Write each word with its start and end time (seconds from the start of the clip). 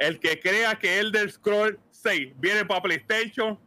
el 0.00 0.18
que 0.18 0.40
crea 0.40 0.74
que 0.76 0.98
Elder 0.98 1.30
Scroll 1.30 1.78
6 1.90 2.32
viene 2.38 2.64
para 2.64 2.82
PlayStation, 2.82 3.58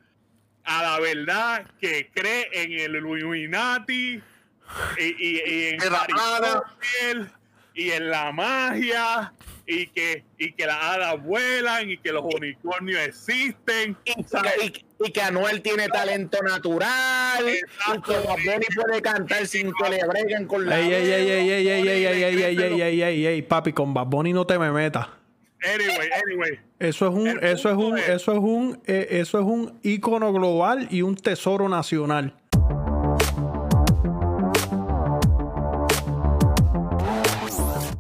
a 0.66 0.84
la 0.84 1.00
verdad 1.00 1.66
que 1.80 2.10
cree 2.14 2.50
en 2.52 2.74
el 2.74 2.96
Illuminati 2.96 4.22
y, 4.98 5.04
y, 5.04 5.42
y 5.46 5.68
en 5.68 5.82
Harry 5.82 7.28
y 7.76 7.92
en 7.92 8.10
la 8.10 8.32
magia 8.32 9.34
y 9.66 9.88
que, 9.88 10.24
y 10.38 10.52
que 10.54 10.66
las 10.66 10.82
hadas 10.82 11.24
vuelan 11.24 11.90
y 11.90 11.98
que 11.98 12.12
los 12.12 12.24
unicornios 12.24 13.00
existen. 13.00 13.96
Y, 14.06 15.12
que 15.12 15.22
Anuel 15.22 15.62
tiene 15.62 15.88
talento 15.88 16.42
natural 16.42 17.44
y 17.48 18.02
que 18.02 18.14
Bad 18.14 18.62
puede 18.76 19.02
cantar 19.02 19.46
sin 19.46 19.74
que 19.74 19.90
le 19.90 20.06
breguen 20.08 20.48
con 20.48 20.66
la. 20.66 20.80
Ey, 20.80 20.94
ey, 20.94 21.12
ey, 21.12 21.30
ey, 21.30 21.50
ey, 21.50 21.68
ey, 21.68 21.88
ey, 21.88 22.06
ey, 22.06 22.44
ey, 22.44 22.82
ey, 22.82 23.02
ey, 23.04 23.28
ey, 23.28 23.42
papi, 23.42 23.74
con 23.74 23.94
Bad 23.94 24.08
Bunny 24.08 24.34
no 24.34 24.48
te 24.48 24.58
me 24.58 24.72
metas. 24.72 25.08
Anyway, 25.64 26.10
anyway. 26.26 26.60
Eso 26.78 27.08
es 27.08 27.14
un, 27.14 27.28
eso 27.42 27.70
es 27.70 27.78
un, 27.78 27.98
eso 27.98 28.32
es 28.34 28.40
un, 28.40 28.82
eso 28.86 29.40
es 29.40 29.46
un 29.46 29.80
ícono 29.82 30.34
global 30.34 30.90
y 30.92 31.04
un 31.04 31.16
tesoro 31.16 31.70
nacional. 31.70 32.36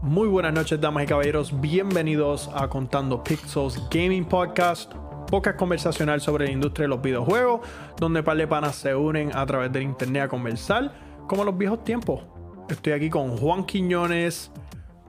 Muy 0.01 0.27
buenas 0.27 0.51
noches, 0.51 0.81
damas 0.81 1.05
y 1.05 1.07
caballeros. 1.07 1.61
Bienvenidos 1.61 2.49
a 2.53 2.67
Contando 2.67 3.23
Pixels 3.23 3.81
Gaming 3.89 4.25
Podcast, 4.25 4.91
podcast 5.31 5.57
conversacional 5.57 6.19
sobre 6.19 6.47
la 6.47 6.51
industria 6.51 6.83
de 6.83 6.89
los 6.89 7.01
videojuegos, 7.01 7.61
donde 7.97 8.23
par 8.23 8.35
de 8.35 8.45
panas 8.45 8.75
se 8.75 8.93
unen 8.93 9.33
a 9.33 9.45
través 9.45 9.71
del 9.71 9.83
internet 9.83 10.23
a 10.23 10.27
conversar, 10.27 10.93
como 11.27 11.45
los 11.45 11.57
viejos 11.57 11.81
tiempos. 11.85 12.25
Estoy 12.67 12.91
aquí 12.91 13.09
con 13.09 13.37
Juan 13.37 13.65
Quiñones, 13.65 14.51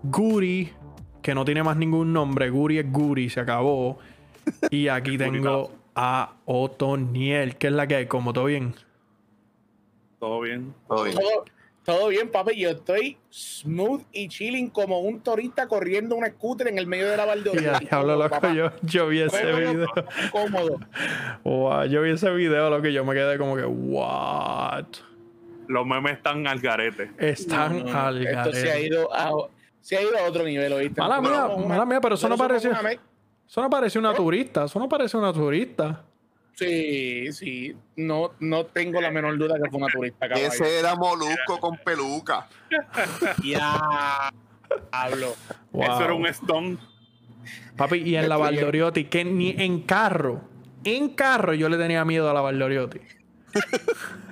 Guri, 0.04 0.72
que 1.24 1.34
no 1.34 1.46
tiene 1.46 1.62
más 1.62 1.78
ningún 1.78 2.12
nombre. 2.12 2.50
Guri 2.50 2.78
es 2.78 2.92
Guri, 2.92 3.30
se 3.30 3.40
acabó. 3.40 3.98
Y 4.70 4.88
aquí 4.88 5.16
tengo 5.16 5.72
a 5.94 6.34
Otoniel, 6.44 7.56
que 7.56 7.68
es 7.68 7.72
la 7.72 7.86
que 7.86 7.96
hay, 7.96 8.06
como 8.06 8.34
todo 8.34 8.44
bien. 8.44 8.74
Todo 10.20 10.42
bien. 10.42 10.74
Todo 10.86 11.04
bien. 11.04 11.18
Todo 11.82 12.08
bien, 12.08 12.30
papi. 12.30 12.60
Yo 12.60 12.70
estoy 12.70 13.16
smooth 13.32 14.02
y 14.12 14.28
chilling 14.28 14.68
como 14.68 15.00
un 15.00 15.20
turista 15.20 15.66
corriendo 15.66 16.14
un 16.14 16.26
scooter 16.26 16.68
en 16.68 16.76
el 16.76 16.86
medio 16.86 17.08
de 17.08 17.16
la 17.16 17.24
Valdoriotti. 17.24 17.86
Ya, 17.86 17.96
hablo 17.96 18.16
loco. 18.16 18.52
Yo, 18.52 18.70
yo, 18.82 19.08
vi 19.08 19.20
ese 19.20 19.46
video. 19.46 19.86
Cómodo. 20.30 20.78
Wow, 21.42 21.84
yo 21.84 22.02
vi 22.02 22.10
ese 22.10 22.30
video, 22.32 22.68
lo 22.68 22.82
que 22.82 22.92
yo 22.92 23.02
me 23.02 23.14
quedé 23.14 23.38
como 23.38 23.56
que, 23.56 23.64
what? 23.64 24.84
Los 25.68 25.86
memes 25.86 26.18
están 26.18 26.46
al 26.46 26.60
garete. 26.60 27.10
Están 27.16 27.88
al 27.88 28.22
garete. 28.22 28.50
Esto 28.50 28.52
se 28.52 28.70
ha 28.70 28.80
ido 28.80 29.14
a, 29.14 29.30
se 29.84 29.98
ha 29.98 30.02
ido 30.02 30.16
a 30.16 30.22
otro 30.22 30.44
nivel, 30.44 30.72
¿oíste? 30.72 30.98
Mala 30.98 31.20
mía, 31.20 31.46
mala 31.68 31.84
mía, 31.84 32.00
pero 32.00 32.14
eso 32.14 32.26
no 32.26 32.38
pareció. 32.38 32.72
Eso 32.72 33.60
no 33.60 33.68
parece 33.68 33.98
una 33.98 34.14
turista. 34.14 34.64
Eso 34.64 34.78
no 34.78 34.88
parece 34.88 35.14
una 35.18 35.30
turista. 35.30 36.06
Sí, 36.54 37.30
sí. 37.34 37.76
No, 37.94 38.30
no 38.40 38.64
tengo 38.64 39.02
la 39.02 39.10
menor 39.10 39.36
duda 39.36 39.56
que 39.62 39.68
fue 39.68 39.76
una 39.76 39.92
turista. 39.92 40.24
Ese 40.24 40.78
era 40.78 40.96
Molusco 40.96 41.60
con 41.60 41.76
peluca. 41.76 42.48
ya. 43.44 44.32
Hablo. 44.90 45.34
Eso 45.74 46.02
era 46.02 46.14
un 46.14 46.26
Stone. 46.28 46.78
Papi, 47.76 47.98
y 47.98 48.16
en 48.16 48.30
la 48.30 48.38
Valdoriotti, 48.38 49.04
que 49.04 49.22
ni 49.22 49.50
en 49.50 49.82
carro, 49.82 50.40
en 50.82 51.10
carro 51.10 51.52
yo 51.52 51.68
le 51.68 51.76
tenía 51.76 52.06
miedo 52.06 52.30
a 52.30 52.32
la 52.32 52.40
Valdoriotti. 52.40 53.00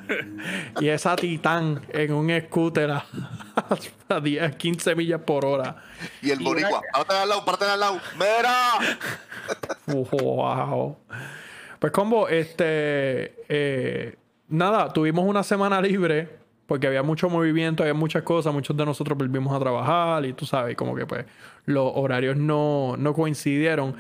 y 0.81 0.89
esa 0.89 1.17
Titán 1.17 1.83
en 1.89 2.13
un 2.13 2.31
scooter 2.47 2.91
a, 2.91 3.05
10, 4.23 4.57
15 4.57 4.95
millas 4.95 5.21
por 5.23 5.45
hora. 5.45 5.77
Y 6.21 6.31
el 6.31 6.41
boricua, 6.41 6.83
párate 6.93 7.15
al 7.15 7.29
lado, 7.29 7.45
párate 7.45 7.65
al 7.65 7.81
lado. 7.81 8.01
¡Mira! 8.15 8.55
wow. 9.87 10.97
Pues 11.79 11.93
combo, 11.93 12.29
este, 12.29 13.35
eh, 13.49 14.17
nada, 14.49 14.93
tuvimos 14.93 15.25
una 15.25 15.43
semana 15.43 15.81
libre 15.81 16.43
porque 16.67 16.87
había 16.87 17.03
mucho 17.03 17.29
movimiento, 17.29 17.83
había 17.83 17.93
muchas 17.93 18.23
cosas, 18.23 18.53
muchos 18.53 18.77
de 18.77 18.87
nosotros 18.87 19.19
volvimos 19.19 19.55
a 19.55 19.59
trabajar 19.59 20.25
y 20.25 20.33
tú 20.33 20.47
sabes, 20.47 20.77
como 20.77 20.95
que 20.95 21.07
pues 21.07 21.27
los 21.67 21.91
horarios 21.95 22.37
no, 22.37 22.97
coincidieron. 23.15 23.95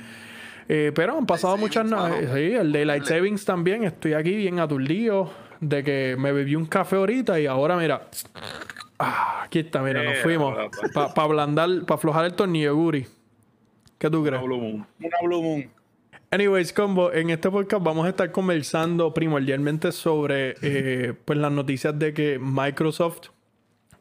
Eh, 0.68 0.92
pero 0.94 1.18
han 1.18 1.26
pasado 1.26 1.56
muchas 1.56 1.84
noches. 1.84 2.30
Sí, 2.32 2.54
el 2.54 2.72
Daylight 2.72 3.04
Savings 3.04 3.44
también. 3.44 3.84
Estoy 3.84 4.14
aquí 4.14 4.34
bien 4.36 4.60
aturdido 4.60 5.30
de 5.62 5.84
que 5.84 6.16
me 6.18 6.32
bebí 6.32 6.56
un 6.56 6.66
café 6.66 6.96
ahorita 6.96 7.40
y 7.40 7.46
ahora, 7.46 7.76
mira. 7.76 8.08
Ah, 8.98 9.42
aquí 9.44 9.60
está, 9.60 9.80
mira, 9.80 10.02
nos 10.02 10.18
fuimos. 10.18 10.54
Para 10.92 11.12
ablandar, 11.16 11.68
para 11.86 11.94
aflojar 11.94 12.24
el 12.26 12.34
tornillo, 12.34 12.74
Guri. 12.74 13.06
¿Qué 13.96 14.10
tú 14.10 14.24
crees? 14.24 14.42
Una 14.42 14.46
Blue 14.46 14.60
Moon. 14.60 14.86
Una 15.00 15.16
Blue 15.22 15.42
Moon. 15.42 15.70
Anyways, 16.32 16.72
combo, 16.72 17.12
en 17.12 17.30
este 17.30 17.50
podcast 17.50 17.84
vamos 17.84 18.06
a 18.06 18.08
estar 18.08 18.32
conversando 18.32 19.14
primordialmente 19.14 19.92
sobre 19.92 20.56
eh, 20.62 21.14
pues 21.24 21.38
las 21.38 21.52
noticias 21.52 21.96
de 21.98 22.12
que 22.12 22.38
Microsoft 22.40 23.28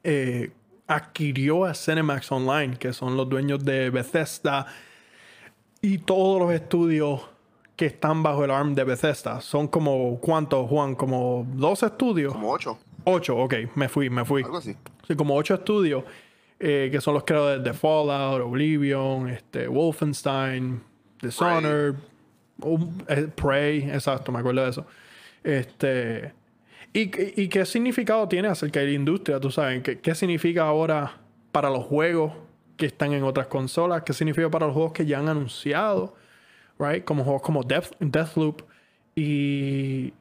eh, 0.04 0.52
adquirió 0.88 1.66
a 1.66 1.76
Cinemax 1.76 2.32
Online, 2.32 2.78
que 2.78 2.94
son 2.94 3.18
los 3.18 3.30
dueños 3.30 3.64
de 3.64 3.90
Bethesda 3.92 4.66
y 5.82 6.00
todos 6.00 6.42
los 6.42 6.54
estudios 6.54 7.22
que 7.82 7.88
están 7.88 8.22
bajo 8.22 8.46
el 8.46 8.52
ARM 8.52 8.76
de 8.76 8.84
Bethesda. 8.84 9.42
Son 9.42 9.68
como, 9.68 10.20
¿cuántos, 10.20 10.70
Juan? 10.70 10.94
Como 10.94 11.48
dos 11.56 11.82
estudios. 11.82 12.32
Como 12.32 12.52
ocho. 12.52 12.78
Ocho, 13.06 13.36
ok, 13.36 13.56
me 13.74 13.90
fui, 13.90 14.08
me 14.08 14.24
fui. 14.24 14.44
Algo 14.44 14.58
así. 14.58 14.76
Sí, 15.08 15.16
como 15.16 15.36
ocho 15.36 15.56
estudios, 15.56 16.04
eh, 16.60 16.90
que 16.92 17.02
son 17.02 17.16
los 17.16 17.24
creadores 17.24 17.64
de 17.64 17.74
Fallout, 17.74 18.40
Oblivion, 18.40 19.30
este, 19.30 19.68
Wolfenstein, 19.68 20.80
Dishonored. 21.24 21.96
Eh, 23.08 23.28
Prey, 23.34 23.90
exacto, 23.90 24.32
me 24.32 24.38
acuerdo 24.38 24.64
de 24.64 24.70
eso. 24.70 24.86
Este. 25.44 26.34
¿Y, 26.94 27.08
qué 27.08 27.66
significado 27.66 28.28
tiene 28.28 28.48
acerca 28.48 28.80
de 28.82 28.86
la 28.86 28.92
industria? 28.92 29.40
Tú 29.40 29.50
sabes, 29.50 29.82
¿qué, 29.82 30.00
¿qué, 30.00 30.14
significa 30.14 30.68
ahora 30.68 31.18
para 31.52 31.72
los 31.72 31.84
juegos 31.86 32.32
que 32.78 32.86
están 32.86 33.14
en 33.14 33.24
otras 33.24 33.48
consolas? 33.48 34.04
¿Qué 34.04 34.14
significa 34.14 34.52
para 34.52 34.68
los 34.68 34.76
juegos 34.76 34.94
que 34.94 35.08
ya 35.08 35.18
han 35.18 35.30
anunciado? 35.30 36.22
Right? 36.82 37.04
Como 37.04 37.24
juegos 37.24 37.42
como 37.42 37.64
Death, 37.64 37.92
Deathloop. 38.00 38.64
Y, 39.16 40.14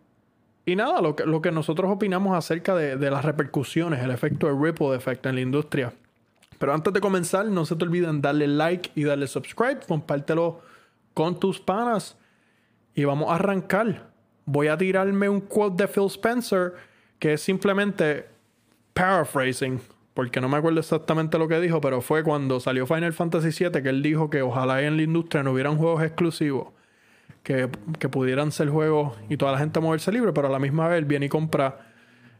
y 0.66 0.76
nada, 0.76 1.00
lo 1.00 1.16
que, 1.16 1.24
lo 1.24 1.40
que 1.40 1.50
nosotros 1.50 1.90
opinamos 1.90 2.36
acerca 2.36 2.74
de, 2.74 2.96
de, 2.96 3.10
las 3.10 3.24
repercusiones, 3.24 4.02
el 4.02 4.10
efecto 4.10 4.46
de 4.46 4.54
ripple 4.54 4.94
effect 4.94 5.24
en 5.26 5.36
la 5.36 5.40
industria. 5.40 5.92
Pero 6.58 6.74
antes 6.74 6.92
de 6.92 7.00
comenzar, 7.00 7.46
no 7.46 7.64
se 7.64 7.76
te 7.76 7.84
olviden 7.84 8.20
darle 8.20 8.46
like 8.46 8.90
y 8.94 9.04
darle 9.04 9.26
subscribe, 9.26 9.80
compártelo 9.88 10.60
con 11.14 11.40
tus 11.40 11.58
panas 11.58 12.18
y 12.94 13.04
vamos 13.04 13.30
a 13.30 13.36
arrancar. 13.36 14.10
Voy 14.44 14.68
a 14.68 14.76
tirarme 14.76 15.28
un 15.28 15.40
quote 15.40 15.82
de 15.82 15.88
Phil 15.88 16.06
Spencer 16.06 16.74
que 17.18 17.34
es 17.34 17.42
simplemente 17.42 18.26
paraphrasing, 18.94 19.80
porque 20.20 20.42
no 20.42 20.50
me 20.50 20.58
acuerdo 20.58 20.80
exactamente 20.80 21.38
lo 21.38 21.48
que 21.48 21.58
dijo, 21.60 21.80
pero 21.80 22.02
fue 22.02 22.22
cuando 22.22 22.60
salió 22.60 22.86
Final 22.86 23.14
Fantasy 23.14 23.64
VII 23.64 23.82
que 23.82 23.88
él 23.88 24.02
dijo 24.02 24.28
que 24.28 24.42
ojalá 24.42 24.82
en 24.82 24.98
la 24.98 25.02
industria 25.02 25.42
no 25.42 25.52
hubieran 25.52 25.78
juegos 25.78 26.02
exclusivos, 26.02 26.74
que, 27.42 27.68
pudieran 27.68 28.52
ser 28.52 28.68
juegos 28.68 29.16
y 29.30 29.38
toda 29.38 29.52
la 29.52 29.58
gente 29.58 29.80
moverse 29.80 30.12
libre, 30.12 30.34
pero 30.34 30.48
a 30.48 30.50
la 30.50 30.58
misma 30.58 30.88
vez 30.88 31.06
viene 31.06 31.24
y 31.24 31.28
compra 31.30 31.88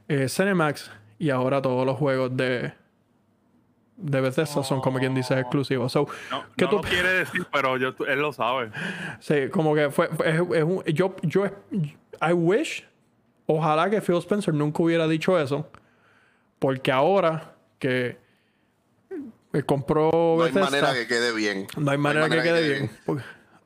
eh, 0.08 0.28
Cinemax 0.28 0.90
y 1.18 1.30
ahora 1.30 1.62
todos 1.62 1.86
los 1.86 1.96
juegos 1.96 2.36
de, 2.36 2.74
de 3.96 4.20
Bethesda 4.20 4.62
son 4.62 4.82
como 4.82 4.98
quien 4.98 5.14
dice 5.14 5.40
exclusivos. 5.40 5.94
no, 5.94 6.06
¿qué 6.58 6.66
tú... 6.66 6.76
lo 6.76 6.82
quiere 6.82 7.08
decir, 7.14 7.46
pero 7.50 7.78
yo, 7.78 7.94
él 8.06 8.20
lo 8.20 8.34
sabe. 8.34 8.72
Sí, 9.20 9.48
como 9.50 9.74
que 9.74 9.90
fue, 9.90 10.10
es, 10.26 10.38
un, 10.38 10.84
yo, 10.84 11.16
yo, 11.22 11.46
I 12.20 12.34
wish, 12.34 12.86
ojalá 13.46 13.88
que 13.88 14.02
Phil 14.02 14.18
Spencer 14.18 14.52
nunca 14.52 14.82
hubiera 14.82 15.08
dicho 15.08 15.40
eso, 15.40 15.66
porque 16.58 16.92
ahora 16.92 17.54
que 17.80 18.16
compró 19.66 20.36
no 20.38 20.44
hay 20.44 20.52
manera 20.52 20.94
que 20.94 21.08
quede 21.08 21.34
bien. 21.34 21.66
No 21.76 21.90
hay 21.90 21.98
manera, 21.98 22.28
que, 22.28 22.42
quede 22.42 22.68
bien. 22.68 22.90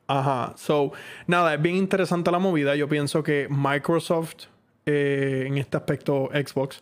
ajá. 0.07 0.53
So, 0.57 0.91
nada, 1.27 1.53
es 1.53 1.61
bien 1.61 1.75
interesante 1.75 2.31
la 2.31 2.39
movida. 2.39 2.75
Yo 2.75 2.89
pienso 2.89 3.21
que 3.21 3.47
Microsoft, 3.51 4.47
eh, 4.87 5.43
en 5.45 5.59
este 5.59 5.77
aspecto, 5.77 6.31
Xbox, 6.33 6.81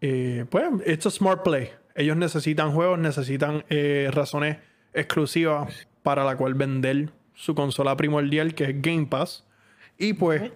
eh, 0.00 0.46
pues, 0.48 0.64
it's 0.86 1.04
a 1.04 1.10
smart 1.10 1.42
play 1.42 1.70
ellos 1.94 2.16
necesitan 2.16 2.72
juegos, 2.72 2.98
necesitan 2.98 3.64
eh, 3.68 4.10
razones 4.12 4.58
exclusivas 4.92 5.86
para 6.02 6.24
la 6.24 6.36
cual 6.36 6.54
vender 6.54 7.10
su 7.34 7.54
consola 7.54 7.96
primordial, 7.96 8.54
que 8.54 8.64
es 8.64 8.82
Game 8.82 9.06
Pass. 9.06 9.44
Y 9.96 10.14
pues, 10.14 10.50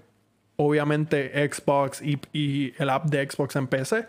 obviamente, 0.56 1.48
Xbox 1.48 2.02
y, 2.02 2.74
el 2.78 2.90
app 2.90 3.06
de 3.06 3.28
Xbox 3.28 3.56
en 3.56 3.68
PC. 3.68 4.06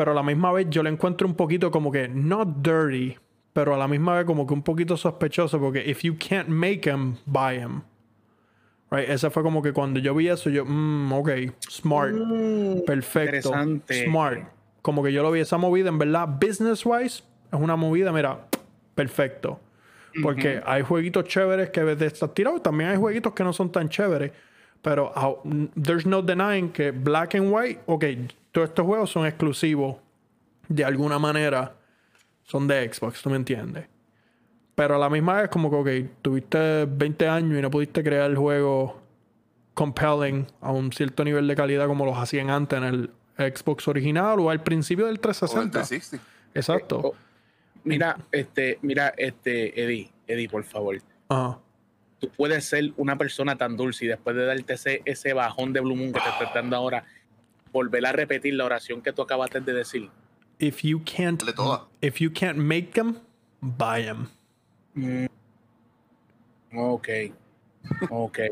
Pero 0.00 0.12
a 0.12 0.14
la 0.14 0.22
misma 0.22 0.50
vez 0.50 0.66
yo 0.70 0.82
le 0.82 0.88
encuentro 0.88 1.28
un 1.28 1.34
poquito 1.34 1.70
como 1.70 1.92
que, 1.92 2.08
not 2.08 2.62
dirty, 2.62 3.18
pero 3.52 3.74
a 3.74 3.76
la 3.76 3.86
misma 3.86 4.16
vez 4.16 4.24
como 4.24 4.46
que 4.46 4.54
un 4.54 4.62
poquito 4.62 4.96
sospechoso, 4.96 5.60
porque 5.60 5.84
if 5.86 6.00
you 6.00 6.16
can't 6.18 6.48
make 6.48 6.80
them, 6.80 7.18
buy 7.26 7.58
them. 7.58 7.82
Right? 8.90 9.10
Ese 9.10 9.28
fue 9.28 9.42
como 9.42 9.60
que 9.60 9.74
cuando 9.74 10.00
yo 10.00 10.14
vi 10.14 10.28
eso, 10.28 10.48
yo, 10.48 10.64
mmm, 10.64 11.12
ok, 11.12 11.30
smart, 11.68 12.14
mm, 12.14 12.86
perfecto, 12.86 13.52
smart 14.06 14.48
como 14.80 15.02
que 15.02 15.12
yo 15.12 15.22
lo 15.22 15.32
vi 15.32 15.40
esa 15.40 15.58
movida, 15.58 15.90
en 15.90 15.98
verdad, 15.98 16.26
business 16.26 16.86
wise, 16.86 17.22
es 17.52 17.60
una 17.60 17.76
movida, 17.76 18.10
mira, 18.10 18.46
perfecto. 18.94 19.60
Porque 20.22 20.62
hay 20.64 20.80
jueguitos 20.80 21.24
chéveres 21.24 21.68
que 21.68 21.82
de 21.82 22.06
estar 22.06 22.30
tirados, 22.30 22.62
también 22.62 22.88
hay 22.88 22.96
jueguitos 22.96 23.34
que 23.34 23.44
no 23.44 23.52
son 23.52 23.70
tan 23.70 23.90
chéveres. 23.90 24.32
Pero 24.80 25.12
there's 25.74 26.06
no 26.06 26.22
denying 26.22 26.70
que 26.72 26.90
Black 26.90 27.34
and 27.34 27.52
White, 27.52 27.82
ok, 27.84 28.04
todos 28.52 28.68
estos 28.68 28.86
juegos 28.86 29.10
son 29.10 29.26
exclusivos 29.26 29.96
de 30.68 30.84
alguna 30.84 31.18
manera, 31.18 31.76
son 32.44 32.66
de 32.66 32.92
Xbox, 32.92 33.22
¿tú 33.22 33.30
me 33.30 33.36
entiendes? 33.36 33.86
Pero 34.74 34.96
a 34.96 34.98
la 34.98 35.10
misma 35.10 35.42
vez, 35.42 35.50
como 35.50 35.70
que, 35.70 35.76
ok, 35.76 36.10
tuviste 36.22 36.86
20 36.86 37.28
años 37.28 37.58
y 37.58 37.62
no 37.62 37.70
pudiste 37.70 38.02
crear 38.02 38.30
el 38.30 38.36
juego 38.36 39.00
compelling 39.74 40.46
a 40.60 40.72
un 40.72 40.92
cierto 40.92 41.24
nivel 41.24 41.46
de 41.46 41.56
calidad 41.56 41.86
como 41.86 42.04
los 42.04 42.16
hacían 42.16 42.50
antes 42.50 42.78
en 42.78 42.84
el 42.84 43.10
Xbox 43.36 43.88
original 43.88 44.38
o 44.40 44.50
al 44.50 44.62
principio 44.62 45.06
del 45.06 45.20
360. 45.20 46.20
Exacto. 46.54 46.96
Eh, 46.98 47.02
oh, 47.04 47.14
mira, 47.84 48.16
este, 48.32 48.78
mira, 48.82 49.12
este, 49.16 49.82
Eddie, 49.82 50.10
Eddie, 50.26 50.48
por 50.48 50.64
favor. 50.64 50.98
Tú 52.18 52.28
puedes 52.36 52.66
ser 52.66 52.92
una 52.96 53.16
persona 53.16 53.56
tan 53.56 53.76
dulce 53.76 54.04
y 54.04 54.08
después 54.08 54.36
de 54.36 54.44
darte 54.44 54.74
ese, 54.74 55.02
ese 55.04 55.32
bajón 55.32 55.72
de 55.72 55.80
Blue 55.80 55.96
Moon 55.96 56.12
que 56.12 56.20
te 56.20 56.44
está 56.44 56.50
dando 56.54 56.76
ahora, 56.76 57.04
volver 57.72 58.04
a 58.06 58.12
repetir 58.12 58.54
la 58.54 58.64
oración 58.64 59.02
que 59.02 59.12
tú 59.12 59.22
acabaste 59.22 59.60
de 59.60 59.72
decir. 59.72 60.10
If 60.58 60.82
you 60.82 61.02
can't, 61.04 61.42
if 62.00 62.20
you 62.20 62.30
can't 62.32 62.58
make 62.58 62.92
them, 62.92 63.16
buy 63.60 64.04
them. 64.04 64.28
Mm. 64.94 65.26
Ok. 66.76 67.08
Ok. 68.10 68.38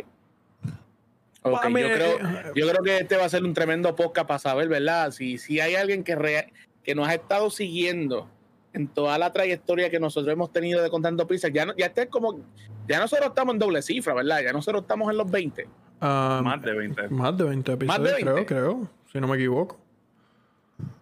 Okay, 1.40 1.72
yo, 1.72 1.94
creo, 1.94 2.18
yo 2.54 2.68
creo 2.68 2.82
que 2.82 2.98
este 2.98 3.16
va 3.16 3.24
a 3.24 3.28
ser 3.28 3.44
un 3.44 3.54
tremendo 3.54 3.94
podcast 3.94 4.26
para 4.26 4.38
saber, 4.38 4.68
¿verdad? 4.68 5.12
Si, 5.12 5.38
si 5.38 5.60
hay 5.60 5.76
alguien 5.76 6.02
que, 6.02 6.50
que 6.82 6.94
nos 6.94 7.08
ha 7.08 7.14
estado 7.14 7.48
siguiendo 7.48 8.28
en 8.72 8.88
toda 8.88 9.16
la 9.18 9.32
trayectoria 9.32 9.88
que 9.88 10.00
nosotros 10.00 10.32
hemos 10.32 10.52
tenido 10.52 10.82
de 10.82 10.90
Contando 10.90 11.26
Pizza, 11.26 11.48
ya, 11.48 11.66
ya 11.76 11.86
este 11.86 12.08
como, 12.08 12.40
ya 12.88 12.98
nosotros 12.98 13.28
estamos 13.28 13.54
en 13.54 13.60
doble 13.60 13.82
cifra, 13.82 14.14
¿verdad? 14.14 14.40
Ya 14.42 14.52
nosotros 14.52 14.82
estamos 14.82 15.10
en 15.10 15.16
los 15.16 15.30
20. 15.30 15.68
Ah, 16.00 16.40
más 16.44 16.60
de 16.62 16.72
20. 16.72 17.08
Más 17.08 17.36
de 17.36 17.44
20 17.44 17.72
episodios, 17.72 18.16
creo, 18.20 18.46
creo, 18.46 18.90
si 19.12 19.20
no 19.20 19.28
me 19.28 19.36
equivoco. 19.36 19.78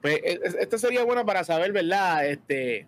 Pues 0.00 0.17
e, 0.17 0.32
e, 0.32 0.41
este 0.61 0.79
sería 0.79 1.05
bueno 1.05 1.25
para 1.26 1.44
saber, 1.44 1.73
¿verdad? 1.73 2.26
Este, 2.26 2.87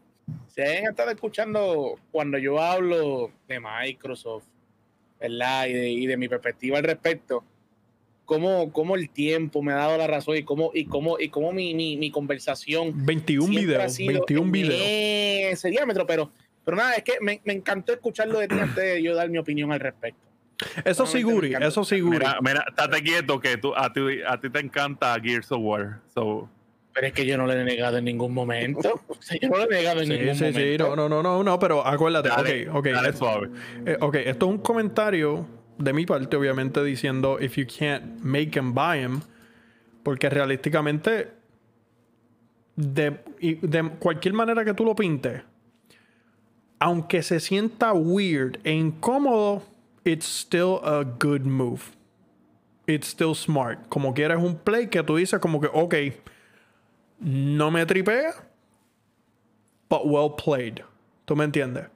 si 0.49 0.63
han 0.63 0.85
estado 0.85 1.11
escuchando 1.11 1.99
cuando 2.11 2.39
yo 2.39 2.61
hablo 2.61 3.31
de 3.47 3.61
Microsoft, 3.61 4.45
¿verdad? 5.21 5.67
Y 5.67 5.73
de, 5.73 5.91
y 5.91 6.07
de 6.07 6.17
mi 6.17 6.29
perspectiva 6.29 6.79
al 6.79 6.85
respecto, 6.85 7.45
cómo, 8.25 8.73
cómo, 8.73 8.97
el 8.97 9.11
tiempo 9.11 9.63
me 9.63 9.73
ha 9.73 9.77
dado 9.77 9.99
la 9.99 10.07
razón 10.07 10.37
y 10.37 10.45
cómo, 10.45 10.71
y 10.75 10.87
cómo, 10.87 11.19
y 11.19 11.29
cómo 11.29 11.53
mi, 11.53 11.75
mi, 11.75 11.97
mi 11.97 12.11
conversación. 12.11 12.93
21 12.95 13.49
videos, 13.49 13.99
21 13.99 14.51
videos. 14.51 14.83
Ese 15.53 15.71
diámetro, 15.71 16.07
pero, 16.07 16.31
pero 16.65 16.77
nada, 16.77 16.95
es 16.95 17.03
que 17.03 17.15
me, 17.21 17.41
me 17.45 17.55
encantó 17.55 17.93
escucharlo 17.93 18.39
de 18.39 18.49
ti 18.49 18.59
antes 18.59 18.85
de 18.85 19.03
yo 19.03 19.15
dar 19.15 19.29
mi 19.29 19.39
opinión 19.39 19.73
al 19.73 19.81
respecto. 19.81 20.28
Eso 20.85 21.07
sí, 21.07 21.23
Guri, 21.23 21.55
eso 21.55 21.85
sí, 21.85 22.01
Guri. 22.01 22.19
Mira, 22.19 22.39
mira, 22.43 22.65
estate 22.69 23.03
quieto 23.03 23.41
que 23.41 23.57
tú, 23.57 23.75
a, 23.75 23.93
ti, 23.93 24.01
a 24.27 24.41
ti 24.41 24.51
te 24.51 24.59
encanta 24.61 25.17
Gears 25.23 25.53
of 25.53 25.61
War. 25.63 26.01
So. 26.13 26.49
Pero 26.93 27.07
es 27.07 27.13
que 27.13 27.27
yo 27.27 27.39
no 27.39 27.47
le 27.47 27.61
he 27.61 27.65
negado 27.65 27.99
en 27.99 28.05
ningún 28.05 28.35
momento. 28.35 29.01
yo 29.41 29.49
no 29.49 29.59
le 29.59 29.65
he 29.65 29.69
negado 29.69 30.01
en 30.01 30.09
ningún 30.09 30.27
momento. 30.27 30.59
Sí, 30.59 30.73
sí, 30.73 30.79
no, 30.79 30.97
no, 30.97 31.09
no, 31.09 31.45
no, 31.45 31.59
pero 31.59 31.87
acuérdate. 31.87 32.31
ok, 32.31 32.77
ok. 32.77 32.87
Dale 32.87 33.13
suave. 33.13 33.51
Eh, 33.87 33.97
ok, 34.01 34.15
esto 34.17 34.47
es 34.47 34.53
un 34.53 34.59
comentario 34.59 35.47
de 35.79 35.93
mi 35.93 36.07
parte, 36.07 36.37
obviamente, 36.37 36.83
diciendo 36.83 37.39
if 37.41 37.57
you 37.57 37.67
can't 37.67 38.21
make 38.21 38.51
them, 38.51 38.75
buy 38.75 39.01
them. 39.01 39.21
Porque 40.03 40.29
realísticamente, 40.29 41.29
de, 42.75 43.11
de 43.41 43.91
cualquier 44.01 44.35
manera 44.35 44.65
que 44.65 44.75
tú 44.75 44.85
lo 44.85 44.97
pintes, 44.97 45.43
aunque 46.81 47.23
se 47.23 47.41
sienta 47.41 47.93
weird 47.93 48.59
e 48.65 48.73
incómodo, 48.73 49.63
it's 50.09 50.27
still 50.27 50.81
a 50.83 51.05
good 51.05 51.45
move. 51.45 51.97
It's 52.87 53.09
still 53.09 53.35
smart. 53.35 53.89
Como 53.89 54.15
quieras 54.15 54.43
un 54.43 54.57
play 54.57 54.87
que 54.89 55.03
tú 55.03 55.17
dices 55.17 55.39
como 55.41 55.61
que, 55.61 55.69
ok, 55.73 55.95
no 57.21 57.71
me 57.71 57.85
tripea, 57.85 58.33
but 59.89 60.07
well 60.07 60.31
played. 60.31 60.81
¿Tú 61.27 61.37
me 61.37 61.45
entiendes? 61.45 61.87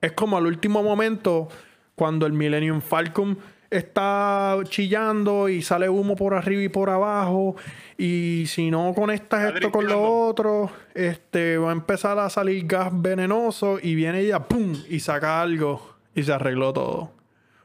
Es 0.00 0.12
como 0.12 0.36
al 0.36 0.46
último 0.46 0.82
momento 0.82 1.48
cuando 1.94 2.26
el 2.26 2.32
Millennium 2.32 2.80
Falcon 2.80 3.38
está 3.70 4.56
chillando 4.64 5.48
y 5.48 5.62
sale 5.62 5.88
humo 5.88 6.16
por 6.16 6.34
arriba 6.34 6.62
y 6.62 6.68
por 6.68 6.88
abajo 6.88 7.54
y 7.98 8.44
si 8.46 8.70
no 8.70 8.94
conectas 8.94 9.54
esto 9.54 9.70
con 9.70 9.86
lo 9.86 10.26
otro, 10.26 10.70
este 10.94 11.58
va 11.58 11.70
a 11.70 11.72
empezar 11.72 12.18
a 12.18 12.30
salir 12.30 12.66
gas 12.66 12.90
venenoso 12.92 13.78
y 13.80 13.94
viene 13.94 14.20
ella 14.20 14.40
pum 14.48 14.74
y 14.88 15.00
saca 15.00 15.42
algo 15.42 15.97
y 16.18 16.24
se 16.24 16.32
arregló 16.32 16.72
todo. 16.72 17.12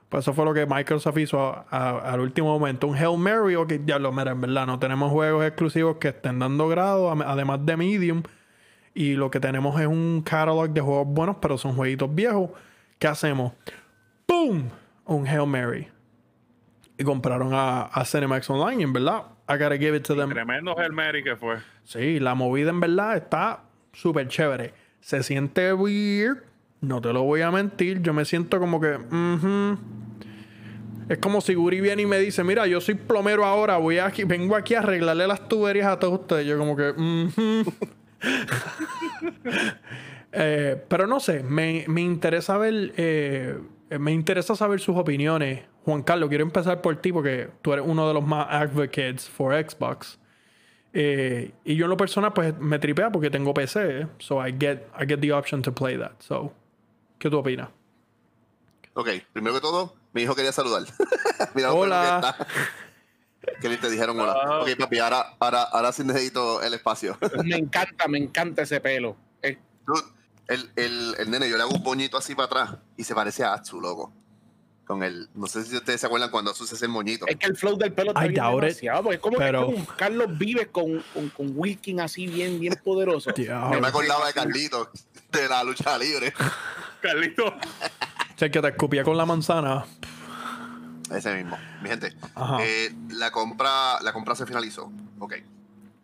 Pues 0.10 0.26
eso 0.26 0.34
fue 0.34 0.46
lo 0.46 0.54
que 0.54 0.68
Microsoft 0.68 1.18
hizo 1.18 1.66
al 1.72 2.20
último 2.20 2.60
momento. 2.60 2.86
Un 2.86 2.96
Hail 2.96 3.18
Mary, 3.18 3.56
o 3.56 3.66
que 3.66 3.82
ya 3.84 3.98
lo 3.98 4.12
mira, 4.12 4.32
en 4.32 4.42
verdad, 4.42 4.68
no 4.68 4.78
tenemos 4.78 5.12
juegos 5.12 5.44
exclusivos 5.44 5.98
que 5.98 6.10
estén 6.10 6.38
dando 6.38 6.68
grado, 6.68 7.12
además 7.12 7.66
de 7.66 7.76
Medium. 7.76 8.22
Y 8.94 9.16
lo 9.16 9.32
que 9.32 9.40
tenemos 9.40 9.80
es 9.82 9.88
un 9.88 10.22
catalog 10.24 10.70
de 10.70 10.82
juegos 10.82 11.08
buenos, 11.08 11.38
pero 11.42 11.58
son 11.58 11.76
jueguitos 11.76 12.14
viejos. 12.14 12.52
¿Qué 13.00 13.08
hacemos? 13.08 13.54
¡Boom! 14.28 14.70
Un 15.06 15.28
Hail 15.28 15.48
Mary. 15.48 15.88
Y 16.96 17.04
compraron 17.04 17.56
a, 17.56 17.86
a 17.86 18.06
Cinemax 18.06 18.48
Online, 18.52 18.84
en 18.84 18.94
verdad. 18.94 19.24
I 19.50 19.54
gotta 19.54 19.80
give 19.80 19.98
it 19.98 20.04
to 20.04 20.16
them. 20.16 20.30
Tremendo 20.30 20.78
Hail 20.78 20.92
Mary 20.92 21.24
que 21.24 21.36
fue. 21.36 21.58
Sí, 21.86 22.20
la 22.20 22.36
movida 22.36 22.70
en 22.70 22.80
verdad 22.80 23.18
está 23.18 23.64
súper 23.94 24.28
chévere. 24.28 24.76
Se 25.02 25.24
siente 25.24 25.74
weird. 25.74 26.53
No 26.84 27.02
te 27.02 27.14
lo 27.14 27.24
voy 27.24 27.42
a 27.42 27.50
mentir. 27.50 28.02
Yo 28.02 28.14
me 28.14 28.26
siento 28.26 28.60
como 28.60 28.80
que. 28.82 28.98
Es 31.08 31.18
como 31.18 31.42
si 31.42 31.54
Guri 31.54 31.80
viene 31.80 32.02
y 32.02 32.06
me 32.06 32.20
dice, 32.20 32.44
mira, 32.44 32.68
yo 32.68 32.82
soy 32.82 32.96
plomero 32.96 33.46
ahora, 33.46 33.78
voy 33.78 34.00
aquí, 34.00 34.24
vengo 34.24 34.56
aquí 34.56 34.76
a 34.76 34.80
arreglarle 34.80 35.28
las 35.28 35.48
tuberías 35.48 35.88
a 35.88 36.00
todos 36.00 36.22
ustedes. 36.22 36.46
Yo 36.46 36.58
como 36.58 36.76
que... 36.76 36.94
Eh, 40.36 40.84
pero 40.88 41.06
no 41.06 41.20
sé, 41.20 41.44
me, 41.44 41.86
interesa 42.02 42.58
ver, 42.58 42.92
eh, 42.98 43.56
me 44.00 44.12
interesa 44.12 44.56
saber 44.56 44.80
sus 44.80 44.98
opiniones. 44.98 45.62
Juan 45.86 46.02
Carlos, 46.02 46.28
quiero 46.28 46.44
empezar 46.44 46.82
por 46.82 46.96
ti 46.96 47.14
porque 47.14 47.50
tú 47.62 47.72
eres 47.72 47.86
uno 47.88 48.08
de 48.08 48.16
los 48.16 48.26
más 48.26 48.48
advocates 48.50 49.30
for 49.30 49.54
Xbox. 49.54 50.18
Eh, 50.92 51.52
y 51.64 51.76
yo 51.76 51.86
en 51.86 51.92
lo 51.92 51.98
personal, 51.98 52.34
pues 52.34 52.58
me 52.58 52.80
tripea 52.80 53.12
porque 53.12 53.30
tengo 53.30 53.54
PC, 53.54 54.08
so 54.18 54.44
I 54.44 54.56
get, 54.60 54.88
I 55.00 55.06
get 55.06 55.20
the 55.20 55.32
option 55.32 55.62
to 55.62 55.72
play 55.72 56.00
that. 56.00 56.14
So, 56.18 56.52
¿qué 57.24 57.30
tú 57.30 57.38
opinas? 57.38 57.70
Ok, 58.96 59.08
primero 59.32 59.56
que 59.56 59.62
todo, 59.62 59.96
mi 60.12 60.24
hijo 60.24 60.36
quería 60.36 60.52
saludar. 60.52 60.84
Mira 61.56 61.72
hola. 61.72 62.36
Que 63.62 63.78
te 63.78 63.90
dijeron 63.90 64.20
hola. 64.20 64.36
Ah. 64.44 64.60
Ok, 64.62 64.78
papi, 64.78 65.00
ahora, 65.00 65.38
ahora, 65.40 65.64
ahora 65.64 65.94
sí 65.94 66.04
necesito 66.04 66.62
el 66.62 66.74
espacio. 66.74 67.18
me 67.46 67.56
encanta, 67.56 68.10
me 68.10 68.18
encanta 68.18 68.64
ese 68.64 68.82
pelo. 68.82 69.16
Eh. 69.42 69.58
El, 70.48 70.70
el, 70.76 71.16
el, 71.18 71.32
nene, 71.32 71.50
yo 71.50 71.56
le 71.56 71.64
hago 71.64 71.74
un 71.74 71.82
moñito 71.82 72.18
así 72.18 72.36
para 72.36 72.48
atrás 72.48 72.78
y 72.98 73.06
se 73.06 73.16
parece 73.16 73.46
a 73.46 73.54
Atsu, 73.54 73.80
loco. 73.80 74.12
Con 74.84 75.02
el, 75.02 75.30
no 75.34 75.48
sé 75.48 75.64
si 75.64 75.78
ustedes 75.78 76.02
se 76.02 76.08
acuerdan 76.08 76.30
cuando 76.30 76.52
Atsu 76.52 76.66
se 76.66 76.76
hace 76.76 76.86
el 76.86 76.92
moñito. 76.92 77.26
Es 77.26 77.38
que 77.38 77.48
el 77.48 77.56
flow 77.56 77.78
del 77.78 77.94
pelo 77.94 78.10
está 78.10 78.28
bien 78.28 78.34
demasiado. 78.34 79.14
Es 79.14 79.20
como, 79.20 79.38
pero... 79.38 79.70
que 79.70 79.82
Carlos 79.96 80.38
Vives 80.38 80.68
con, 80.74 81.02
con, 81.14 81.30
con, 81.30 81.54
Wilkin 81.56 82.02
así 82.02 82.28
bien, 82.28 82.60
bien 82.60 82.78
poderoso. 82.84 83.32
No 83.48 83.80
me 83.80 83.88
acordaba 83.88 84.28
de 84.28 84.34
Carlito, 84.34 84.92
de 85.32 85.48
la 85.48 85.64
lucha 85.64 85.98
libre. 85.98 86.34
Carlito. 87.04 87.48
O 87.48 88.36
que 88.38 88.50
te 88.50 88.68
escupía 88.68 89.04
con 89.04 89.18
la 89.18 89.26
manzana. 89.26 89.86
Ese 91.12 91.36
mismo. 91.36 91.58
Mi 91.82 91.90
gente, 91.90 92.16
eh, 92.62 92.96
la, 93.10 93.32
compra, 93.32 94.02
la 94.02 94.14
compra 94.14 94.36
se 94.36 94.46
finalizó. 94.46 94.92
Ok. 95.20 95.36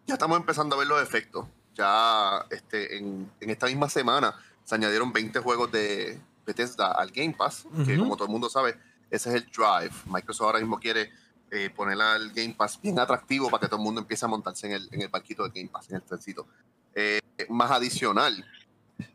Ya 0.05 0.15
estamos 0.15 0.37
empezando 0.37 0.75
a 0.75 0.79
ver 0.79 0.87
los 0.87 1.01
efectos. 1.01 1.47
Ya 1.75 2.45
este, 2.49 2.97
en, 2.97 3.31
esta 3.39 3.67
misma 3.67 3.89
semana 3.89 4.35
se 4.63 4.75
añadieron 4.75 5.11
20 5.11 5.39
juegos 5.39 5.71
de 5.71 6.19
Bethesda 6.45 6.91
al 6.91 7.11
Game 7.11 7.33
Pass, 7.33 7.65
que 7.85 7.97
como 7.97 8.15
todo 8.15 8.25
el 8.25 8.31
mundo 8.31 8.49
sabe, 8.49 8.77
ese 9.09 9.29
es 9.29 9.35
el 9.35 9.45
drive. 9.45 9.95
Microsoft 10.05 10.45
ahora 10.45 10.59
mismo 10.59 10.79
quiere 10.79 11.11
eh, 11.51 11.69
poner 11.69 11.99
al 11.99 12.31
Game 12.31 12.53
Pass 12.55 12.79
bien 12.81 12.99
atractivo 12.99 13.49
para 13.49 13.61
que 13.61 13.67
todo 13.67 13.77
el 13.77 13.83
mundo 13.83 14.01
empiece 14.01 14.25
a 14.25 14.27
montarse 14.27 14.67
en 14.67 14.73
el, 14.73 14.89
en 14.91 15.01
el 15.01 15.09
parquito 15.09 15.43
de 15.43 15.49
Game 15.49 15.69
Pass, 15.69 15.89
en 15.89 15.95
el 15.95 16.03
trencito. 16.03 16.45
Eh, 16.93 17.19
más 17.49 17.71
adicional, 17.71 18.45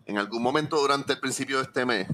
en 0.07 0.19
algún 0.19 0.43
momento 0.43 0.79
durante 0.79 1.15
el 1.15 1.21
principio 1.21 1.59
de 1.59 1.65
este 1.65 1.85
mes, 1.85 2.09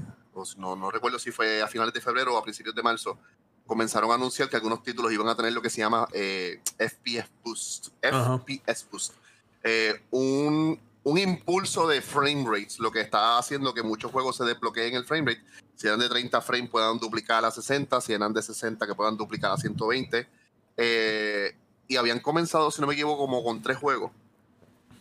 no, 0.57 0.77
no 0.77 0.91
recuerdo 0.91 1.19
si 1.19 1.31
fue 1.31 1.63
a 1.63 1.69
finales 1.69 1.93
de 1.93 2.01
febrero 2.01 2.35
o 2.35 2.39
a 2.39 2.43
principios 2.43 2.75
de 2.75 2.83
marzo, 2.83 3.19
comenzaron 3.67 4.11
a 4.11 4.15
anunciar 4.15 4.49
que 4.49 4.57
algunos 4.57 4.83
títulos 4.83 5.13
iban 5.13 5.29
a 5.29 5.37
tener 5.37 5.53
lo 5.53 5.63
que 5.63 5.71
se 5.71 5.79
llama 5.79 6.09
eh, 6.13 6.61
FPS 6.79 7.29
Boost. 7.45 7.89
FPS 8.01 8.87
Boost. 8.91 9.15
Eh, 9.63 10.03
un, 10.11 10.81
un, 11.05 11.19
impulso 11.19 11.87
de 11.87 12.01
frame 12.01 12.45
rates, 12.47 12.79
lo 12.79 12.91
que 12.91 13.01
está 13.01 13.39
haciendo 13.39 13.75
que 13.75 13.83
muchos 13.83 14.11
juegos 14.11 14.37
se 14.37 14.45
desbloqueen 14.45 14.95
el 14.95 15.05
frame 15.05 15.33
rate. 15.33 15.45
Si 15.77 15.87
eran 15.87 16.01
de 16.01 16.09
30 16.09 16.41
frames, 16.43 16.69
puedan 16.69 16.99
duplicar 16.99 17.45
a 17.45 17.51
60. 17.51 18.01
Si 18.01 18.13
eran 18.13 18.33
de 18.33 18.43
60, 18.43 18.87
que 18.87 18.95
puedan 18.95 19.17
duplicar 19.17 19.53
a 19.53 19.57
120. 19.57 20.29
Eh, 20.77 21.57
y 21.89 21.97
habían 21.97 22.21
comenzado, 22.21 22.71
si 22.71 22.81
no 22.81 22.87
me 22.87 22.95
equivoco, 22.95 23.19
como 23.19 23.43
con 23.43 23.63
tres 23.63 23.77
juegos. 23.77 24.13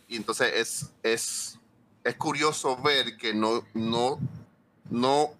Y 0.08 0.16
entonces 0.16 0.52
es, 0.54 0.90
es, 1.02 1.59
es 2.04 2.16
curioso 2.16 2.76
ver 2.82 3.16
que 3.16 3.34
no, 3.34 3.64
no 3.74 4.18
no, 4.90 5.30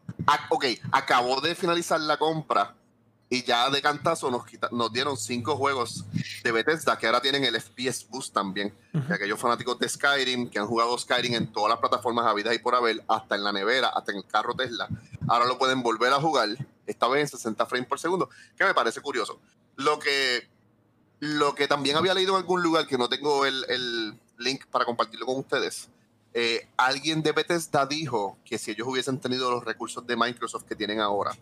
ok, 0.48 0.64
acabó 0.92 1.40
de 1.40 1.54
finalizar 1.54 2.00
la 2.00 2.16
compra 2.16 2.74
y 3.28 3.44
ya 3.44 3.68
de 3.70 3.82
cantazo 3.82 4.30
nos, 4.30 4.42
nos 4.72 4.92
dieron 4.92 5.16
cinco 5.16 5.56
juegos 5.56 6.04
de 6.42 6.52
Bethesda 6.52 6.98
que 6.98 7.06
ahora 7.06 7.20
tienen 7.20 7.44
el 7.44 7.60
FPS 7.60 8.06
Boost 8.08 8.32
también. 8.32 8.72
aquellos 9.08 9.38
fanáticos 9.38 9.78
de 9.78 9.88
Skyrim 9.88 10.48
que 10.48 10.58
han 10.58 10.66
jugado 10.66 10.96
Skyrim 10.96 11.34
en 11.34 11.52
todas 11.52 11.70
las 11.70 11.78
plataformas 11.78 12.26
habidas 12.26 12.54
y 12.54 12.58
por 12.58 12.74
haber, 12.74 13.02
hasta 13.08 13.34
en 13.34 13.44
la 13.44 13.52
nevera, 13.52 13.88
hasta 13.88 14.12
en 14.12 14.18
el 14.18 14.24
carro 14.24 14.54
Tesla, 14.54 14.88
ahora 15.28 15.46
lo 15.46 15.58
pueden 15.58 15.82
volver 15.82 16.12
a 16.12 16.20
jugar, 16.20 16.48
esta 16.86 17.08
vez 17.08 17.22
en 17.22 17.38
60 17.38 17.66
frames 17.66 17.88
por 17.88 18.00
segundo, 18.00 18.30
que 18.56 18.64
me 18.64 18.74
parece 18.74 19.00
curioso. 19.00 19.40
Lo 19.76 19.98
que, 19.98 20.48
lo 21.20 21.54
que 21.54 21.68
también 21.68 21.96
había 21.96 22.14
leído 22.14 22.32
en 22.32 22.42
algún 22.42 22.62
lugar, 22.62 22.86
que 22.86 22.98
no 22.98 23.08
tengo 23.08 23.46
el, 23.46 23.64
el 23.68 24.18
link 24.38 24.66
para 24.66 24.84
compartirlo 24.84 25.26
con 25.26 25.38
ustedes, 25.38 25.88
eh, 26.34 26.68
alguien 26.76 27.22
de 27.22 27.32
Bethesda 27.32 27.86
dijo 27.86 28.38
que 28.44 28.58
si 28.58 28.70
ellos 28.70 28.86
hubiesen 28.88 29.18
tenido 29.18 29.50
los 29.50 29.64
recursos 29.64 30.06
de 30.06 30.16
Microsoft 30.16 30.64
que 30.64 30.76
tienen 30.76 31.00
ahora, 31.00 31.32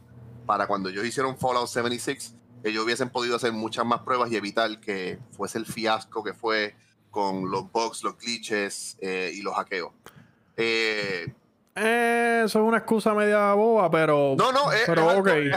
para 0.47 0.67
cuando 0.67 0.89
ellos 0.89 1.05
hicieron 1.05 1.37
Fallout 1.37 1.69
76, 1.69 2.35
ellos 2.65 2.85
hubiesen 2.85 3.11
podido 3.11 3.37
hacer 3.37 3.53
muchas 3.53 3.85
más 3.85 4.01
pruebas 4.01 4.31
y 4.33 4.37
evitar 4.37 4.81
que 4.81 5.19
fuese 5.33 5.59
el 5.59 5.67
fiasco 5.67 6.25
que 6.25 6.35
fue 6.35 6.75
con 7.11 7.51
los 7.51 7.71
bugs, 7.71 8.03
los 8.03 8.19
glitches 8.19 8.97
eh, 9.01 9.31
y 9.35 9.43
los 9.43 9.55
hackeos. 9.55 9.93
Eh, 10.57 11.33
eh, 11.75 12.43
eso 12.45 12.59
es 12.59 12.65
una 12.65 12.79
excusa 12.79 13.15
media 13.15 13.53
boba, 13.55 13.91
pero. 13.91 14.35
No, 14.37 14.51
no, 14.51 14.73
es, 14.73 14.89
algo, 14.89 15.23
que, 15.23 15.49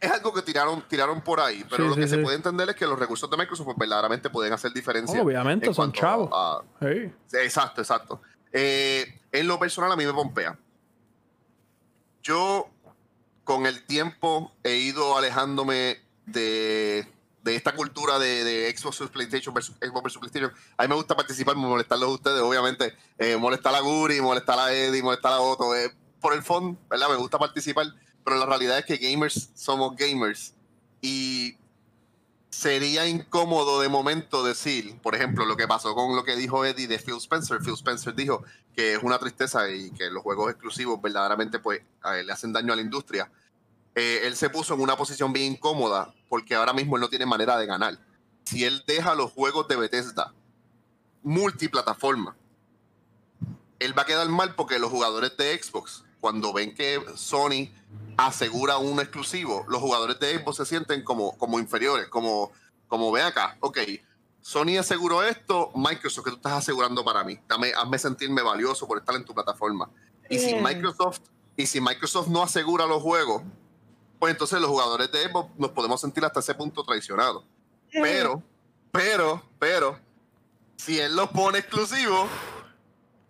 es 0.00 0.10
algo 0.10 0.32
que 0.32 0.42
tiraron, 0.42 0.82
tiraron 0.88 1.20
por 1.20 1.40
ahí. 1.40 1.64
Pero 1.68 1.88
lo 1.88 1.96
que 1.96 2.08
se 2.08 2.18
puede 2.18 2.36
entender 2.36 2.70
es 2.70 2.76
que 2.76 2.86
los 2.86 2.98
recursos 2.98 3.30
de 3.30 3.36
Microsoft 3.36 3.66
pues, 3.66 3.78
verdaderamente 3.78 4.30
pueden 4.30 4.52
hacer 4.52 4.72
diferencia. 4.72 5.20
obviamente, 5.20 5.72
son 5.74 5.92
chavos. 5.92 6.30
Exacto, 7.32 7.82
exacto. 7.82 8.20
En 8.52 9.46
lo 9.46 9.58
personal, 9.58 9.92
a 9.92 9.96
mí 9.96 10.04
me 10.04 10.12
pompea. 10.12 10.58
Yo 12.22 12.70
con 13.48 13.64
el 13.64 13.82
tiempo 13.86 14.52
he 14.62 14.76
ido 14.76 15.16
alejándome 15.16 15.98
de, 16.26 17.06
esta 17.46 17.74
cultura 17.74 18.18
de, 18.18 18.74
Xbox 18.76 18.98
versus 18.98 19.10
PlayStation 19.10 19.54
versus 19.54 19.74
Xbox 19.76 20.02
versus 20.02 20.18
PlayStation. 20.18 20.52
A 20.76 20.82
mí 20.82 20.88
me 20.90 20.94
gusta 20.96 21.16
participar, 21.16 21.56
molestarlos 21.56 22.10
a 22.10 22.12
ustedes, 22.12 22.42
obviamente. 22.42 22.94
Eh, 23.16 23.38
molestar 23.38 23.74
a 23.74 23.80
Guri, 23.80 24.20
molestar 24.20 24.58
a 24.58 24.70
Eddie, 24.72 25.02
molestar 25.02 25.32
a 25.32 25.40
Otto. 25.40 25.74
Eh, 25.74 25.90
por 26.20 26.34
el 26.34 26.42
fondo, 26.42 26.78
¿verdad? 26.90 27.08
Me 27.08 27.16
gusta 27.16 27.38
participar, 27.38 27.86
pero 28.22 28.36
la 28.36 28.44
realidad 28.44 28.78
es 28.78 28.84
que 28.84 28.96
gamers 28.98 29.50
somos 29.54 29.96
gamers. 29.96 30.52
Y 31.00 31.56
sería 32.50 33.06
incómodo 33.06 33.80
de 33.80 33.88
momento 33.88 34.42
decir, 34.42 34.98
por 35.00 35.14
ejemplo, 35.14 35.44
lo 35.44 35.56
que 35.56 35.68
pasó 35.68 35.94
con 35.94 36.16
lo 36.16 36.24
que 36.24 36.36
dijo 36.36 36.64
Eddie 36.64 36.88
de 36.88 36.98
Phil 36.98 37.16
Spencer. 37.16 37.60
Phil 37.60 37.74
Spencer 37.74 38.14
dijo 38.14 38.42
que 38.74 38.94
es 38.94 39.02
una 39.02 39.18
tristeza 39.18 39.70
y 39.70 39.90
que 39.90 40.10
los 40.10 40.22
juegos 40.22 40.50
exclusivos 40.50 41.00
verdaderamente 41.00 41.58
pues, 41.58 41.82
le 42.24 42.32
hacen 42.32 42.52
daño 42.52 42.72
a 42.72 42.76
la 42.76 42.82
industria. 42.82 43.30
Eh, 43.94 44.22
él 44.24 44.36
se 44.36 44.50
puso 44.50 44.74
en 44.74 44.80
una 44.80 44.96
posición 44.96 45.32
bien 45.32 45.52
incómoda 45.52 46.14
porque 46.28 46.54
ahora 46.54 46.72
mismo 46.72 46.96
él 46.96 47.00
no 47.00 47.08
tiene 47.08 47.26
manera 47.26 47.56
de 47.56 47.66
ganar. 47.66 47.98
Si 48.44 48.64
él 48.64 48.82
deja 48.86 49.14
los 49.14 49.32
juegos 49.32 49.68
de 49.68 49.76
Bethesda 49.76 50.32
multiplataforma, 51.22 52.36
él 53.78 53.96
va 53.96 54.02
a 54.02 54.06
quedar 54.06 54.28
mal 54.28 54.54
porque 54.54 54.78
los 54.78 54.90
jugadores 54.90 55.36
de 55.36 55.60
Xbox, 55.60 56.04
cuando 56.20 56.52
ven 56.52 56.74
que 56.74 57.00
Sony 57.14 57.70
asegura 58.16 58.78
un 58.78 59.00
exclusivo, 59.00 59.64
los 59.68 59.80
jugadores 59.80 60.18
de 60.18 60.38
Xbox 60.38 60.56
se 60.58 60.66
sienten 60.66 61.02
como, 61.04 61.36
como 61.38 61.58
inferiores, 61.58 62.08
como, 62.08 62.50
como 62.88 63.12
ve 63.12 63.22
acá, 63.22 63.56
ok, 63.60 63.78
Sony 64.40 64.78
aseguró 64.78 65.22
esto, 65.22 65.70
Microsoft, 65.74 66.24
que 66.24 66.30
tú 66.30 66.36
estás 66.36 66.52
asegurando 66.52 67.04
para 67.04 67.22
mí. 67.22 67.38
Dame, 67.46 67.72
hazme 67.76 67.98
sentirme 67.98 68.40
valioso 68.40 68.86
por 68.86 68.98
estar 68.98 69.14
en 69.14 69.24
tu 69.24 69.34
plataforma. 69.34 69.90
Y 70.30 70.38
si 70.38 70.54
Microsoft, 70.54 71.20
y 71.56 71.66
si 71.66 71.80
Microsoft 71.80 72.28
no 72.28 72.42
asegura 72.42 72.86
los 72.86 73.02
juegos, 73.02 73.42
pues 74.18 74.32
entonces 74.32 74.60
los 74.60 74.70
jugadores 74.70 75.12
de 75.12 75.28
Xbox 75.28 75.50
nos 75.58 75.70
podemos 75.72 76.00
sentir 76.00 76.24
hasta 76.24 76.40
ese 76.40 76.54
punto 76.54 76.82
traicionados. 76.82 77.44
Pero, 77.92 78.42
pero, 78.90 79.42
pero, 79.58 79.98
si 80.76 80.98
él 80.98 81.14
los 81.14 81.28
pone 81.28 81.58
exclusivos, 81.58 82.28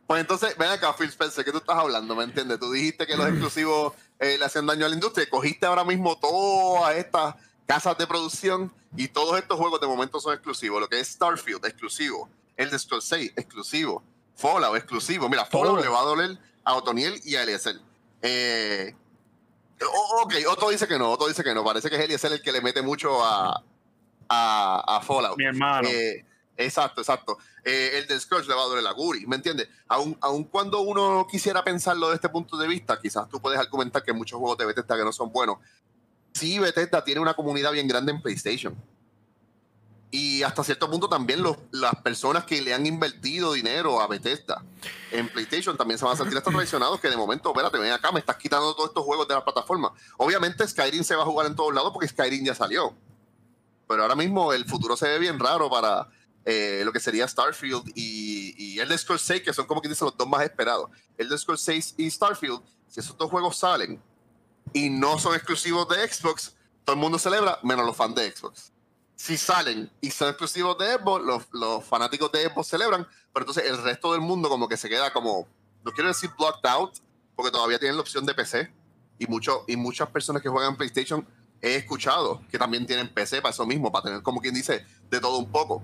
pues 0.09 0.23
entonces, 0.23 0.57
ven 0.57 0.71
acá, 0.71 0.95
Phil 0.95 1.11
Spencer, 1.11 1.45
¿qué 1.45 1.53
tú 1.53 1.59
estás 1.59 1.77
hablando? 1.77 2.17
¿Me 2.17 2.25
entiendes? 2.25 2.59
Tú 2.59 2.73
dijiste 2.73 3.07
que 3.07 3.15
los 3.15 3.29
exclusivos 3.29 3.93
eh, 4.19 4.39
le 4.39 4.45
hacen 4.47 4.65
daño 4.65 4.87
a 4.87 4.89
la 4.89 4.95
industria. 4.95 5.29
Cogiste 5.29 5.67
ahora 5.67 5.85
mismo 5.85 6.17
todas 6.19 6.97
estas 6.97 7.35
casas 7.67 7.99
de 7.99 8.07
producción 8.07 8.73
y 8.97 9.09
todos 9.09 9.39
estos 9.39 9.59
juegos 9.59 9.83
de 9.83 9.87
momento 9.87 10.19
son 10.19 10.33
exclusivos. 10.33 10.81
Lo 10.81 10.89
que 10.89 10.99
es 10.99 11.09
Starfield, 11.09 11.63
exclusivo. 11.67 12.27
El 12.57 12.71
de 12.71 12.79
Scrolls 12.79 13.05
6, 13.05 13.35
exclusivo. 13.37 14.03
Fallout, 14.35 14.79
exclusivo. 14.79 15.29
Mira, 15.29 15.45
Fallout 15.45 15.83
le 15.83 15.89
va 15.89 16.01
a 16.01 16.05
doler 16.05 16.39
a 16.65 16.75
Otoniel 16.75 17.21
y 17.25 17.37
a 17.37 17.43
Eliezer. 17.43 17.77
Eh, 18.23 18.95
ok, 20.23 20.35
Otto 20.49 20.71
dice 20.71 20.89
que 20.89 20.99
no, 20.99 21.11
Otto 21.11 21.29
dice 21.29 21.45
que 21.45 21.53
no. 21.53 21.63
Parece 21.63 21.91
que 21.91 21.97
es 21.97 22.03
Eliezer 22.03 22.33
el 22.33 22.41
que 22.41 22.51
le 22.51 22.63
mete 22.63 22.81
mucho 22.81 23.23
a, 23.23 23.63
a, 24.31 25.01
Fallout. 25.07 25.37
Mi 25.37 25.45
hermano. 25.45 25.87
Eh, 25.87 26.25
exacto, 26.59 27.01
exacto. 27.01 27.39
Eh, 27.65 27.93
el 27.95 28.07
de 28.07 28.21
Scrolls 28.21 28.47
le 28.47 28.55
va 28.55 28.63
a 28.63 28.67
doler 28.67 28.87
a 28.87 28.93
Guri, 28.93 29.27
¿me 29.27 29.37
entiendes? 29.37 29.69
Aun, 29.87 30.17
aun, 30.21 30.45
cuando 30.45 30.81
uno 30.81 31.27
quisiera 31.31 31.65
pensarlo 31.65 32.11
de 32.11 32.17
este 32.17 32.29
punto 32.29 32.57
de 32.57 32.69
vista, 32.69 33.01
quizás 33.01 33.29
tú 33.29 33.41
puedes 33.41 33.59
argumentar 33.59 34.03
que 34.03 34.13
muchos 34.13 34.39
juegos 34.39 34.59
de 34.59 34.67
Bethesda 34.67 34.97
que 34.97 35.05
no 35.05 35.13
son 35.13 35.33
buenos, 35.33 35.59
sí, 36.33 36.59
Bethesda 36.59 37.03
tiene 37.03 37.21
una 37.21 37.35
comunidad 37.35 37.73
bien 37.73 37.89
grande 37.89 38.13
en 38.13 38.21
PlayStation. 38.21 38.77
Y 40.11 40.43
hasta 40.43 40.65
cierto 40.65 40.91
punto 40.91 41.07
también 41.09 41.43
las 41.71 41.95
personas 41.97 42.45
que 42.45 42.63
le 42.63 42.73
han 42.73 42.87
invertido 42.87 43.53
dinero 43.53 44.01
a 44.01 44.07
Bethesda 44.07 44.63
en 45.11 45.29
PlayStation 45.29 45.77
también 45.77 45.99
se 45.99 46.05
van 46.07 46.15
a 46.15 46.17
sentir 46.17 46.39
hasta 46.39 46.51
traicionados 46.51 46.99
que 46.99 47.11
de 47.11 47.17
momento, 47.17 47.51
espérate, 47.51 47.79
ven 47.79 47.93
acá, 47.93 48.11
me 48.11 48.21
estás 48.21 48.37
quitando 48.37 48.75
todos 48.75 48.89
estos 48.89 49.05
juegos 49.05 49.29
de 49.29 49.35
la 49.35 49.45
plataforma. 49.45 49.93
Obviamente 50.17 50.67
Skyrim 50.67 51.05
se 51.05 51.15
va 51.15 51.25
a 51.25 51.27
jugar 51.27 51.47
en 51.47 51.55
todos 51.55 51.75
lados 51.75 51.93
porque 51.93 52.09
Skyrim 52.09 52.43
ya 52.43 52.55
salió. 52.55 52.95
Pero 53.87 54.03
ahora 54.03 54.15
mismo 54.15 54.53
el 54.55 54.65
futuro 54.65 54.97
se 54.97 55.09
ve 55.09 55.19
bien 55.19 55.39
raro 55.39 55.69
para 55.69 56.09
eh, 56.51 56.81
lo 56.83 56.95
que 56.95 56.99
sería 56.99 57.29
Starfield 57.29 57.93
y, 57.95 58.55
y 58.57 58.81
Elder 58.81 58.99
Scrolls 58.99 59.21
6, 59.21 59.43
que 59.43 59.53
son 59.53 59.67
como 59.67 59.83
que 59.83 59.89
dicen 59.91 60.07
los 60.07 60.17
dos 60.17 60.27
más 60.27 60.43
esperados. 60.43 60.89
Elder 61.19 61.39
Scrolls 61.39 61.61
6 61.61 61.95
y 61.99 62.11
Starfield, 62.11 62.63
si 62.87 63.01
esos 63.01 63.19
dos 63.19 63.31
juegos 63.31 63.59
salen, 63.59 64.01
y 64.73 64.89
no 64.89 65.19
son 65.19 65.35
exclusivos 65.35 65.87
de 65.91 66.09
Xbox, 66.09 66.57
todo 66.87 66.95
el 66.95 67.01
mundo 67.01 67.19
celebra, 67.19 67.59
menos 67.63 67.85
los 67.85 67.95
fans 67.95 68.15
de 68.15 68.33
Xbox. 68.33 68.73
Si 69.15 69.37
salen 69.37 69.91
y 70.01 70.11
son 70.11 70.31
exclusivos 70.31 70.79
de 70.79 70.95
Xbox, 70.95 71.47
los, 71.53 71.85
fanáticos 71.85 72.33
de 72.33 72.49
Xbox 72.49 72.69
celebran, 72.69 73.07
pero 73.35 73.45
entonces 73.45 73.65
el 73.67 73.83
resto 73.83 74.13
del 74.13 74.23
mundo 74.23 74.49
como 74.49 74.69
que 74.69 74.79
se 74.79 74.89
queda 74.89 75.13
como, 75.13 75.47
no 75.85 75.93
quiero 75.93 76.09
decir 76.09 76.31
blocked 76.39 76.67
out, 76.67 76.95
porque 77.37 77.51
todavía 77.51 77.79
tienen 77.79 77.97
la 77.97 78.01
opción 78.01 78.25
de 78.25 78.33
PC. 78.33 78.73
Y, 79.19 79.27
mucho, 79.27 79.65
y 79.69 79.77
muchas 79.77 80.09
personas 80.09 80.41
que 80.41 80.49
juegan 80.49 80.79
PlayStation 80.79 81.29
he 81.61 81.75
escuchado 81.75 82.41
que 82.51 82.59
también 82.59 82.87
tienen 82.87 83.13
PC 83.13 83.43
para 83.43 83.53
eso 83.53 83.67
mismo, 83.67 83.93
para 83.93 84.05
tener 84.05 84.23
como 84.23 84.41
quien 84.41 84.55
dice 84.55 84.87
de 85.11 85.21
todo 85.21 85.37
un 85.37 85.51
poco. 85.51 85.83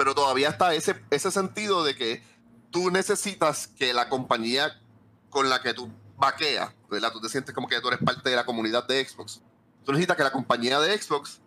Pero 0.00 0.14
todavía 0.14 0.48
está 0.48 0.72
ese, 0.72 0.98
ese 1.10 1.30
sentido 1.30 1.84
de 1.84 1.94
que 1.94 2.22
tú 2.70 2.90
necesitas 2.90 3.66
que 3.66 3.92
la 3.92 4.08
compañía 4.08 4.80
con 5.28 5.50
la 5.50 5.60
que 5.60 5.74
tú 5.74 5.90
vaqueas 6.16 6.72
¿verdad? 6.88 7.12
Tú 7.12 7.20
te 7.20 7.28
sientes 7.28 7.54
como 7.54 7.68
que 7.68 7.78
tú 7.82 7.88
eres 7.88 8.00
parte 8.00 8.30
de 8.30 8.34
la 8.34 8.46
comunidad 8.46 8.88
de 8.88 9.06
Xbox. 9.06 9.42
Tú 9.84 9.92
necesitas 9.92 10.16
que 10.16 10.22
la 10.22 10.32
compañía 10.32 10.80
de 10.80 10.96
Xbox 10.98 11.42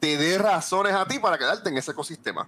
te 0.00 0.18
dé 0.18 0.36
razones 0.36 0.92
a 0.92 1.08
ti 1.08 1.18
para 1.18 1.38
quedarte 1.38 1.70
en 1.70 1.78
ese 1.78 1.92
ecosistema. 1.92 2.46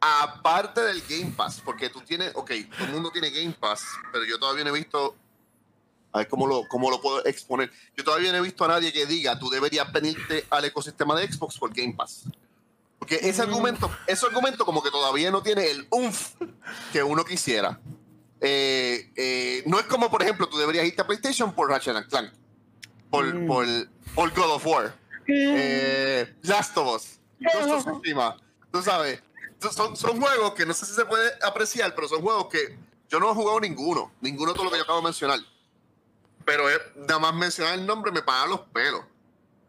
Aparte 0.00 0.80
del 0.80 1.00
Game 1.08 1.32
Pass, 1.36 1.62
porque 1.64 1.88
tú 1.88 2.00
tienes, 2.00 2.32
ok, 2.34 2.50
todo 2.76 2.86
el 2.86 2.92
mundo 2.94 3.12
tiene 3.12 3.30
Game 3.30 3.52
Pass, 3.52 3.84
pero 4.10 4.24
yo 4.24 4.36
todavía 4.36 4.64
no 4.64 4.70
he 4.70 4.80
visto, 4.80 5.14
a 6.10 6.18
ver 6.18 6.28
cómo 6.28 6.48
lo, 6.48 6.66
cómo 6.66 6.90
lo 6.90 7.00
puedo 7.00 7.24
exponer. 7.24 7.70
Yo 7.96 8.02
todavía 8.02 8.32
no 8.32 8.38
he 8.38 8.42
visto 8.42 8.64
a 8.64 8.68
nadie 8.68 8.92
que 8.92 9.06
diga, 9.06 9.38
tú 9.38 9.48
deberías 9.48 9.92
venirte 9.92 10.44
al 10.50 10.64
ecosistema 10.64 11.14
de 11.14 11.32
Xbox 11.32 11.56
por 11.56 11.72
Game 11.72 11.94
Pass. 11.94 12.24
Porque 13.02 13.18
ese 13.20 13.42
argumento, 13.42 13.90
ese 14.06 14.24
argumento 14.26 14.64
como 14.64 14.80
que 14.80 14.88
todavía 14.88 15.32
no 15.32 15.42
tiene 15.42 15.68
el 15.68 15.88
umf 15.90 16.36
que 16.92 17.02
uno 17.02 17.24
quisiera. 17.24 17.80
Eh, 18.40 19.10
eh, 19.16 19.64
no 19.66 19.80
es 19.80 19.86
como, 19.86 20.08
por 20.08 20.22
ejemplo, 20.22 20.48
tú 20.48 20.56
deberías 20.56 20.86
irte 20.86 21.02
a 21.02 21.06
PlayStation 21.08 21.52
por 21.52 21.68
Ratchet 21.68 22.06
Clank, 22.08 22.32
por, 23.10 23.24
mm. 23.24 23.46
por, 23.48 23.66
por, 24.14 24.32
God 24.32 24.54
of 24.54 24.64
War, 24.64 24.94
eh, 25.26 26.32
Last 26.42 26.78
of 26.78 26.94
Us, 26.94 27.18
Tú 28.70 28.82
sabes, 28.84 29.20
son, 29.72 29.96
son 29.96 30.20
juegos 30.20 30.54
que 30.54 30.64
no 30.64 30.72
sé 30.72 30.86
si 30.86 30.94
se 30.94 31.04
puede 31.04 31.28
apreciar, 31.42 31.96
pero 31.96 32.06
son 32.06 32.22
juegos 32.22 32.46
que 32.52 32.78
yo 33.08 33.18
no 33.18 33.32
he 33.32 33.34
jugado 33.34 33.58
ninguno, 33.58 34.12
ninguno 34.20 34.52
de 34.52 34.54
todo 34.54 34.66
lo 34.66 34.70
que 34.70 34.76
yo 34.76 34.84
acabo 34.84 35.00
de 35.00 35.04
mencionar. 35.06 35.40
Pero 36.44 36.66
nada 36.94 37.18
más 37.18 37.34
mencionar 37.34 37.74
el 37.74 37.84
nombre 37.84 38.12
me 38.12 38.22
paga 38.22 38.46
los 38.46 38.60
pelos. 38.60 39.02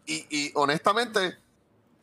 Y, 0.05 0.27
y 0.29 0.51
honestamente, 0.53 1.41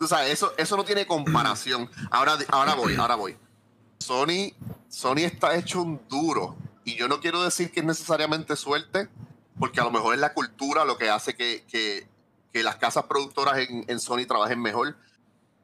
tú 0.00 0.08
sabes, 0.08 0.32
eso, 0.32 0.54
eso 0.56 0.78
no 0.78 0.84
tiene 0.84 1.06
comparación. 1.06 1.90
Ahora, 2.10 2.38
ahora 2.48 2.74
voy, 2.74 2.96
ahora 2.96 3.16
voy. 3.16 3.36
Sony, 3.98 4.54
Sony 4.88 5.18
está 5.18 5.54
hecho 5.54 5.82
un 5.82 6.00
duro. 6.08 6.56
Y 6.84 6.96
yo 6.96 7.06
no 7.06 7.20
quiero 7.20 7.42
decir 7.42 7.70
que 7.70 7.80
es 7.80 7.86
necesariamente 7.86 8.56
suerte, 8.56 9.10
porque 9.58 9.78
a 9.78 9.84
lo 9.84 9.90
mejor 9.90 10.14
es 10.14 10.20
la 10.20 10.32
cultura 10.32 10.86
lo 10.86 10.96
que 10.96 11.10
hace 11.10 11.36
que, 11.36 11.66
que, 11.68 12.08
que 12.50 12.62
las 12.62 12.76
casas 12.76 13.04
productoras 13.04 13.58
en, 13.58 13.84
en, 13.88 14.00
Sony 14.00 14.24
trabajen 14.26 14.62
mejor. 14.62 14.96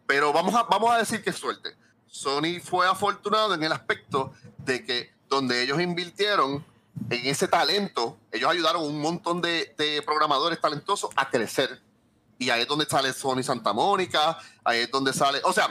Pero 0.06 0.34
vamos 0.34 0.54
a, 0.54 0.64
vamos 0.64 0.90
a 0.90 0.98
decir 0.98 1.24
que 1.24 1.30
es 1.30 1.36
suerte. 1.36 1.74
Sony 2.06 2.60
fue 2.62 2.86
afortunado 2.86 3.54
en 3.54 3.62
el 3.62 3.72
aspecto 3.72 4.34
de 4.58 4.84
que 4.84 5.10
donde 5.30 5.62
ellos 5.62 5.80
invirtieron, 5.80 6.62
en 7.08 7.26
ese 7.26 7.48
talento, 7.48 8.18
ellos 8.30 8.50
ayudaron 8.50 8.82
a 8.82 8.84
un 8.84 9.00
montón 9.00 9.40
de, 9.40 9.74
programadores 10.04 10.60
talentosos 10.60 11.10
a 11.16 11.30
crecer. 11.30 11.80
Y 12.38 12.50
ahí 12.50 12.62
es 12.62 12.68
donde 12.68 12.86
sale 12.86 13.12
Sony 13.12 13.42
Santa 13.42 13.72
Mónica, 13.72 14.38
ahí 14.62 14.80
es 14.80 14.90
donde 14.90 15.12
sale, 15.12 15.40
o 15.44 15.52
sea, 15.52 15.68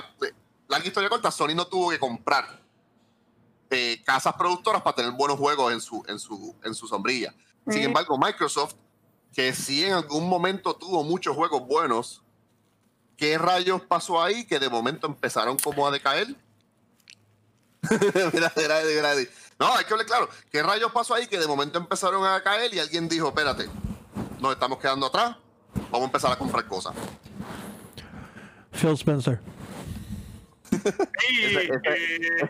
larga 0.68 0.88
historia 0.88 1.10
corta, 1.10 1.32
Sony 1.32 1.54
no 1.56 1.68
tuvo 1.68 1.92
que 1.92 2.00
comprar 2.00 2.60
eh, 3.70 4.02
casas 4.04 4.34
productoras 4.34 4.82
para 4.82 4.96
tener 4.96 5.12
buenos 5.12 5.38
juegos 5.38 5.74
en 5.74 5.82
su, 5.82 6.04
en 6.08 6.20
su, 6.20 6.56
en 6.64 6.74
su 6.74 6.88
sombrilla. 6.88 7.34
Sin 7.68 7.82
embargo, 7.82 8.18
Microsoft, 8.18 8.76
que 9.34 9.54
sí 9.54 9.84
en 9.84 9.94
algún 9.94 10.30
momento 10.30 10.76
tuvo 10.76 11.04
muchos 11.04 11.36
juegos 11.36 11.66
buenos, 11.68 12.22
¿qué 13.18 13.38
rayos 13.38 13.82
pasó 13.82 14.22
ahí 14.22 14.46
que 14.46 14.60
de 14.60 14.70
momento 14.70 15.08
empezaron 15.08 15.58
como 15.58 15.88
a 15.88 15.92
decaer? 15.92 16.36
mira, 18.34 18.52
mira, 18.56 18.82
mira, 18.84 19.14
no, 19.60 19.76
hay 19.76 19.86
que 19.86 19.94
hablar 19.94 20.06
claro. 20.06 20.30
¿Qué 20.52 20.62
rayos 20.62 20.92
pasó 20.92 21.14
ahí 21.16 21.28
que 21.28 21.40
de 21.40 21.48
momento 21.48 21.78
empezaron 21.78 22.26
a 22.26 22.42
caer 22.44 22.74
y 22.74 22.80
alguien 22.80 23.08
dijo, 23.08 23.30
espérate, 23.30 23.70
nos 24.40 24.54
estamos 24.54 24.80
quedando 24.80 25.08
atrás, 25.08 25.38
vamos 25.92 26.02
a 26.02 26.06
empezar 26.06 26.32
a 26.32 26.38
comprar 26.38 26.66
cosas? 26.68 26.94
Phil 28.72 28.92
Spencer. 28.92 29.40
esa, 30.72 31.62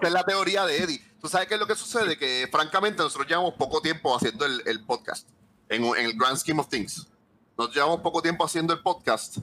es 0.02 0.12
la 0.12 0.24
teoría 0.24 0.66
de 0.66 0.78
Eddie. 0.84 1.02
¿Tú 1.22 1.28
sabes 1.28 1.48
qué 1.48 1.56
es 1.56 1.60
lo 1.60 1.68
que 1.68 1.76
sucede? 1.76 2.18
Que 2.18 2.48
francamente 2.52 3.04
nosotros 3.04 3.28
llevamos 3.28 3.54
poco 3.56 3.82
tiempo 3.82 4.16
haciendo 4.16 4.46
el, 4.46 4.86
podcast 4.86 5.28
en, 5.70 5.84
en, 5.84 6.06
el 6.06 6.18
grand 6.18 6.38
scheme 6.38 6.60
of 6.60 6.70
things. 6.70 7.08
Nos 7.58 7.74
llevamos 7.74 8.02
poco 8.02 8.22
tiempo 8.22 8.44
haciendo 8.44 8.74
el 8.74 8.82
podcast 8.82 9.38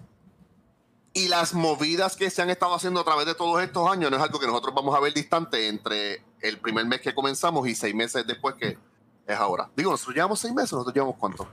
y 1.15 1.29
las 1.29 1.55
movidas 1.55 2.17
que 2.17 2.31
se 2.31 2.43
han 2.43 2.51
estado 2.51 2.75
haciendo 2.75 3.01
a 3.01 3.05
través 3.05 3.27
de 3.27 3.35
todos 3.35 3.63
estos 3.63 3.91
años 3.91 4.11
no 4.11 4.17
es 4.17 4.23
algo 4.23 4.39
que 4.39 4.47
nosotros 4.47 4.75
vamos 4.75 4.95
a 4.95 5.01
ver 5.01 5.13
distante 5.13 5.69
entre 5.69 6.23
el 6.41 6.59
primer 6.59 6.87
mes 6.87 7.01
que 7.01 7.15
comenzamos 7.15 7.69
y 7.69 7.75
seis 7.75 7.95
meses 7.95 8.27
después 8.27 8.55
que 8.55 8.79
es 9.27 9.37
ahora. 9.37 9.71
Digo, 9.77 9.91
nosotros 9.91 10.15
llevamos 10.15 10.41
seis 10.41 10.55
meses, 10.55 10.73
nosotros 10.73 10.95
llevamos 10.95 11.17
cuánto? 11.19 11.47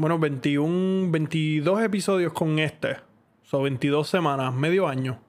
Bueno, 0.00 0.18
21, 0.18 1.10
22 1.10 1.82
episodios 1.82 2.32
con 2.32 2.58
este. 2.58 2.98
Son 3.42 3.62
22 3.64 4.08
semanas, 4.08 4.54
medio 4.54 4.88
año. 4.88 5.22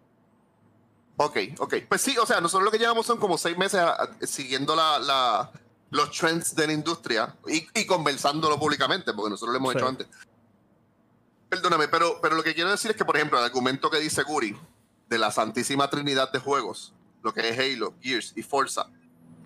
Ok, 1.17 1.39
ok. 1.59 1.75
Pues 1.89 1.99
sí, 1.99 2.17
o 2.17 2.25
sea, 2.25 2.39
nosotros 2.39 2.63
lo 2.63 2.71
que 2.71 2.77
llevamos 2.77 3.05
son 3.05 3.19
como 3.19 3.37
seis 3.37 3.57
meses 3.57 3.81
siguiendo 4.21 4.73
la, 4.73 5.51
los 5.89 6.11
trends 6.11 6.55
de 6.55 6.67
la 6.67 6.71
industria 6.71 7.35
y, 7.49 7.67
y 7.77 7.85
conversándolo 7.85 8.57
públicamente, 8.57 9.11
porque 9.11 9.31
nosotros 9.31 9.51
lo 9.51 9.57
hemos 9.57 9.75
hecho 9.75 9.89
antes. 9.89 10.07
Perdóname, 11.49 11.89
pero, 11.89 12.19
pero 12.21 12.37
lo 12.37 12.41
que 12.41 12.53
quiero 12.53 12.71
decir 12.71 12.91
es 12.91 12.97
que, 12.97 13.03
por 13.03 13.17
ejemplo, 13.17 13.39
el 13.39 13.43
argumento 13.43 13.89
que 13.91 13.99
dice 13.99 14.23
Guri 14.23 14.55
de 15.09 15.17
la 15.17 15.31
santísima 15.31 15.89
trinidad 15.89 16.31
de 16.31 16.39
juegos, 16.39 16.93
lo 17.23 17.33
que 17.33 17.49
es 17.49 17.59
Halo, 17.59 17.93
Gears 18.01 18.31
y 18.37 18.41
Forza, 18.41 18.87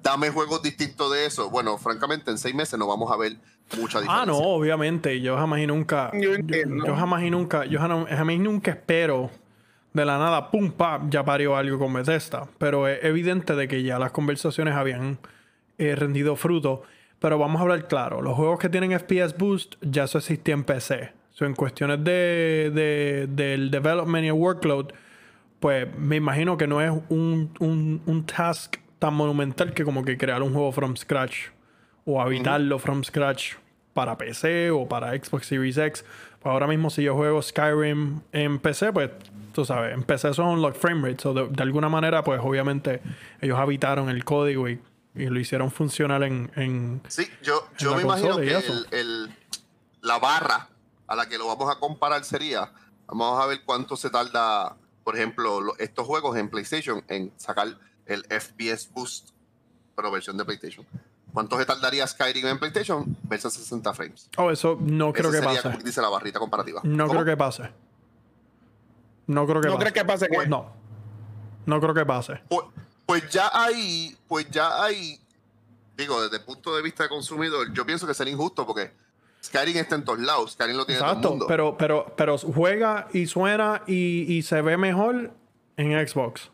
dame 0.06 0.30
juegos 0.30 0.62
distintos 0.62 1.12
de 1.12 1.26
eso. 1.26 1.50
Bueno, 1.50 1.78
francamente, 1.78 2.32
en 2.32 2.38
seis 2.38 2.56
meses 2.56 2.80
no 2.80 2.88
vamos 2.88 3.12
a 3.12 3.18
ver 3.18 3.34
mucha 3.78 4.00
diferencia. 4.00 4.22
Ah, 4.22 4.26
no, 4.26 4.38
obviamente. 4.38 5.20
Yo 5.20 5.36
jamás 5.36 5.60
y 5.60 5.68
nunca. 5.68 6.12
Yo, 6.14 6.96
jamás 6.96 7.24
y 7.24 7.30
nunca. 7.32 7.66
Yo 7.66 7.80
jamás 7.80 8.36
y 8.36 8.40
nunca 8.40 8.72
espero 8.72 9.30
de 9.94 10.06
la 10.06 10.18
nada, 10.18 10.52
pum, 10.52 10.72
pam, 10.72 11.10
ya 11.10 11.26
parió 11.26 11.56
algo 11.58 11.80
con 11.80 11.92
Bethesda. 11.92 12.48
Pero 12.58 12.88
es 12.88 13.04
evidente 13.04 13.56
de 13.56 13.68
que 13.68 13.84
ya 13.84 14.00
las 14.00 14.12
conversaciones 14.12 14.76
habían 14.76 15.18
eh, 15.78 15.96
rendido 15.96 16.36
fruto. 16.36 16.84
Pero 17.20 17.40
vamos 17.40 17.60
a 17.60 17.64
hablar 17.64 17.88
claro: 17.88 18.22
los 18.22 18.36
juegos 18.36 18.60
que 18.60 18.70
tienen 18.70 18.98
FPS 18.98 19.36
Boost 19.38 19.76
ya 19.82 20.04
eso 20.04 20.20
existía 20.20 20.54
en 20.54 20.64
PC 20.64 21.26
en 21.44 21.54
cuestiones 21.54 22.04
de, 22.04 23.28
del 23.30 23.72
development 23.72 24.24
y 24.24 24.28
el 24.28 24.34
workload, 24.34 24.94
pues 25.60 25.88
me 25.98 26.16
imagino 26.16 26.56
que 26.58 26.68
no 26.68 26.82
es 26.82 26.92
un, 27.10 27.52
un, 28.06 28.26
task 28.26 28.78
tan 29.06 29.14
monumental 29.14 29.72
que 29.74 29.86
como 29.86 30.04
que 30.04 30.18
crear 30.18 30.42
un 30.42 30.52
juego 30.52 30.72
from 30.72 30.98
scratch 30.98 31.50
o 32.06 32.20
habitarlo 32.20 32.80
from 32.80 33.04
scratch 33.04 33.54
para 33.94 34.18
PC 34.18 34.72
o 34.72 34.88
para 34.88 35.12
Xbox 35.12 35.46
Series 35.46 35.78
X. 35.78 36.04
Pues 36.42 36.52
ahora 36.52 36.66
mismo 36.66 36.90
si 36.90 37.04
yo 37.04 37.14
juego 37.14 37.40
Skyrim 37.40 38.22
en 38.32 38.58
PC, 38.58 38.92
pues 38.94 39.12
tú 39.54 39.64
sabes, 39.64 39.94
en 39.94 40.02
PC 40.02 40.34
son 40.34 40.48
unlock 40.48 40.76
frame 40.76 41.08
rates. 41.08 41.26
O 41.28 41.34
de, 41.36 41.64
alguna 41.64 41.88
manera, 41.88 42.24
pues 42.24 42.42
obviamente 42.44 43.02
ellos 43.42 43.60
habitaron 43.60 44.10
el 44.10 44.26
código 44.26 44.68
y, 44.68 44.82
lo 45.14 45.40
hicieron 45.40 45.72
funcionar 45.72 46.24
en, 46.24 46.52
en 46.56 47.02
Sí, 47.08 47.26
yo, 47.42 47.70
yo 47.78 47.96
me 47.96 48.02
imagino 48.02 48.38
que 48.38 48.60
el, 48.92 49.34
la 50.02 50.20
barra 50.20 50.68
a 51.08 51.16
la 51.16 51.30
que 51.30 51.38
lo 51.38 51.48
vamos 51.48 51.74
a 51.74 51.80
comparar 51.80 52.26
sería, 52.26 52.72
vamos 53.06 53.42
a 53.42 53.46
ver 53.46 53.62
cuánto 53.64 53.96
se 53.96 54.10
tarda, 54.10 54.76
por 55.04 55.16
ejemplo, 55.16 55.62
estos 55.78 56.06
juegos 56.06 56.36
en 56.38 56.50
PlayStation 56.50 57.04
en 57.08 57.32
sacar 57.38 57.78
el 58.06 58.24
FPS 58.26 58.90
Boost, 58.92 59.30
pero 59.96 60.12
versión 60.12 60.38
de 60.38 60.46
PlayStation. 60.46 60.86
¿Cuánto 61.34 61.58
se 61.58 61.66
tardaría 61.66 62.08
Skyrim 62.08 62.48
en 62.48 62.60
PlayStation 62.60 63.18
versus 63.24 63.54
60 63.54 63.94
frames? 63.94 64.30
Oh, 64.38 64.52
eso 64.52 64.78
no 64.80 65.12
creo 65.12 65.32
que 65.32 65.42
pase. 65.42 65.62
Como 65.64 65.78
dice 65.80 66.02
la 66.02 66.10
barrita 66.10 66.40
comparativa. 66.40 66.82
No 66.84 67.10
creo 67.10 67.26
que 67.26 67.36
pase. 67.36 67.70
No 69.28 69.46
creo 69.46 69.62
que 69.62 69.68
¿No 69.68 69.78
pase. 69.78 69.92
que 69.92 70.06
pase? 70.06 70.30
no. 70.48 70.72
No 71.66 71.82
creo 71.82 71.94
que 71.94 72.06
pase. 72.06 72.42
Pues, 72.48 72.68
pues, 73.06 73.30
ya 73.30 73.50
ahí, 73.52 74.16
pues 74.28 74.50
ya 74.50 74.84
ahí, 74.84 75.20
digo, 75.98 76.22
desde 76.22 76.38
el 76.38 76.44
punto 76.44 76.76
de 76.76 76.82
vista 76.82 77.04
de 77.04 77.10
consumidor, 77.10 77.74
yo 77.74 77.86
pienso 77.86 78.08
que 78.08 78.14
sería 78.14 78.34
injusto 78.34 78.66
porque 78.66 78.92
Skyrim 79.44 79.78
está 79.78 79.96
en 79.96 80.04
todos 80.04 80.20
lados, 80.20 80.54
Skyrim 80.54 80.78
lo 80.78 80.86
tiene 80.86 81.02
todo 81.02 81.12
el 81.12 81.18
mundo. 81.18 81.46
Pero, 81.48 81.78
pero, 81.78 82.14
pero 82.16 82.38
juega 82.38 83.08
y 83.14 83.28
suena 83.28 83.84
y, 83.88 84.42
se 84.44 84.62
ve 84.62 84.78
mejor 84.78 85.34
en 85.78 86.08
Xbox. 86.08 86.52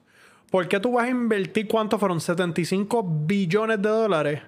¿Por 0.52 0.68
qué 0.68 0.80
tú 0.80 0.94
vas 0.94 1.06
a 1.06 1.10
invertir 1.10 1.68
cuánto 1.68 1.98
fueron? 1.98 2.20
75 2.20 3.04
billones 3.26 3.82
de 3.82 3.90
dólares 3.90 4.42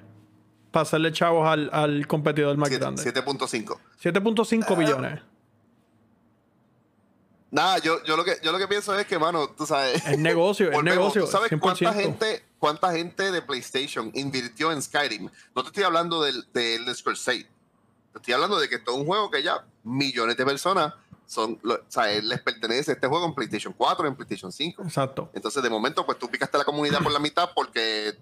para 0.69 0.83
hacerle 0.83 1.11
chavos 1.11 1.47
al, 1.47 2.05
competidor 2.07 2.57
más 2.57 2.69
grande. 2.69 3.01
7.5. 3.01 3.77
7.5 4.03 4.77
billones. 4.77 5.21
Nada, 7.49 7.77
yo, 7.77 8.03
yo, 8.03 8.17
lo 8.17 8.25
que, 8.25 8.37
yo 8.43 8.51
lo 8.51 8.57
que 8.57 8.67
pienso 8.67 8.97
es 8.97 9.05
que, 9.05 9.17
mano, 9.17 9.47
tú 9.49 9.65
sabes. 9.65 10.05
El 10.07 10.21
negocio, 10.21 10.71
el 10.71 10.83
negocio. 10.83 11.25
sabes 11.25 11.51
cuánta 11.59 11.93
gente, 11.93 12.43
cuánta 12.59 12.91
gente 12.91 13.31
de 13.31 13.41
PlayStation 13.41 14.11
invirtió 14.13 14.71
en 14.71 14.81
Skyrim? 14.81 15.29
No 15.55 15.61
te 15.61 15.67
estoy 15.67 15.83
hablando 15.83 16.21
del, 16.23 16.45
del 16.51 16.93
Scrolls 16.93 17.21
6 17.21 17.45
estoy 18.15 18.33
hablando 18.33 18.59
de 18.59 18.69
que 18.69 18.75
esto 18.75 18.91
es 18.91 18.97
un 18.97 19.05
juego 19.05 19.29
que 19.29 19.41
ya 19.41 19.65
millones 19.83 20.37
de 20.37 20.45
personas 20.45 20.93
son, 21.25 21.59
o 21.63 21.79
sea, 21.87 22.07
les 22.21 22.41
pertenece 22.41 22.91
este 22.93 23.07
juego 23.07 23.25
en 23.25 23.33
PlayStation 23.33 23.73
4, 23.73 24.07
en 24.07 24.15
PlayStation 24.15 24.51
5. 24.51 24.83
Exacto. 24.83 25.29
Entonces, 25.33 25.61
de 25.63 25.69
momento, 25.69 26.05
pues 26.05 26.19
tú 26.19 26.29
picaste 26.29 26.57
la 26.57 26.63
comunidad 26.63 27.01
por 27.01 27.11
la 27.11 27.19
mitad 27.19 27.49
porque 27.55 28.09
eh, 28.09 28.15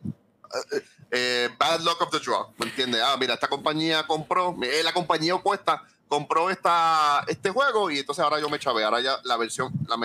eh, 1.11 1.49
bad 1.57 1.81
luck 1.81 2.01
of 2.01 2.11
the 2.11 2.19
draw, 2.19 2.47
¿me 2.57 2.67
entiendes? 2.67 3.01
Ah, 3.03 3.15
mira, 3.19 3.33
esta 3.33 3.47
compañía 3.47 4.05
compró, 4.07 4.55
eh, 4.63 4.81
la 4.83 4.93
compañía 4.93 5.35
opuesta 5.35 5.83
compró 6.07 6.49
esta, 6.49 7.23
este 7.27 7.49
juego 7.51 7.89
y 7.89 7.99
entonces 7.99 8.23
ahora 8.23 8.39
yo 8.39 8.49
me 8.49 8.59
chavé, 8.59 8.83
ahora 8.83 9.01
ya 9.01 9.17
la 9.23 9.37
versión, 9.37 9.71
la, 9.87 9.97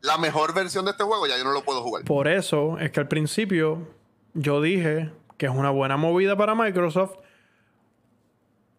la 0.00 0.18
mejor 0.18 0.54
versión 0.54 0.84
de 0.84 0.92
este 0.92 1.04
juego 1.04 1.26
ya 1.26 1.36
yo 1.36 1.44
no 1.44 1.52
lo 1.52 1.62
puedo 1.62 1.82
jugar. 1.82 2.04
Por 2.04 2.28
eso 2.28 2.78
es 2.78 2.90
que 2.90 3.00
al 3.00 3.08
principio 3.08 3.86
yo 4.34 4.62
dije 4.62 5.12
que 5.36 5.46
es 5.46 5.52
una 5.52 5.70
buena 5.70 5.96
movida 5.96 6.36
para 6.36 6.54
Microsoft 6.54 7.16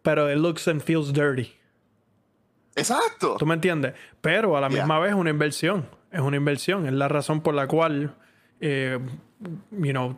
pero 0.04 0.28
it 0.28 0.36
looks 0.36 0.68
and 0.68 0.82
feels 0.82 1.12
dirty. 1.12 1.54
Exacto. 2.76 3.36
¿Tú 3.38 3.46
me 3.46 3.54
entiendes? 3.54 3.94
Pero 4.20 4.56
a 4.56 4.60
la 4.60 4.68
misma 4.68 4.98
vez 4.98 5.10
es 5.10 5.16
una 5.16 5.30
inversión. 5.30 5.86
Es 6.10 6.20
una 6.20 6.36
inversión. 6.36 6.86
Es 6.86 6.92
la 6.92 7.08
razón 7.08 7.40
por 7.40 7.54
la 7.54 7.66
cual 7.66 8.14
eh, 8.60 8.98
you 9.70 9.90
know, 9.90 10.16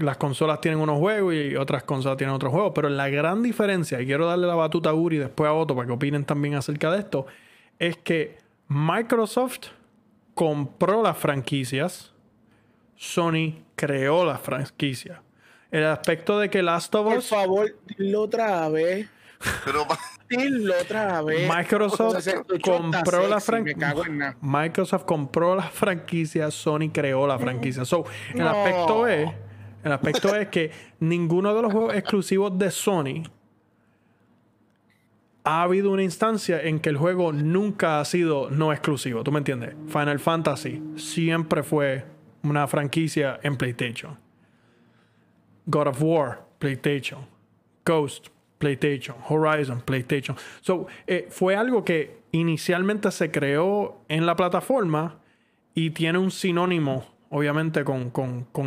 las 0.00 0.16
consolas 0.16 0.60
tienen 0.60 0.80
unos 0.80 0.98
juegos 0.98 1.34
y 1.34 1.56
otras 1.56 1.84
consolas 1.84 2.18
tienen 2.18 2.34
otros 2.34 2.52
juegos. 2.52 2.72
Pero 2.74 2.88
la 2.88 3.08
gran 3.08 3.42
diferencia, 3.42 4.00
y 4.00 4.06
quiero 4.06 4.26
darle 4.26 4.46
la 4.46 4.54
batuta 4.54 4.90
a 4.90 4.94
Uri 4.94 5.16
y 5.16 5.20
después 5.20 5.48
a 5.48 5.54
Otto 5.54 5.74
para 5.74 5.86
que 5.86 5.92
opinen 5.92 6.24
también 6.24 6.54
acerca 6.54 6.90
de 6.90 6.98
esto, 6.98 7.26
es 7.78 7.96
que 7.96 8.38
Microsoft 8.68 9.68
compró 10.34 11.02
las 11.02 11.16
franquicias, 11.16 12.12
Sony 12.96 13.62
creó 13.76 14.24
las 14.24 14.40
franquicias. 14.40 15.20
El 15.70 15.84
aspecto 15.84 16.38
de 16.38 16.48
que 16.48 16.62
Last 16.62 16.94
of 16.94 17.06
Us. 17.06 17.14
Por 17.14 17.22
favor, 17.22 17.76
dilo 17.96 18.22
otra 18.22 18.68
vez. 18.68 19.08
Pero 19.64 19.86
otra 20.80 21.22
vez. 21.22 21.48
Microsoft 21.48 22.28
compró 22.62 23.28
la 23.28 23.40
franquicia. 23.40 23.94
Microsoft 24.40 25.04
compró 25.04 25.54
la 25.54 25.62
franquicia, 25.62 26.50
Sony 26.50 26.90
creó 26.92 27.26
la 27.26 27.38
franquicia. 27.38 27.84
So, 27.84 28.04
el 28.34 28.46
aspecto 28.46 29.06
es, 29.06 29.30
el 29.84 29.92
aspecto 29.92 30.34
es 30.34 30.48
que 30.48 30.70
ninguno 31.00 31.54
de 31.54 31.62
los 31.62 31.72
juegos 31.72 31.94
exclusivos 31.94 32.58
de 32.58 32.70
Sony 32.70 33.22
ha 35.44 35.62
habido 35.62 35.90
una 35.92 36.02
instancia 36.02 36.60
en 36.60 36.78
que 36.78 36.90
el 36.90 36.98
juego 36.98 37.32
nunca 37.32 38.00
ha 38.00 38.04
sido 38.04 38.50
no 38.50 38.72
exclusivo. 38.72 39.24
¿Tú 39.24 39.32
me 39.32 39.38
entiendes? 39.38 39.74
Final 39.86 40.18
Fantasy 40.18 40.82
siempre 40.96 41.62
fue 41.62 42.04
una 42.42 42.66
franquicia 42.66 43.40
en 43.42 43.56
PlayStation. 43.56 44.18
God 45.64 45.88
of 45.88 46.02
War, 46.02 46.44
PlayStation. 46.58 47.26
Ghost, 47.84 48.28
PlayStation, 48.58 49.16
Horizon, 49.28 49.80
PlayStation. 49.80 50.36
So, 50.60 50.86
eh, 51.06 51.26
fue 51.30 51.56
algo 51.56 51.84
que 51.84 52.18
inicialmente 52.32 53.10
se 53.10 53.30
creó 53.30 54.02
en 54.08 54.26
la 54.26 54.36
plataforma 54.36 55.20
y 55.74 55.90
tiene 55.90 56.18
un 56.18 56.30
sinónimo, 56.30 57.06
obviamente, 57.30 57.84
con, 57.84 58.12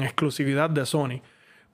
exclusividad 0.02 0.70
de 0.70 0.86
Sony. 0.86 1.22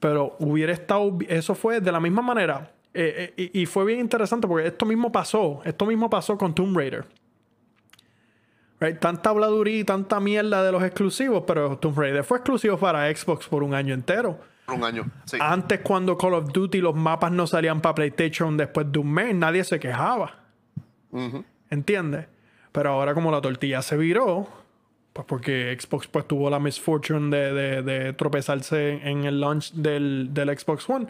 Pero 0.00 0.36
hubiera 0.40 0.72
estado. 0.72 1.18
Eso 1.28 1.54
fue 1.54 1.80
de 1.80 1.92
la 1.92 2.00
misma 2.00 2.22
manera. 2.22 2.72
Eh, 2.94 3.34
eh, 3.36 3.50
y, 3.52 3.66
fue 3.66 3.84
bien 3.84 4.00
interesante 4.00 4.46
porque 4.48 4.68
esto 4.68 4.86
mismo 4.86 5.10
pasó. 5.12 5.60
Esto 5.64 5.86
mismo 5.86 6.10
pasó 6.10 6.36
con 6.36 6.54
Tomb 6.54 6.76
Raider. 6.76 7.06
Tanta 9.00 9.30
habladuría 9.30 9.80
y 9.80 9.84
tanta 9.84 10.20
mierda 10.20 10.62
de 10.62 10.70
los 10.70 10.84
exclusivos, 10.84 11.42
pero 11.46 11.76
Tomb 11.78 11.98
Raider 11.98 12.22
fue 12.22 12.38
exclusivo 12.38 12.78
para 12.78 13.12
Xbox 13.12 13.48
por 13.48 13.64
un 13.64 13.74
año 13.74 13.92
entero. 13.92 14.38
Un 14.68 14.84
año, 14.84 15.10
sí. 15.24 15.38
Antes, 15.40 15.80
cuando 15.80 16.18
Call 16.18 16.34
of 16.34 16.52
Duty 16.52 16.80
los 16.80 16.94
mapas 16.94 17.32
no 17.32 17.46
salían 17.46 17.80
para 17.80 17.94
PlayStation 17.94 18.56
después 18.56 18.90
de 18.92 18.98
un 18.98 19.10
mes, 19.10 19.34
nadie 19.34 19.64
se 19.64 19.80
quejaba. 19.80 20.34
¿Entiendes? 21.70 22.26
Pero 22.72 22.90
ahora, 22.90 23.14
como 23.14 23.30
la 23.30 23.40
tortilla 23.40 23.80
se 23.80 23.96
viró, 23.96 24.46
pues 25.12 25.26
porque 25.26 25.76
Xbox 25.78 26.06
pues 26.08 26.28
tuvo 26.28 26.50
la 26.50 26.58
misfortune 26.58 27.34
de, 27.34 27.82
de, 27.82 28.12
tropezarse 28.12 29.00
en 29.08 29.24
el 29.24 29.40
launch 29.40 29.72
del, 29.72 30.28
del 30.32 30.58
Xbox 30.58 30.88
One 30.88 31.06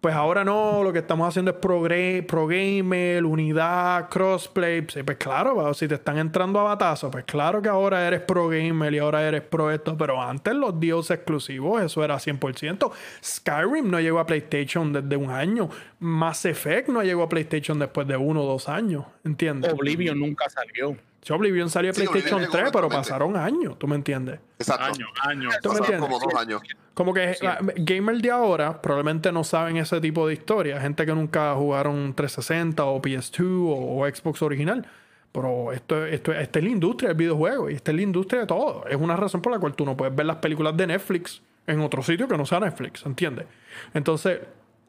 pues 0.00 0.14
ahora 0.14 0.44
no, 0.44 0.84
lo 0.84 0.92
que 0.92 1.00
estamos 1.00 1.28
haciendo 1.28 1.50
es 1.50 1.56
pro, 1.56 1.82
pro 2.26 2.44
unidad, 2.44 4.08
crossplay. 4.08 4.82
Pues 4.82 5.16
claro, 5.18 5.74
si 5.74 5.88
te 5.88 5.96
están 5.96 6.18
entrando 6.18 6.60
a 6.60 6.62
batazos, 6.62 7.10
pues 7.10 7.24
claro 7.24 7.60
que 7.60 7.68
ahora 7.68 8.06
eres 8.06 8.20
pro 8.20 8.48
gamer 8.48 8.94
y 8.94 8.98
ahora 8.98 9.26
eres 9.26 9.42
pro 9.42 9.72
esto, 9.72 9.96
pero 9.96 10.22
antes 10.22 10.54
los 10.54 10.78
dios 10.78 11.10
exclusivos, 11.10 11.82
eso 11.82 12.04
era 12.04 12.16
100%. 12.16 12.92
Skyrim 13.24 13.90
no 13.90 13.98
llegó 14.00 14.20
a 14.20 14.26
PlayStation 14.26 14.92
desde 14.92 15.16
un 15.16 15.30
año. 15.30 15.68
Mass 15.98 16.44
Effect 16.44 16.88
no 16.90 17.02
llegó 17.02 17.24
a 17.24 17.28
PlayStation 17.28 17.78
después 17.80 18.06
de 18.06 18.16
uno 18.16 18.42
o 18.42 18.46
dos 18.46 18.68
años, 18.68 19.04
¿entiendes? 19.24 19.72
Oblivion 19.72 20.18
nunca 20.18 20.48
salió. 20.48 20.96
Oblivion 21.30 21.68
salió 21.68 21.90
a 21.90 21.94
PlayStation 21.94 22.46
3, 22.50 22.70
pero 22.72 22.88
pasaron 22.88 23.36
años, 23.36 23.78
¿tú 23.78 23.86
me 23.86 23.96
entiendes? 23.96 24.40
Exacto. 24.58 24.84
Años, 24.84 25.08
años. 25.22 25.54
¿Tú 25.62 25.70
me 25.72 25.78
entiendes? 25.78 26.08
Como 26.08 26.18
dos 26.18 26.34
años. 26.34 26.62
Como 26.94 27.14
que 27.14 27.36
gamers 27.76 28.22
de 28.22 28.30
ahora 28.30 28.80
probablemente 28.80 29.30
no 29.30 29.44
saben 29.44 29.76
ese 29.76 30.00
tipo 30.00 30.26
de 30.26 30.34
historia. 30.34 30.80
Gente 30.80 31.06
que 31.06 31.14
nunca 31.14 31.54
jugaron 31.54 32.14
360 32.14 32.84
o 32.84 33.00
PS2 33.00 33.44
o, 33.44 34.06
Xbox 34.06 34.42
original. 34.42 34.86
Pero 35.30 35.72
esto, 35.72 36.06
esto, 36.06 36.32
esta 36.32 36.58
es 36.58 36.64
la 36.64 36.70
industria 36.70 37.08
del 37.08 37.18
videojuego 37.18 37.68
y 37.70 37.74
esta 37.74 37.90
es 37.90 37.96
la 37.96 38.02
industria 38.02 38.40
de 38.40 38.46
todo. 38.46 38.84
Es 38.88 38.96
una 38.96 39.14
razón 39.14 39.42
por 39.42 39.52
la 39.52 39.58
cual 39.58 39.74
tú 39.74 39.84
no 39.84 39.96
puedes 39.96 40.14
ver 40.16 40.26
las 40.26 40.36
películas 40.36 40.76
de 40.76 40.86
Netflix 40.86 41.42
en 41.66 41.80
otro 41.80 42.02
sitio 42.02 42.26
que 42.26 42.36
no 42.36 42.46
sea 42.46 42.60
Netflix, 42.60 43.04
¿entiendes? 43.04 43.46
Entonces, 43.92 44.40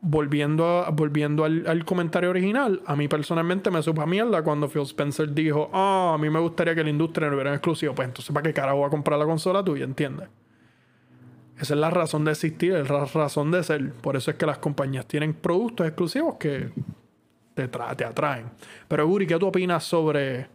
volviendo, 0.02 0.86
volviendo 0.94 1.44
al, 1.44 1.86
comentario 1.86 2.30
original, 2.30 2.82
a 2.86 2.96
mí 2.96 3.08
personalmente 3.08 3.70
me 3.72 3.82
supo 3.84 4.02
a 4.02 4.06
mierda 4.06 4.42
cuando 4.44 4.70
Phil 4.70 4.84
Spencer 4.84 5.34
dijo, 5.34 5.70
ah, 5.74 6.14
a 6.16 6.18
mí 6.18 6.30
me 6.30 6.40
gustaría 6.40 6.74
que 6.76 6.84
la 6.84 6.90
industria 6.90 7.28
no 7.28 7.36
hubiera 7.36 7.54
exclusivo. 7.54 7.94
Pues 7.94 8.08
entonces, 8.08 8.34
¿para 8.34 8.44
qué 8.44 8.54
carajo 8.54 8.78
voy 8.78 8.88
a 8.88 8.90
comprar 8.90 9.20
la 9.20 9.26
consola 9.26 9.64
tuya? 9.64 9.84
¿Entiendes? 9.84 10.30
Esa 11.58 11.74
es 11.74 11.80
la 11.80 11.90
razón 11.90 12.24
de 12.24 12.32
existir, 12.32 12.74
es 12.74 12.90
la 12.90 13.06
razón 13.06 13.52
de 13.52 13.64
ser. 13.64 13.94
Por 13.94 14.16
eso 14.16 14.32
es 14.32 14.38
que 14.38 14.46
las 14.46 14.60
compañías 14.60 15.06
tienen 15.06 15.34
productos 15.34 15.86
exclusivos 15.86 16.36
que 16.36 16.72
te, 17.54 17.68
te 17.68 18.06
atraen. 18.06 18.46
Pero 18.88 19.06
Uri, 19.08 19.28
¿qué 19.28 19.38
tú 19.38 19.48
opinas 19.48 19.84
sobre, 19.84 20.48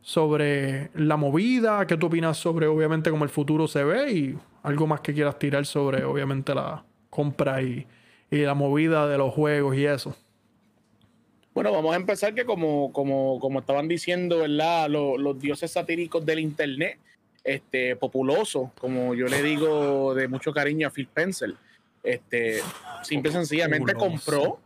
sobre 0.00 0.90
la 0.94 1.16
movida? 1.16 1.86
¿Qué 1.86 1.96
tú 1.96 2.06
opinas 2.06 2.36
sobre, 2.36 2.66
obviamente, 2.66 3.10
cómo 3.10 3.22
el 3.22 3.30
futuro 3.30 3.68
se 3.68 3.84
ve? 3.84 4.12
Y 4.12 4.38
algo 4.64 4.88
más 4.88 5.00
que 5.00 5.14
quieras 5.14 5.38
tirar 5.38 5.64
sobre, 5.64 6.02
obviamente, 6.02 6.52
la 6.52 6.84
compra 7.08 7.62
y, 7.62 7.86
la 8.30 8.54
movida 8.54 9.06
de 9.06 9.18
los 9.18 9.34
juegos 9.34 9.76
y 9.76 9.86
eso. 9.86 10.16
Bueno, 11.52 11.72
vamos 11.72 11.92
a 11.92 11.96
empezar 11.96 12.34
que 12.34 12.44
como, 12.44 12.92
como, 12.92 13.40
como 13.40 13.60
estaban 13.60 13.88
diciendo, 13.88 14.38
¿verdad? 14.38 14.88
los 14.88 15.38
dioses 15.40 15.72
satíricos 15.72 16.24
del 16.24 16.38
Internet 16.38 16.98
este, 17.42 17.96
populoso, 17.96 18.72
como 18.78 19.14
yo 19.14 19.26
le 19.26 19.42
digo 19.42 20.14
de 20.14 20.28
mucho 20.28 20.52
cariño 20.52 20.88
a 20.88 20.90
Phil 20.90 21.08
Pencil. 21.08 21.56
Este, 22.02 22.60
simple 23.02 23.30
y 23.30 23.34
sencillamente 23.34 23.94
compró 23.94 24.58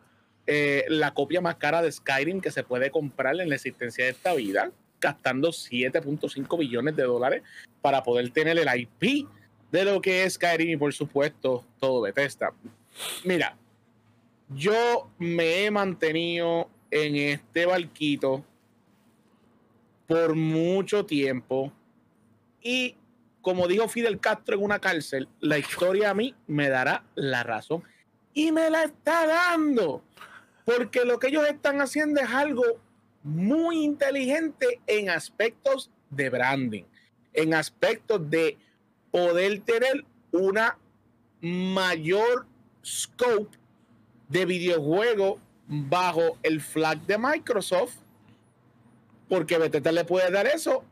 eh, 0.47 0.85
la 0.89 1.13
copia 1.15 1.41
más 1.41 1.57
cara 1.57 1.83
de 1.83 1.91
Skyrim 1.91 2.41
que 2.41 2.51
se 2.51 2.63
puede 2.63 2.91
comprar 2.91 3.41
en 3.41 3.49
la 3.49 3.55
existencia 3.55 4.05
de 4.05 4.11
esta 4.11 4.35
vida, 4.35 4.71
gastando 5.01 5.49
7.5 5.49 6.59
billones 6.59 6.95
de 6.95 7.03
dólares 7.03 7.43
para 7.81 8.03
poder 8.03 8.31
tener 8.31 8.59
el 8.59 8.69
IP 8.79 9.27
de 9.73 9.85
lo 9.85 10.01
que 10.01 10.25
es 10.25 10.35
Skyrim 10.35 10.71
y 10.71 10.77
por 10.77 10.93
supuesto 10.93 11.65
todo 11.81 12.03
Bethesda. 12.03 12.53
Mira, 13.25 13.57
yo 14.49 15.11
me 15.19 15.65
he 15.65 15.71
mantenido 15.71 16.69
en 16.91 17.17
este 17.17 17.67
barquito 17.67 18.45
por 20.07 20.35
mucho 20.35 21.07
tiempo 21.07 21.73
y 22.61 22.97
como 23.45 23.69
dijo 23.69 23.89
Fidel 23.89 24.19
Castro 24.19 24.57
en 24.57 24.65
una 24.65 24.79
cárcel, 24.79 25.29
la 25.41 25.59
historia 25.59 26.11
a 26.11 26.15
mí 26.15 26.35
me 26.47 26.71
dará 26.71 27.05
la 27.15 27.43
razón. 27.43 27.85
Y 28.33 28.51
me 28.51 28.71
la 28.71 28.85
está 28.85 29.27
dando. 29.27 30.03
Porque 30.65 31.05
lo 31.05 31.19
que 31.19 31.29
ellos 31.29 31.47
están 31.47 31.83
haciendo 31.83 32.23
es 32.23 32.31
algo 32.31 32.63
muy 33.23 33.85
inteligente 33.85 34.81
en 34.87 35.11
aspectos 35.11 35.91
de 36.09 36.31
branding, 36.31 36.85
en 37.35 37.53
aspectos 37.53 38.31
de 38.31 38.57
poder 39.11 39.61
tener 39.61 40.05
una 40.33 40.79
mayor 41.43 42.47
scope 42.85 43.57
de 44.29 44.45
videojuego 44.45 45.39
bajo 45.67 46.39
el 46.43 46.61
flag 46.61 47.01
de 47.07 47.19
Microsoft, 47.19 47.97
porque 49.29 49.59
Bethesda 49.59 49.93
le 49.93 50.05
puede 50.05 50.31
dar 50.31 50.47
eso 50.47 50.85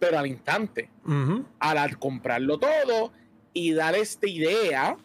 pero 0.00 0.18
al 0.18 0.26
instante, 0.26 0.90
al 1.60 1.98
comprarlo 1.98 2.58
todo 2.58 3.12
y 3.52 3.72
dar 3.72 3.94
esta 3.94 4.26
idea, 4.26 4.96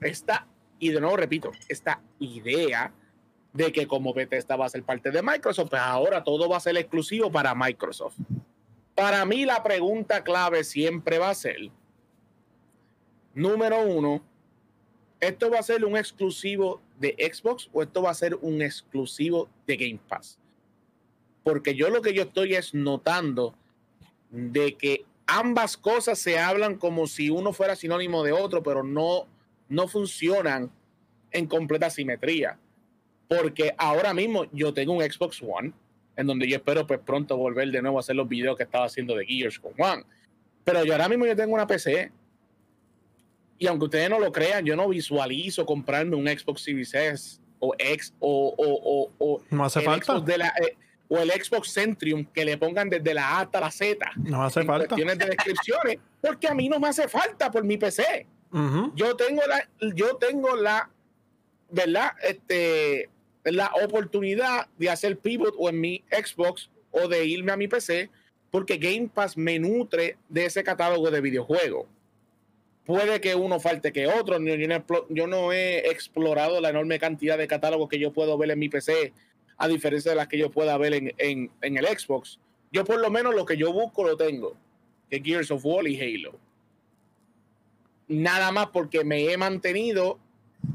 esta, 0.00 0.46
y 0.78 0.90
de 0.90 1.00
nuevo 1.00 1.16
repito, 1.16 1.50
esta 1.68 2.00
idea 2.20 2.92
de 3.52 3.72
que 3.72 3.86
como 3.86 4.14
Bethesda 4.14 4.56
va 4.56 4.66
a 4.66 4.68
ser 4.70 4.84
parte 4.84 5.10
de 5.10 5.22
Microsoft, 5.22 5.70
pues 5.70 5.82
ahora 5.82 6.24
todo 6.24 6.48
va 6.48 6.56
a 6.56 6.60
ser 6.60 6.76
exclusivo 6.76 7.30
para 7.30 7.54
Microsoft. 7.54 8.16
Para 8.94 9.24
mí 9.24 9.44
la 9.44 9.62
pregunta 9.62 10.22
clave 10.22 10.62
siempre 10.62 11.18
va 11.18 11.30
a 11.30 11.34
ser, 11.34 11.70
número 13.34 13.82
uno, 13.82 14.22
¿esto 15.28 15.50
va 15.50 15.58
a 15.58 15.62
ser 15.62 15.84
un 15.84 15.96
exclusivo 15.96 16.80
de 16.98 17.14
Xbox 17.32 17.68
o 17.72 17.82
esto 17.82 18.02
va 18.02 18.10
a 18.10 18.14
ser 18.14 18.36
un 18.36 18.62
exclusivo 18.62 19.48
de 19.66 19.76
Game 19.76 20.00
Pass? 20.08 20.38
Porque 21.42 21.74
yo 21.74 21.90
lo 21.90 22.02
que 22.02 22.14
yo 22.14 22.22
estoy 22.22 22.54
es 22.54 22.74
notando 22.74 23.54
de 24.30 24.74
que 24.74 25.04
ambas 25.26 25.76
cosas 25.76 26.18
se 26.18 26.38
hablan 26.38 26.76
como 26.76 27.06
si 27.06 27.30
uno 27.30 27.52
fuera 27.52 27.76
sinónimo 27.76 28.22
de 28.22 28.32
otro, 28.32 28.62
pero 28.62 28.82
no, 28.82 29.26
no 29.68 29.88
funcionan 29.88 30.70
en 31.30 31.46
completa 31.46 31.90
simetría. 31.90 32.58
Porque 33.28 33.74
ahora 33.78 34.14
mismo 34.14 34.46
yo 34.52 34.72
tengo 34.72 34.92
un 34.92 35.02
Xbox 35.02 35.42
One, 35.42 35.72
en 36.16 36.26
donde 36.26 36.48
yo 36.48 36.56
espero 36.56 36.86
pues 36.86 37.00
pronto 37.00 37.36
volver 37.36 37.70
de 37.70 37.82
nuevo 37.82 37.98
a 37.98 38.00
hacer 38.00 38.16
los 38.16 38.28
videos 38.28 38.56
que 38.56 38.62
estaba 38.62 38.86
haciendo 38.86 39.14
de 39.16 39.26
Gears 39.26 39.58
con 39.58 39.72
One. 39.78 40.04
Pero 40.64 40.84
yo 40.84 40.92
ahora 40.92 41.08
mismo 41.08 41.26
yo 41.26 41.36
tengo 41.36 41.54
una 41.54 41.66
PC. 41.66 42.12
Y 43.58 43.66
aunque 43.66 43.84
ustedes 43.86 44.10
no 44.10 44.18
lo 44.18 44.32
crean, 44.32 44.64
yo 44.64 44.76
no 44.76 44.88
visualizo 44.88 45.64
comprarme 45.64 46.16
un 46.16 46.26
Xbox 46.26 46.62
Series 46.62 46.94
S 46.94 47.40
o 47.58 47.74
X 47.78 48.12
o, 48.18 48.54
o, 48.56 49.10
o, 49.18 49.42
no 49.50 49.64
hace 49.64 49.80
falta. 49.80 50.20
de 50.20 50.38
la, 50.38 50.48
eh, 50.48 50.76
o 51.08 51.18
el 51.18 51.30
Xbox 51.30 51.72
Centrium 51.72 52.24
que 52.24 52.44
le 52.44 52.58
pongan 52.58 52.90
desde 52.90 53.14
la 53.14 53.28
A 53.28 53.40
hasta 53.40 53.60
la 53.60 53.70
Z. 53.70 54.10
No 54.16 54.42
hace 54.42 54.64
falta. 54.64 54.88
Cuestiones 54.88 55.18
de 55.18 55.26
descripciones, 55.26 55.98
porque 56.20 56.48
a 56.48 56.54
mí 56.54 56.68
no 56.68 56.78
me 56.78 56.88
hace 56.88 57.08
falta 57.08 57.50
por 57.50 57.64
mi 57.64 57.76
PC. 57.76 58.26
Yo 58.94 59.16
tengo 59.16 59.42
la, 59.48 59.68
yo 59.96 60.14
tengo 60.14 60.54
la, 60.54 60.88
¿verdad? 61.70 62.12
Este, 62.22 63.10
la 63.42 63.72
oportunidad 63.82 64.68
de 64.78 64.90
hacer 64.90 65.18
pivot 65.18 65.54
o 65.58 65.68
en 65.68 65.80
mi 65.80 66.04
Xbox 66.08 66.70
o 66.92 67.08
de 67.08 67.26
irme 67.26 67.50
a 67.50 67.56
mi 67.56 67.66
PC, 67.66 68.10
porque 68.52 68.76
Game 68.76 69.10
Pass 69.12 69.36
me 69.36 69.58
nutre 69.58 70.18
de 70.28 70.44
ese 70.44 70.62
catálogo 70.62 71.10
de 71.10 71.20
videojuegos. 71.20 71.86
Puede 72.84 73.20
que 73.20 73.34
uno 73.34 73.60
falte 73.60 73.92
que 73.92 74.06
otro. 74.06 74.38
yo 75.08 75.26
no 75.26 75.52
he 75.52 75.90
explorado 75.90 76.60
la 76.60 76.68
enorme 76.68 76.98
cantidad 76.98 77.38
de 77.38 77.46
catálogos 77.46 77.88
que 77.88 77.98
yo 77.98 78.12
puedo 78.12 78.36
ver 78.36 78.50
en 78.50 78.58
mi 78.58 78.68
PC 78.68 79.12
a 79.56 79.68
diferencia 79.68 80.10
de 80.10 80.16
las 80.16 80.28
que 80.28 80.38
yo 80.38 80.50
pueda 80.50 80.76
ver 80.76 80.94
en, 80.94 81.14
en, 81.18 81.50
en, 81.62 81.78
el 81.78 81.86
Xbox. 81.86 82.38
Yo 82.72 82.84
por 82.84 83.00
lo 83.00 83.10
menos 83.10 83.34
lo 83.34 83.46
que 83.46 83.56
yo 83.56 83.72
busco 83.72 84.04
lo 84.04 84.16
tengo, 84.16 84.56
que 85.08 85.20
Gears 85.20 85.50
of 85.50 85.64
War 85.64 85.86
y 85.86 85.98
Halo. 86.00 86.38
Nada 88.08 88.52
más 88.52 88.66
porque 88.66 89.04
me 89.04 89.32
he 89.32 89.36
mantenido 89.36 90.18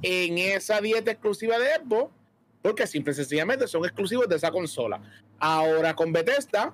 en 0.01 0.37
esa 0.37 0.81
dieta 0.81 1.11
exclusiva 1.11 1.59
de 1.59 1.75
Xbox, 1.75 2.11
porque 2.61 2.87
simple 2.87 3.11
y 3.11 3.15
sencillamente 3.15 3.67
son 3.67 3.85
exclusivos 3.85 4.27
de 4.27 4.37
esa 4.37 4.51
consola. 4.51 5.01
Ahora 5.37 5.95
con 5.95 6.11
Bethesda, 6.11 6.73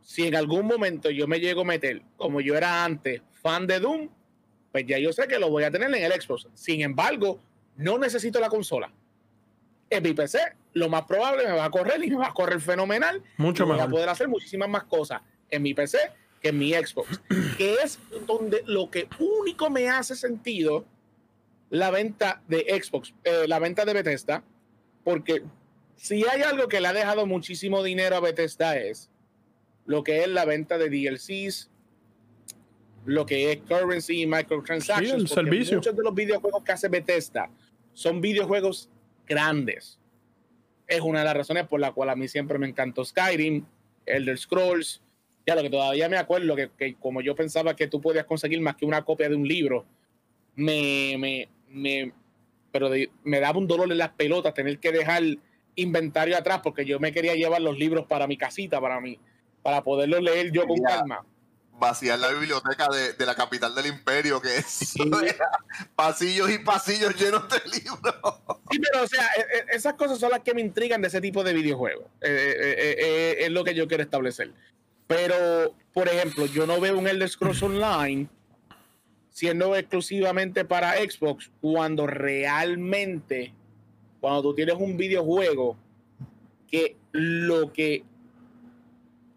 si 0.00 0.26
en 0.26 0.36
algún 0.36 0.66
momento 0.66 1.10
yo 1.10 1.26
me 1.26 1.40
llego 1.40 1.62
a 1.62 1.64
meter, 1.64 2.02
como 2.16 2.40
yo 2.40 2.56
era 2.56 2.84
antes, 2.84 3.20
fan 3.42 3.66
de 3.66 3.80
Doom, 3.80 4.08
pues 4.76 4.86
ya 4.86 4.98
yo 4.98 5.10
sé 5.10 5.26
que 5.26 5.38
lo 5.38 5.48
voy 5.48 5.64
a 5.64 5.70
tener 5.70 5.88
en 5.88 6.04
el 6.04 6.20
Xbox. 6.20 6.48
Sin 6.52 6.82
embargo, 6.82 7.40
no 7.76 7.96
necesito 7.96 8.38
la 8.40 8.50
consola. 8.50 8.92
En 9.88 10.02
mi 10.02 10.12
PC 10.12 10.38
lo 10.74 10.90
más 10.90 11.04
probable 11.04 11.46
me 11.46 11.52
va 11.52 11.64
a 11.64 11.70
correr 11.70 12.04
y 12.04 12.10
me 12.10 12.16
va 12.16 12.26
a 12.26 12.34
correr 12.34 12.60
fenomenal. 12.60 13.22
Mucho 13.38 13.64
y 13.64 13.68
Voy 13.68 13.80
a 13.80 13.88
poder 13.88 14.10
hacer 14.10 14.28
muchísimas 14.28 14.68
más 14.68 14.84
cosas 14.84 15.22
en 15.48 15.62
mi 15.62 15.72
PC 15.72 15.96
que 16.42 16.50
en 16.50 16.58
mi 16.58 16.74
Xbox. 16.74 17.22
que 17.56 17.76
es 17.82 17.98
donde 18.26 18.64
lo 18.66 18.90
que 18.90 19.08
único 19.18 19.70
me 19.70 19.88
hace 19.88 20.14
sentido 20.14 20.84
la 21.70 21.90
venta 21.90 22.42
de 22.46 22.78
Xbox, 22.78 23.14
eh, 23.24 23.48
la 23.48 23.58
venta 23.58 23.86
de 23.86 23.94
Bethesda, 23.94 24.44
porque 25.04 25.42
si 25.96 26.22
hay 26.26 26.42
algo 26.42 26.68
que 26.68 26.82
le 26.82 26.88
ha 26.88 26.92
dejado 26.92 27.24
muchísimo 27.24 27.82
dinero 27.82 28.16
a 28.16 28.20
Bethesda 28.20 28.76
es 28.76 29.08
lo 29.86 30.04
que 30.04 30.20
es 30.20 30.28
la 30.28 30.44
venta 30.44 30.76
de 30.76 30.90
DLCs, 30.90 31.70
lo 33.06 33.24
que 33.24 33.52
es 33.52 33.58
currency 33.68 34.22
y 34.22 34.26
microtransactions. 34.26 35.30
servicio. 35.30 35.78
Muchos 35.78 35.96
de 35.96 36.02
los 36.02 36.14
videojuegos 36.14 36.62
que 36.62 36.72
hace 36.72 36.88
Bethesda 36.88 37.48
son 37.94 38.20
videojuegos 38.20 38.90
grandes. 39.26 39.98
Es 40.86 41.00
una 41.00 41.20
de 41.20 41.24
las 41.24 41.36
razones 41.36 41.66
por 41.66 41.80
la 41.80 41.92
cual 41.92 42.10
a 42.10 42.16
mí 42.16 42.28
siempre 42.28 42.58
me 42.58 42.68
encantó 42.68 43.04
Skyrim, 43.04 43.64
Elder 44.04 44.36
Scrolls. 44.36 45.02
Ya 45.46 45.54
lo 45.54 45.62
que 45.62 45.70
todavía 45.70 46.08
me 46.08 46.16
acuerdo, 46.16 46.56
que, 46.56 46.70
que 46.76 46.94
como 46.96 47.20
yo 47.20 47.34
pensaba 47.34 47.74
que 47.76 47.86
tú 47.86 48.00
podías 48.00 48.24
conseguir 48.24 48.60
más 48.60 48.76
que 48.76 48.84
una 48.84 49.04
copia 49.04 49.28
de 49.28 49.36
un 49.36 49.46
libro, 49.46 49.84
me, 50.56 51.16
me, 51.18 51.48
me, 51.68 52.12
pero 52.72 52.90
me 53.22 53.40
daba 53.40 53.58
un 53.58 53.68
dolor 53.68 53.90
en 53.90 53.98
las 53.98 54.10
pelotas 54.10 54.54
tener 54.54 54.78
que 54.78 54.90
dejar 54.90 55.22
inventario 55.76 56.36
atrás 56.36 56.60
porque 56.62 56.84
yo 56.84 56.98
me 56.98 57.12
quería 57.12 57.34
llevar 57.34 57.60
los 57.62 57.78
libros 57.78 58.06
para 58.06 58.26
mi 58.26 58.36
casita, 58.36 58.80
para 58.80 59.00
mí, 59.00 59.18
para 59.62 59.82
poderlos 59.84 60.22
leer 60.22 60.50
yo 60.50 60.66
con 60.66 60.78
calma. 60.80 61.24
Vaciar 61.78 62.18
la 62.18 62.28
biblioteca 62.32 62.88
de, 62.88 63.26
la 63.26 63.34
capital 63.34 63.74
del 63.74 63.86
imperio, 63.86 64.40
que 64.40 64.56
es 64.56 64.94
pasillos 65.94 66.50
y 66.50 66.58
pasillos 66.58 67.14
llenos 67.16 67.46
de 67.48 67.60
libros. 67.70 68.14
Sí, 68.70 68.78
pero 68.80 69.04
o 69.04 69.06
sea, 69.06 69.26
e, 69.36 69.40
e, 69.40 69.76
esas 69.76 69.94
cosas 69.94 70.18
son 70.18 70.30
las 70.30 70.40
que 70.40 70.54
me 70.54 70.62
intrigan 70.62 71.02
de 71.02 71.08
ese 71.08 71.20
tipo 71.20 71.44
de 71.44 71.52
videojuegos. 71.52 72.06
Eh, 72.22 72.56
eh, 72.58 72.96
eh, 72.98 73.36
es 73.40 73.50
lo 73.50 73.62
que 73.62 73.74
yo 73.74 73.86
quiero 73.86 74.02
establecer. 74.02 74.52
Pero, 75.06 75.74
por 75.92 76.08
ejemplo, 76.08 76.46
yo 76.46 76.66
no 76.66 76.80
veo 76.80 76.98
un 76.98 77.06
Elder 77.06 77.28
Scrolls 77.28 77.62
Online 77.62 78.28
siendo 79.36 79.76
exclusivamente 79.76 80.64
para 80.64 80.94
Xbox 80.94 81.50
cuando 81.60 82.06
realmente, 82.06 83.52
cuando 84.18 84.40
tú 84.40 84.54
tienes 84.54 84.76
un 84.76 84.96
videojuego 84.96 85.76
que 86.70 86.96
lo 87.12 87.70
que 87.70 88.02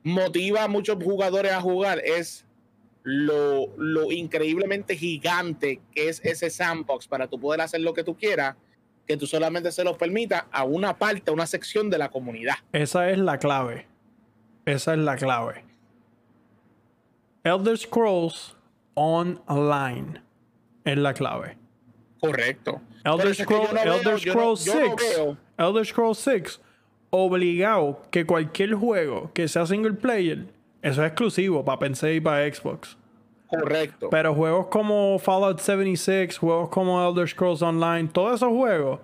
motiva 0.04 0.64
a 0.64 0.68
muchos 0.68 1.02
jugadores 1.04 1.52
a 1.52 1.62
jugar 1.62 2.00
es 2.04 2.46
lo, 3.04 3.68
lo, 3.78 4.12
increíblemente 4.12 4.96
gigante 4.96 5.82
que 5.94 6.10
es 6.10 6.24
ese 6.24 6.50
sandbox 6.50 7.08
para 7.08 7.28
tú 7.28 7.40
poder 7.40 7.62
hacer 7.62 7.82
lo 7.82 7.94
que 7.94 8.04
tú 8.04 8.16
quieras, 8.16 8.56
que 9.08 9.18
tú 9.18 9.26
solamente 9.26 9.72
se 9.72 9.84
lo 9.84 9.98
permita 9.98 10.48
a 10.52 10.64
una 10.64 10.98
parte, 10.98 11.32
a 11.32 11.34
una 11.34 11.48
sección 11.48 11.90
de 11.90 11.98
la 11.98 12.10
comunidad. 12.10 12.56
Esa 12.72 13.10
es 13.10 13.18
la 13.18 13.40
clave. 13.40 13.88
Esa 14.66 14.94
es 14.94 15.00
la 15.00 15.16
clave. 15.16 15.64
Elder 17.44 17.78
Scrolls 17.78 18.56
online 18.94 20.22
es 20.84 20.98
la 20.98 21.14
clave. 21.14 21.58
Correcto. 22.20 22.82
Elder, 23.06 23.34
Scrolls 23.34 24.60
6. 24.62 25.38
Elder 25.58 25.86
Scrolls 25.86 26.18
6 26.20 26.62
obligado 27.10 28.02
que 28.12 28.26
cualquier 28.26 28.74
juego 28.76 29.32
que 29.34 29.48
sea 29.48 29.66
single 29.66 29.94
player, 29.94 30.46
eso 30.82 31.04
es 31.04 31.08
exclusivo 31.08 31.66
para 31.66 31.80
PC 31.80 32.16
y 32.16 32.22
para 32.22 32.54
Xbox. 32.54 32.98
Correcto. 33.48 34.10
Pero 34.12 34.36
juegos 34.36 34.68
como 34.68 35.18
Fallout 35.18 35.60
76, 35.60 36.38
juegos 36.38 36.70
como 36.70 37.04
Elder 37.04 37.28
Scrolls 37.28 37.62
Online, 37.62 38.08
todos 38.10 38.36
esos 38.36 38.50
juegos, 38.50 39.00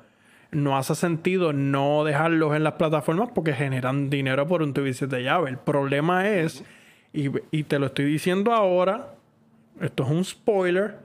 no 0.51 0.77
hace 0.77 0.95
sentido 0.95 1.51
no 1.51 2.03
dejarlos 2.03 2.55
en 2.55 2.63
las 2.63 2.73
plataformas 2.73 3.29
porque 3.33 3.53
generan 3.53 4.09
dinero 4.09 4.47
por 4.47 4.61
un 4.61 4.73
tubicio 4.73 5.07
de 5.07 5.23
llave. 5.23 5.49
El 5.49 5.57
problema 5.57 6.29
es, 6.29 6.63
y, 7.11 7.31
y 7.51 7.63
te 7.63 7.79
lo 7.79 7.87
estoy 7.87 8.05
diciendo 8.05 8.53
ahora, 8.53 9.15
esto 9.81 10.03
es 10.03 10.09
un 10.09 10.23
spoiler. 10.23 11.04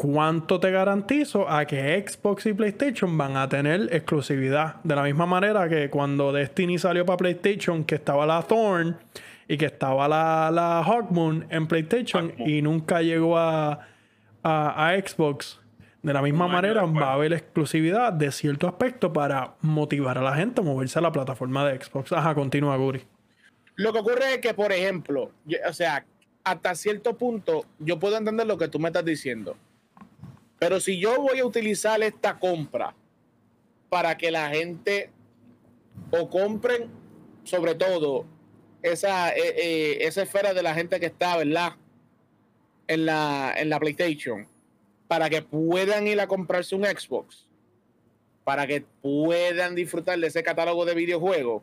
¿Cuánto 0.00 0.60
te 0.60 0.70
garantizo 0.70 1.50
a 1.50 1.64
que 1.64 2.06
Xbox 2.06 2.46
y 2.46 2.52
PlayStation 2.52 3.18
van 3.18 3.36
a 3.36 3.48
tener 3.48 3.88
exclusividad? 3.92 4.76
De 4.84 4.94
la 4.94 5.02
misma 5.02 5.26
manera 5.26 5.68
que 5.68 5.90
cuando 5.90 6.30
Destiny 6.30 6.78
salió 6.78 7.04
para 7.04 7.16
PlayStation, 7.16 7.82
que 7.82 7.96
estaba 7.96 8.24
la 8.24 8.40
Thorn 8.42 8.96
y 9.48 9.58
que 9.58 9.66
estaba 9.66 10.06
la, 10.06 10.52
la 10.52 10.84
Hawkmoon 10.84 11.48
en 11.50 11.66
PlayStation 11.66 12.32
y 12.38 12.62
nunca 12.62 13.02
llegó 13.02 13.36
a, 13.38 13.88
a, 14.44 14.94
Xbox. 15.04 15.58
De 16.00 16.12
la 16.12 16.22
misma 16.22 16.46
manera, 16.46 16.84
va 16.84 17.08
a 17.08 17.14
haber 17.14 17.32
exclusividad 17.32 18.12
de 18.12 18.30
cierto 18.30 18.68
aspecto 18.68 19.12
para 19.12 19.56
motivar 19.62 20.16
a 20.16 20.22
la 20.22 20.36
gente 20.36 20.60
a 20.60 20.64
moverse 20.64 21.00
a 21.00 21.02
la 21.02 21.10
plataforma 21.10 21.68
de 21.68 21.82
Xbox. 21.82 22.12
Ajá, 22.12 22.36
continúa, 22.36 22.76
Guri. 22.76 23.02
Lo 23.74 23.92
que 23.92 23.98
ocurre 23.98 24.34
es 24.34 24.38
que, 24.38 24.54
por 24.54 24.70
ejemplo, 24.70 25.32
o 25.68 25.72
sea, 25.72 26.06
hasta 26.44 26.76
cierto 26.76 27.16
punto 27.16 27.64
yo 27.80 27.98
puedo 27.98 28.16
entender 28.16 28.46
lo 28.46 28.56
que 28.56 28.68
tú 28.68 28.78
me 28.78 28.90
estás 28.90 29.04
diciendo. 29.04 29.56
Pero 30.58 30.80
si 30.80 30.98
yo 30.98 31.20
voy 31.20 31.38
a 31.38 31.46
utilizar 31.46 32.02
esta 32.02 32.38
compra 32.38 32.94
para 33.88 34.16
que 34.16 34.30
la 34.30 34.50
gente 34.50 35.10
o 36.10 36.28
compren, 36.28 36.90
sobre 37.44 37.74
todo, 37.74 38.26
esa, 38.82 39.30
eh, 39.30 39.54
eh, 39.56 39.98
esa 40.00 40.22
esfera 40.22 40.54
de 40.54 40.62
la 40.62 40.74
gente 40.74 41.00
que 41.00 41.06
está, 41.06 41.36
¿verdad? 41.36 41.74
En 42.86 43.06
la, 43.06 43.54
en 43.56 43.68
la 43.68 43.78
PlayStation, 43.78 44.48
para 45.06 45.28
que 45.28 45.42
puedan 45.42 46.06
ir 46.06 46.20
a 46.20 46.26
comprarse 46.26 46.74
un 46.74 46.84
Xbox, 46.84 47.46
para 48.44 48.66
que 48.66 48.84
puedan 49.02 49.74
disfrutar 49.74 50.18
de 50.18 50.26
ese 50.26 50.42
catálogo 50.42 50.84
de 50.84 50.94
videojuegos. 50.94 51.62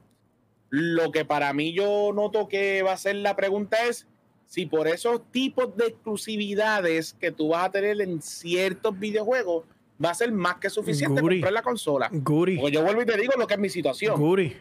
Lo 0.69 1.12
que 1.12 1.25
para 1.25 1.51
mí 1.53 1.73
yo 1.73 2.12
noto 2.13 2.47
que 2.47 2.81
va 2.84 2.93
a 2.93 2.97
ser 2.97 3.15
la 3.17 3.36
pregunta 3.36 3.77
es, 3.86 4.08
si 4.45 4.65
por 4.65 4.88
esos 4.88 5.21
tipos 5.31 5.75
de 5.75 5.88
exclusividades 5.88 7.13
que 7.13 7.31
tú 7.31 7.49
vas 7.49 7.65
a 7.65 7.71
tener 7.71 7.99
en 8.01 8.21
ciertos 8.21 8.97
videojuegos, 8.97 9.65
va 10.03 10.12
a 10.12 10.13
ser 10.13 10.31
más 10.31 10.55
que 10.58 10.69
suficiente 10.69 11.21
para 11.21 11.34
comprar 11.34 11.53
la 11.53 11.62
consola. 11.62 12.10
Guri. 12.12 12.58
Porque 12.58 12.71
yo 12.71 12.84
vuelvo 12.84 13.01
y 13.01 13.05
te 13.05 13.17
digo 13.17 13.34
lo 13.38 13.47
que 13.47 13.55
es 13.55 13.60
mi 13.60 13.69
situación. 13.69 14.17
Guri. 14.17 14.55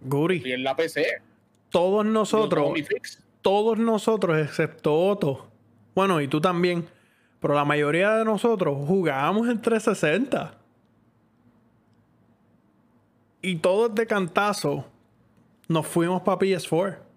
Guri. 0.00 0.42
Y 0.44 0.52
en 0.52 0.64
la 0.64 0.76
PC. 0.76 1.22
Todos 1.70 2.04
nosotros, 2.04 2.72
todos 3.40 3.78
nosotros, 3.78 4.38
excepto 4.38 4.94
Otto, 4.94 5.48
bueno, 5.94 6.20
y 6.20 6.28
tú 6.28 6.40
también, 6.40 6.86
pero 7.40 7.54
la 7.54 7.64
mayoría 7.64 8.16
de 8.16 8.24
nosotros 8.24 8.76
jugábamos 8.86 9.48
en 9.48 9.60
360. 9.62 10.58
Y 13.40 13.56
todos 13.56 13.94
de 13.94 14.06
cantazo 14.06 14.84
nos 15.68 15.86
fuimos 15.86 16.22
para 16.22 16.38
PS4 16.38 17.11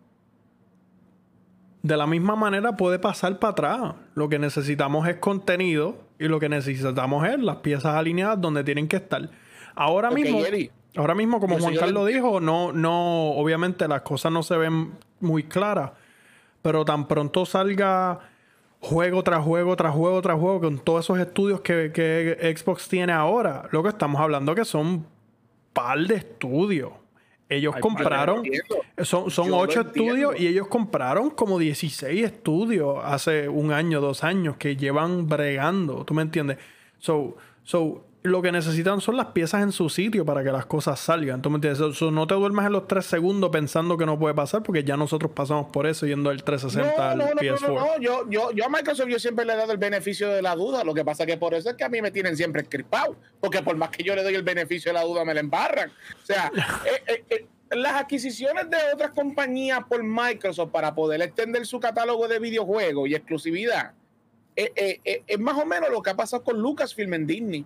de 1.86 1.98
la 1.98 2.08
misma 2.08 2.36
manera 2.36 2.76
puede 2.76 2.98
pasar 2.98 3.38
para 3.38 3.52
atrás. 3.52 3.93
Lo 4.15 4.28
que 4.28 4.39
necesitamos 4.39 5.08
es 5.08 5.17
contenido 5.17 5.95
y 6.17 6.28
lo 6.28 6.39
que 6.39 6.50
necesitamos 6.50 7.28
es 7.28 7.39
las 7.39 7.58
piezas 7.58 7.93
alineadas 7.93 8.41
donde 8.41 8.63
tienen 8.63 8.88
que 8.88 8.95
estar. 8.95 9.30
Ahora 9.76 10.10
mismo, 10.10 10.39
ahora 10.95 11.13
mismo 11.13 11.39
como 11.39 11.60
Juan 11.60 11.76
Carlos 11.76 12.08
dijo, 12.08 12.41
no, 12.41 12.71
no, 12.74 13.34
obviamente 13.34 13.88
las 13.88 14.02
cosas 14.02 14.32
no 14.32 14.41
se 14.41 14.58
ven 14.58 14.93
muy 15.19 15.43
claras, 15.43 15.91
pero 16.63 16.84
tan 16.86 17.08
pronto 17.08 17.45
salga 17.45 18.19
juego 18.80 19.21
tras 19.21 19.43
juego 19.43 19.76
tras 19.76 19.93
juego 19.93 20.21
tras 20.24 20.39
juego 20.39 20.62
con 20.62 20.80
todos 20.80 21.06
esos 21.06 21.19
estudios 21.19 21.62
que, 21.62 21.91
que 21.93 22.56
Xbox 22.58 22.88
tiene 22.88 23.13
ahora, 23.13 23.67
lo 23.69 23.84
que 23.84 23.89
estamos 23.89 24.19
hablando 24.19 24.56
que 24.56 24.65
son 24.65 25.06
par 25.71 26.00
de 26.00 26.15
estudios 26.15 26.93
ellos 27.49 27.75
compraron, 27.79 28.43
son, 29.03 29.29
son 29.29 29.53
ocho 29.53 29.81
estudios 29.81 30.39
y 30.39 30.47
ellos 30.47 30.67
compraron 30.67 31.29
como 31.29 31.60
16 31.60 32.23
estudios 32.23 32.97
hace 33.03 33.47
un 33.47 33.71
año, 33.71 34.01
dos 34.01 34.23
años 34.23 34.58
que 34.58 34.75
llevan 34.75 35.27
bregando, 35.27 36.05
¿tú 36.05 36.13
me 36.13 36.23
entiendes? 36.23 36.58
So, 36.97 37.38
so, 37.63 38.03
lo 38.25 38.41
que 38.41 38.51
necesitan 38.51 39.01
son 39.01 39.17
las 39.17 39.27
piezas 39.27 39.61
en 39.61 39.71
su 39.71 39.89
sitio 39.89 40.25
para 40.25 40.43
que 40.43 40.51
las 40.51 40.65
cosas 40.65 40.99
salgan. 40.99 41.41
¿Tú 41.41 41.49
me 41.49 41.57
entiendes? 41.57 42.01
no 42.01 42.27
te 42.27 42.33
duermas 42.33 42.65
en 42.65 42.73
los 42.73 42.88
tres 42.88 43.05
segundos 43.05 43.49
pensando 43.51 43.97
que 43.97 44.05
no 44.05 44.17
puede 44.17 44.33
pasar, 44.33 44.63
porque 44.63 44.83
ya 44.83 44.97
nosotros 44.97 45.31
pasamos 45.31 45.67
por 45.71 45.85
eso 45.85 46.05
yendo 46.05 46.29
del 46.29 46.43
360 46.43 47.11
al 47.11 47.19
PS4. 47.19 47.67
No, 47.67 47.99
yo, 47.99 48.29
yo, 48.29 48.51
yo 48.51 48.65
a 48.65 48.69
Microsoft 48.69 49.09
yo 49.09 49.19
siempre 49.19 49.45
le 49.45 49.53
he 49.53 49.55
dado 49.55 49.71
el 49.71 49.77
beneficio 49.77 50.29
de 50.29 50.41
la 50.41 50.55
duda. 50.55 50.83
Lo 50.83 50.93
que 50.93 51.05
pasa 51.05 51.25
que 51.25 51.38
por 51.38 51.53
eso 51.53 51.69
es 51.69 51.75
que 51.75 51.83
a 51.83 51.89
mí 51.89 52.01
me 52.01 52.11
tienen 52.11 52.35
siempre 52.35 52.63
escripado, 52.63 53.15
porque 53.39 53.61
por 53.61 53.75
más 53.75 53.89
que 53.89 54.03
yo 54.03 54.15
le 54.15 54.23
doy 54.23 54.35
el 54.35 54.43
beneficio 54.43 54.89
de 54.89 54.93
la 54.93 55.03
duda, 55.03 55.23
me 55.23 55.33
la 55.33 55.39
embarran. 55.39 55.89
O 55.89 56.25
sea, 56.25 56.51
eh, 56.85 57.03
eh, 57.07 57.23
eh, 57.29 57.45
las 57.71 57.93
adquisiciones 57.93 58.69
de 58.69 58.77
otras 58.93 59.11
compañías 59.11 59.79
por 59.88 60.03
Microsoft 60.03 60.71
para 60.71 60.95
poder 60.95 61.21
extender 61.21 61.65
su 61.65 61.79
catálogo 61.79 62.27
de 62.27 62.39
videojuegos 62.39 63.09
y 63.09 63.15
exclusividad 63.15 63.93
es 64.55 65.38
más 65.38 65.57
o 65.57 65.65
menos 65.65 65.89
lo 65.89 66.01
que 66.01 66.11
ha 66.11 66.15
pasado 66.15 66.41
con 66.41 66.57
Lucasfilm 66.57 67.13
en 67.13 67.27
Disney 67.27 67.65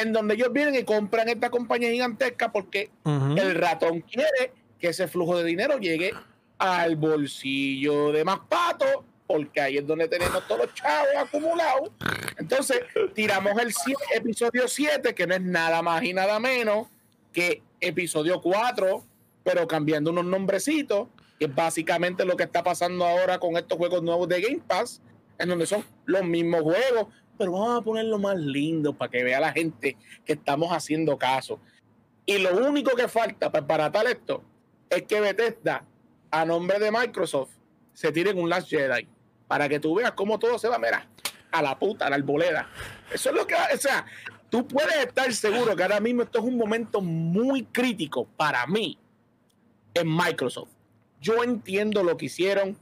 en 0.00 0.12
donde 0.12 0.34
ellos 0.34 0.52
vienen 0.52 0.74
y 0.74 0.84
compran 0.84 1.28
esta 1.28 1.50
compañía 1.50 1.90
gigantesca 1.90 2.50
porque 2.52 2.90
el 3.04 3.54
ratón 3.54 4.00
quiere 4.00 4.52
que 4.78 4.88
ese 4.88 5.08
flujo 5.08 5.38
de 5.38 5.44
dinero 5.44 5.78
llegue 5.78 6.12
al 6.58 6.96
bolsillo 6.96 8.12
de 8.12 8.24
más 8.24 8.40
pato, 8.48 9.04
porque 9.26 9.60
ahí 9.60 9.78
es 9.78 9.86
donde 9.86 10.08
tenemos 10.08 10.46
todos 10.46 10.66
los 10.66 10.74
chavos 10.74 11.08
acumulados. 11.16 11.90
Entonces, 12.36 12.80
tiramos 13.14 13.52
el 13.60 13.72
episodio 14.14 14.66
7, 14.66 15.14
que 15.14 15.26
no 15.26 15.34
es 15.34 15.40
nada 15.40 15.82
más 15.82 16.02
y 16.02 16.12
nada 16.12 16.40
menos 16.40 16.88
que 17.32 17.62
episodio 17.80 18.40
4, 18.40 19.04
pero 19.44 19.66
cambiando 19.68 20.10
unos 20.10 20.24
nombrecitos, 20.24 21.08
que 21.38 21.46
es 21.46 21.54
básicamente 21.54 22.24
lo 22.24 22.36
que 22.36 22.44
está 22.44 22.62
pasando 22.62 23.06
ahora 23.06 23.38
con 23.38 23.56
estos 23.56 23.78
juegos 23.78 24.02
nuevos 24.02 24.28
de 24.28 24.40
Game 24.40 24.62
Pass, 24.66 25.00
en 25.38 25.48
donde 25.48 25.66
son 25.66 25.84
los 26.04 26.24
mismos 26.24 26.62
juegos, 26.62 27.06
pero 27.40 27.52
vamos 27.52 27.80
a 27.80 27.82
ponerlo 27.82 28.18
más 28.18 28.36
lindo 28.36 28.92
para 28.92 29.10
que 29.10 29.24
vea 29.24 29.40
la 29.40 29.50
gente 29.50 29.96
que 30.26 30.34
estamos 30.34 30.70
haciendo 30.72 31.16
caso. 31.16 31.58
Y 32.26 32.36
lo 32.36 32.54
único 32.68 32.94
que 32.94 33.08
falta 33.08 33.50
para 33.50 33.90
tal 33.90 34.08
esto 34.08 34.44
es 34.90 35.04
que 35.04 35.22
Bethesda, 35.22 35.82
a 36.30 36.44
nombre 36.44 36.78
de 36.78 36.92
Microsoft, 36.92 37.52
se 37.94 38.12
tire 38.12 38.34
un 38.34 38.50
Last 38.50 38.68
Jedi 38.68 39.08
para 39.48 39.70
que 39.70 39.80
tú 39.80 39.94
veas 39.94 40.12
cómo 40.12 40.38
todo 40.38 40.58
se 40.58 40.68
va, 40.68 40.78
mira, 40.78 41.08
a 41.50 41.62
la 41.62 41.78
puta, 41.78 42.08
a 42.08 42.10
la 42.10 42.16
arboleda. 42.16 42.68
Eso 43.10 43.30
es 43.30 43.34
lo 43.34 43.46
que, 43.46 43.54
o 43.54 43.78
sea, 43.78 44.04
tú 44.50 44.68
puedes 44.68 44.96
estar 44.96 45.32
seguro 45.32 45.74
que 45.74 45.82
ahora 45.82 45.98
mismo 45.98 46.24
esto 46.24 46.40
es 46.40 46.44
un 46.44 46.58
momento 46.58 47.00
muy 47.00 47.62
crítico 47.62 48.26
para 48.36 48.66
mí 48.66 48.98
en 49.94 50.14
Microsoft. 50.14 50.72
Yo 51.22 51.42
entiendo 51.42 52.02
lo 52.02 52.18
que 52.18 52.26
hicieron. 52.26 52.76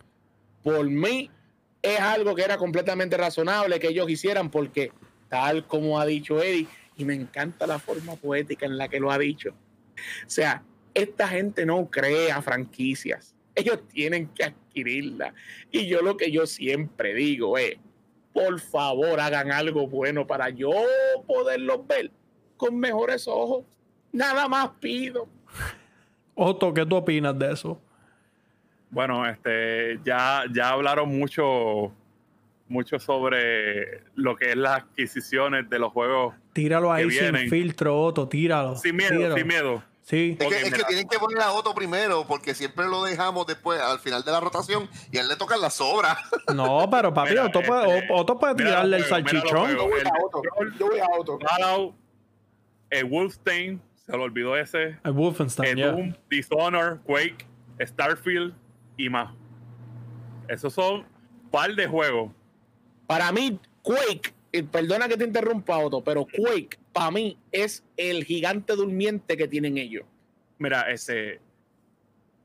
Por 0.64 0.84
mí 0.90 1.30
es 1.82 2.00
algo 2.00 2.34
que 2.34 2.42
era 2.42 2.56
completamente 2.56 3.16
razonable 3.16 3.78
que 3.78 3.88
ellos 3.88 4.10
hicieran 4.10 4.50
porque 4.50 4.92
tal 5.28 5.66
como 5.66 6.00
ha 6.00 6.06
dicho 6.06 6.42
Eddie, 6.42 6.66
y 6.96 7.04
me 7.04 7.14
encanta 7.14 7.66
la 7.66 7.78
forma 7.78 8.16
poética 8.16 8.66
en 8.66 8.76
la 8.76 8.88
que 8.88 8.98
lo 8.98 9.10
ha 9.10 9.18
dicho. 9.18 9.50
O 9.50 10.30
sea, 10.30 10.62
esta 10.94 11.28
gente 11.28 11.64
no 11.64 11.88
crea 11.88 12.42
franquicias. 12.42 13.34
Ellos 13.54 13.86
tienen 13.88 14.28
que 14.28 14.44
adquirirla. 14.44 15.32
Y 15.70 15.86
yo 15.86 16.02
lo 16.02 16.16
que 16.16 16.32
yo 16.32 16.46
siempre 16.46 17.14
digo 17.14 17.56
es, 17.56 17.76
por 18.32 18.58
favor, 18.60 19.20
hagan 19.20 19.52
algo 19.52 19.86
bueno 19.86 20.26
para 20.26 20.48
yo 20.50 20.72
poderlos 21.26 21.86
ver 21.86 22.10
con 22.56 22.78
mejores 22.78 23.28
ojos. 23.28 23.64
Nada 24.10 24.48
más 24.48 24.70
pido. 24.80 25.28
Otto, 26.34 26.72
¿qué 26.74 26.84
tú 26.84 26.96
opinas 26.96 27.38
de 27.38 27.52
eso? 27.52 27.80
Bueno, 28.90 29.27
este, 29.29 30.01
ya, 30.05 30.44
ya 30.53 30.70
hablaron 30.70 31.16
mucho, 31.16 31.92
mucho 32.68 32.98
sobre 32.98 34.03
lo 34.14 34.37
que 34.37 34.51
es 34.51 34.57
las 34.57 34.83
adquisiciones 34.83 35.68
de 35.68 35.79
los 35.79 35.92
juegos. 35.92 36.35
Tíralo 36.53 36.92
ahí 36.92 37.11
sin 37.11 37.37
filtro, 37.48 38.01
Otto, 38.01 38.29
tíralo. 38.29 38.77
Sin 38.77 38.96
miedo, 38.96 39.37
sin 39.37 39.46
miedo. 39.46 39.83
Sí. 40.03 40.38
Es, 40.40 40.72
que, 40.72 40.85
tienen 40.85 41.07
que 41.07 41.18
poner 41.18 41.38
a 41.42 41.53
Otto 41.53 41.74
primero, 41.74 42.24
porque 42.27 42.55
siempre 42.55 42.87
lo 42.87 43.05
dejamos 43.05 43.46
después, 43.46 43.79
al 43.79 43.98
final 43.98 44.24
de 44.24 44.33
la 44.33 44.40
rotación, 44.40 44.88
y 45.12 45.18
a 45.18 45.20
él 45.20 45.29
le 45.29 45.37
tocan 45.37 45.61
las 45.61 45.74
sobras. 45.74 46.16
No, 46.55 46.88
pero 46.90 47.12
papi, 47.12 47.37
Otto, 47.37 47.61
puede, 47.61 47.98
este, 47.98 48.09
Otto, 48.11 48.38
puede, 48.38 48.55
tirarle 48.55 48.96
el 48.96 49.05
salchichón. 49.05 49.77
Yo 49.77 49.87
voy 49.87 50.01
a 50.01 50.24
Otto. 50.24 50.42
Yo 50.79 50.87
voy 50.87 50.98
a 50.98 51.07
Otto. 51.14 51.94
el 52.88 53.05
Wolfstein, 53.05 53.83
se 53.96 54.16
lo 54.16 54.22
olvidó 54.22 54.57
ese. 54.57 54.98
El 55.05 55.12
Wolfenstein, 55.12 55.79
el 55.79 55.92
Doom, 55.92 56.14
Dishonor, 56.31 57.01
Quake, 57.05 57.46
Starfield 57.79 58.55
y 58.98 59.08
más. 59.08 59.32
Esos 60.48 60.74
son 60.74 61.06
par 61.50 61.74
de 61.74 61.87
juegos. 61.87 62.30
Para 63.06 63.32
mí, 63.32 63.58
Quake, 63.80 64.34
eh, 64.52 64.62
perdona 64.64 65.08
que 65.08 65.16
te 65.16 65.24
interrumpa, 65.24 65.78
Otto, 65.78 66.04
pero 66.04 66.26
Quake 66.26 66.78
para 66.92 67.11
mí 67.11 67.38
es 67.52 67.82
el 67.96 68.24
gigante 68.24 68.74
durmiente 68.74 69.37
que 69.37 69.48
tienen 69.48 69.78
ellos. 69.78 70.04
Mira, 70.58 70.90
ese, 70.90 71.40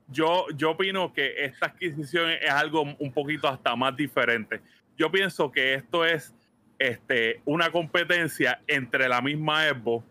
yo, 0.08 0.46
yo 0.56 0.70
opino 0.70 1.12
que 1.12 1.44
esta 1.44 1.66
adquisición 1.66 2.30
es 2.30 2.50
algo 2.50 2.82
un 2.98 3.12
poquito 3.12 3.48
hasta 3.48 3.74
más 3.76 3.96
diferente. 3.96 4.60
Yo 4.96 5.10
pienso 5.10 5.50
que 5.50 5.74
esto 5.74 6.04
es 6.04 6.32
este, 6.78 7.40
una 7.44 7.70
competencia 7.70 8.60
entre 8.66 9.08
la 9.08 9.20
misma 9.20 9.68
Xbox, 9.68 10.06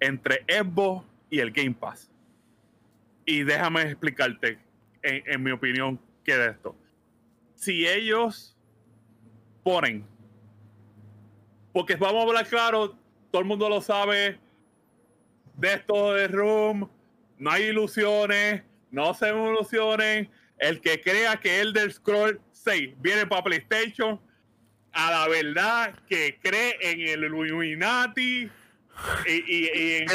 entre 0.00 0.44
Xbox 0.48 1.04
y 1.30 1.40
el 1.40 1.50
Game 1.50 1.74
Pass. 1.74 2.10
Y 3.24 3.42
déjame 3.42 3.82
explicarte 3.82 4.58
en, 5.02 5.42
mi 5.42 5.50
opinión, 5.50 6.00
que 6.24 6.36
de 6.36 6.50
esto. 6.50 6.76
Si 7.54 7.86
ellos 7.86 8.56
ponen, 9.62 10.04
porque 11.72 11.96
vamos 11.96 12.24
a 12.24 12.26
hablar 12.28 12.46
claro, 12.46 12.96
todo 13.30 13.42
el 13.42 13.48
mundo 13.48 13.68
lo 13.68 13.80
sabe, 13.80 14.38
de 15.56 15.74
esto 15.74 16.14
de 16.14 16.28
Room, 16.28 16.88
no 17.38 17.50
hay 17.50 17.64
ilusiones, 17.64 18.62
no 18.90 19.14
se 19.14 19.28
ilusionen. 19.28 20.30
El 20.58 20.80
que 20.80 21.00
crea 21.00 21.38
que 21.38 21.60
el 21.60 21.72
del 21.72 21.92
Scroll 21.92 22.40
6 22.52 22.94
viene 22.98 23.26
para 23.26 23.44
PlayStation, 23.44 24.20
a 24.92 25.10
la 25.10 25.28
verdad 25.28 25.94
que 26.08 26.38
cree 26.42 26.76
en 26.80 27.00
el 27.00 27.24
Illuminati 27.24 28.50
y, 29.26 29.32
y, 29.32 29.70
y 29.74 29.94
en 29.96 30.08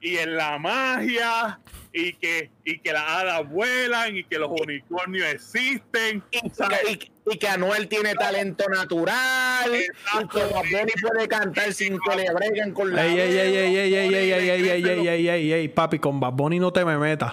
y 0.00 0.18
en 0.18 0.36
la 0.36 0.58
magia 0.58 1.58
y 1.98 2.12
que, 2.12 2.50
y 2.62 2.78
que 2.80 2.92
las 2.92 3.04
hadas 3.08 3.48
vuelan 3.48 4.18
y 4.18 4.24
que 4.24 4.38
los 4.38 4.50
unicornios 4.50 5.26
existen. 5.28 6.22
Y, 6.30 7.38
que, 7.38 7.48
Anuel 7.48 7.88
tiene 7.88 8.14
talento 8.14 8.68
natural 8.68 9.74
y 9.74 10.28
que 10.28 10.38
Bad 10.38 10.64
puede 11.00 11.26
cantar 11.26 11.72
sin 11.72 11.98
que 11.98 12.16
le 12.16 12.32
breguen 12.34 12.72
con 12.74 12.94
la. 12.94 13.06
Ey, 13.06 13.18
ey, 13.18 13.38
ey, 13.38 13.56
ey, 13.56 13.76
ey, 13.76 13.94
ey, 13.94 14.14
ey, 14.14 14.50
ey, 14.50 14.68
ey, 14.68 15.08
ey, 15.08 15.28
ey, 15.28 15.52
ey, 15.52 15.68
papi, 15.68 15.98
con 15.98 16.20
Bad 16.20 16.34
no 16.34 16.70
te 16.70 16.84
me 16.84 16.98
metas. 16.98 17.32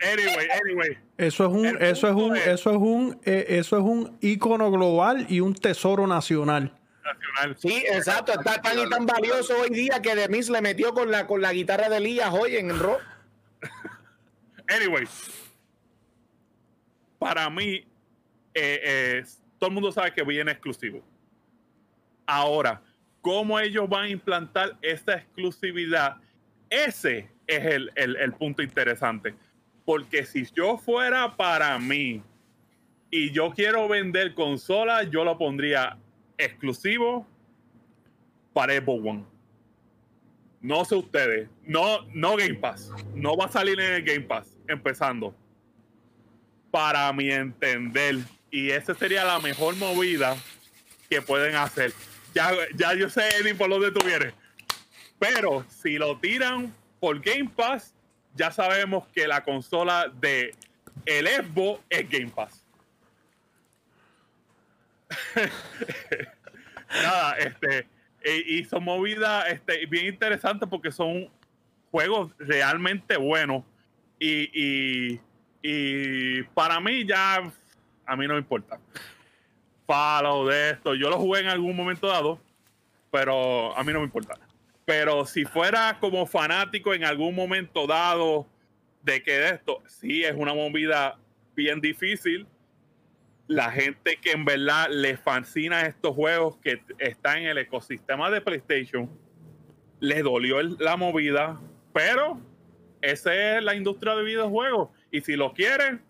Anyway, 0.00 0.48
anyway. 0.64 0.98
Eso 1.18 1.44
es 1.44 1.52
un, 1.52 1.66
eso 1.66 2.08
es 2.08 2.14
un, 2.14 2.36
eso 2.36 2.70
es 2.70 2.76
un, 2.76 3.20
eso 3.24 3.76
es 3.76 3.82
un 3.82 4.16
ícono 4.22 4.70
global 4.70 5.26
y 5.28 5.40
un 5.40 5.54
tesoro 5.54 6.06
nacional. 6.06 6.72
Sí, 7.58 7.84
exacto. 7.90 8.32
Está 8.32 8.62
tan 8.62 8.78
y 8.78 8.88
tan 8.88 9.04
valioso 9.04 9.54
hoy 9.60 9.68
día 9.68 10.00
que 10.00 10.14
Demis 10.14 10.48
le 10.48 10.62
metió 10.62 10.94
con 10.94 11.10
la, 11.10 11.26
con 11.26 11.42
la 11.42 11.52
guitarra 11.52 11.90
de 11.90 11.98
Elías 11.98 12.32
hoy 12.32 12.56
en 12.56 12.70
el 12.70 12.78
rock. 12.78 13.00
Anyway, 14.68 15.06
para 17.18 17.48
mí, 17.50 17.84
eh, 18.54 19.24
todo 19.58 19.68
el 19.68 19.74
mundo 19.74 19.92
sabe 19.92 20.12
que 20.12 20.22
viene 20.22 20.52
exclusivo. 20.52 21.02
Ahora, 22.26 22.82
¿cómo 23.22 23.58
ellos 23.58 23.88
van 23.88 24.04
a 24.04 24.08
implantar 24.10 24.76
esta 24.82 25.14
exclusividad? 25.14 26.16
Ese 26.68 27.30
es 27.46 27.64
el, 27.64 27.90
el 27.96 28.32
punto 28.34 28.62
interesante. 28.62 29.34
Porque 29.84 30.26
si 30.26 30.44
yo 30.54 30.76
fuera 30.76 31.34
para 31.36 31.78
mí 31.78 32.22
y 33.10 33.30
yo 33.30 33.50
quiero 33.50 33.88
vender 33.88 34.34
consolas, 34.34 35.10
yo 35.10 35.24
lo 35.24 35.38
pondría 35.38 35.96
exclusivo 36.36 37.26
para 38.52 38.74
Xbox 38.74 39.06
One. 39.06 39.24
No 40.60 40.84
sé 40.84 40.96
ustedes, 40.96 41.48
no, 41.64 42.02
no 42.12 42.36
Game 42.36 42.54
Pass, 42.54 42.92
no 43.14 43.36
va 43.36 43.44
a 43.44 43.48
salir 43.48 43.78
en 43.78 43.94
el 43.94 44.02
Game 44.02 44.22
Pass, 44.22 44.57
empezando. 44.68 45.34
Para 46.70 47.12
mi 47.12 47.30
entender, 47.30 48.18
y 48.50 48.70
esa 48.70 48.94
sería 48.94 49.24
la 49.24 49.40
mejor 49.40 49.74
movida 49.76 50.36
que 51.08 51.22
pueden 51.22 51.56
hacer. 51.56 51.92
Ya, 52.34 52.52
ya 52.74 52.94
yo 52.94 53.08
sé, 53.08 53.28
Eddie, 53.40 53.54
por 53.54 53.70
dónde 53.70 53.90
tú 53.90 54.04
vienes. 54.04 54.34
Pero 55.18 55.64
si 55.68 55.98
lo 55.98 56.18
tiran 56.18 56.72
por 57.00 57.20
Game 57.20 57.50
Pass, 57.54 57.94
ya 58.34 58.50
sabemos 58.50 59.06
que 59.08 59.26
la 59.26 59.42
consola 59.42 60.12
de 60.20 60.54
el 61.06 61.26
Xbox 61.26 61.82
es 61.88 62.08
Game 62.08 62.28
Pass. 62.28 62.64
Nada, 66.90 67.36
este, 67.38 67.86
e, 68.22 68.36
y 68.46 68.64
son 68.64 68.84
movidas 68.84 69.46
este, 69.48 69.86
bien 69.86 70.06
interesantes 70.06 70.68
porque 70.68 70.92
son 70.92 71.30
juegos 71.90 72.32
realmente 72.38 73.16
buenos. 73.16 73.64
Y, 74.18 75.20
y, 75.62 76.42
para 76.54 76.80
mí 76.80 77.06
ya, 77.06 77.36
a 78.06 78.16
mí 78.16 78.26
no 78.26 78.34
me 78.34 78.40
importa. 78.40 78.80
Follow 79.86 80.46
de 80.46 80.70
esto, 80.70 80.94
yo 80.94 81.08
lo 81.08 81.18
jugué 81.18 81.40
en 81.40 81.48
algún 81.48 81.76
momento 81.76 82.08
dado, 82.08 82.40
pero 83.10 83.76
a 83.76 83.82
mí 83.84 83.92
no 83.92 84.00
me 84.00 84.06
importa. 84.06 84.38
Pero 84.84 85.24
si 85.24 85.44
fuera 85.44 85.98
como 86.00 86.26
fanático 86.26 86.94
en 86.94 87.04
algún 87.04 87.34
momento 87.34 87.86
dado 87.86 88.46
de 89.02 89.22
que 89.22 89.32
de 89.32 89.50
esto, 89.50 89.82
sí 89.86 90.24
es 90.24 90.34
una 90.34 90.54
movida 90.54 91.18
bien 91.54 91.80
difícil 91.80 92.46
la 93.48 93.72
gente 93.72 94.18
que 94.20 94.32
en 94.32 94.44
verdad 94.44 94.88
le 94.90 95.16
fascina 95.16 95.86
estos 95.86 96.14
juegos 96.14 96.58
que 96.58 96.82
están 96.98 97.38
en 97.38 97.46
el 97.48 97.58
ecosistema 97.58 98.30
de 98.30 98.42
PlayStation, 98.42 99.10
les 100.00 100.22
dolió 100.22 100.62
la 100.62 100.96
movida, 100.96 101.58
pero 101.94 102.38
esa 103.02 103.34
es 103.34 103.62
la 103.62 103.74
industria 103.74 104.14
de 104.14 104.22
videojuegos. 104.22 104.90
Y 105.10 105.20
si 105.20 105.36
lo 105.36 105.52
quieren, 105.52 106.00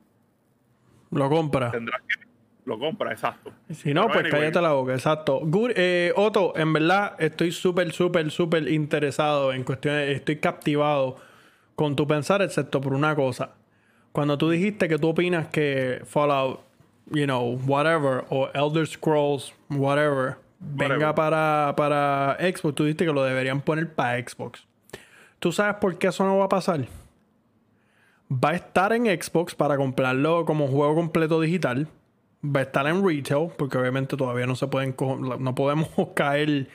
lo 1.11 1.28
compra. 1.28 1.70
Tendrá 1.70 1.99
que 1.99 2.26
lo 2.64 2.78
compra, 2.78 3.12
exacto. 3.12 3.53
Si 3.70 3.95
no, 3.95 4.09
pues 4.09 4.30
cállate 4.30 4.61
la 4.61 4.72
boca, 4.72 4.93
exacto. 4.93 5.41
Eh, 5.74 6.12
Otto, 6.16 6.53
en 6.57 6.72
verdad 6.72 7.14
estoy 7.18 7.51
súper, 7.51 7.93
súper, 7.93 8.30
súper 8.30 8.68
interesado 8.68 9.53
en 9.53 9.64
cuestiones, 9.64 10.11
estoy 10.11 10.36
captivado 10.36 11.16
con 11.74 11.97
tu 11.97 12.07
pensar, 12.07 12.43
excepto 12.43 12.80
por 12.80 12.93
una 12.93 13.14
cosa. 13.14 13.55
Cuando 14.12 14.36
tú 14.36 14.51
dijiste 14.51 14.89
que 14.89 14.99
tú 14.99 15.09
opinas 15.09 15.47
que 15.49 16.03
Fallout 16.05 16.61
you 17.12 17.24
know, 17.24 17.59
whatever, 17.66 18.24
o 18.30 18.51
Elder 18.55 18.86
Scrolls, 18.86 19.53
whatever, 19.70 20.36
venga 20.61 21.14
para, 21.14 21.74
para 21.76 22.36
Xbox, 22.41 22.74
tú 22.74 22.84
dijiste 22.84 23.07
que 23.07 23.12
lo 23.12 23.24
deberían 23.24 23.61
poner 23.61 23.93
para 23.93 24.18
Xbox. 24.20 24.66
¿Tú 25.39 25.53
sabes 25.53 25.76
por 25.76 25.97
qué 25.99 26.09
eso 26.09 26.24
no 26.24 26.39
va 26.39 26.47
a 26.47 26.49
pasar? 26.49 26.86
Va 28.30 28.51
a 28.51 28.55
estar 28.57 28.93
en 28.93 29.07
Xbox 29.07 29.55
para 29.55 29.76
comprarlo 29.76 30.45
como 30.45 30.66
juego 30.66 30.95
completo 30.95 31.41
digital. 31.41 31.89
va 32.45 32.61
a 32.61 32.62
estar 32.64 32.86
en 32.86 33.07
retail, 33.07 33.51
porque 33.57 33.78
obviamente 33.78 34.16
todavía 34.16 34.47
no 34.47 34.55
se 34.55 34.66
pueden 34.66 34.95
no 35.41 35.55
podemos 35.55 35.89
caer 36.14 36.68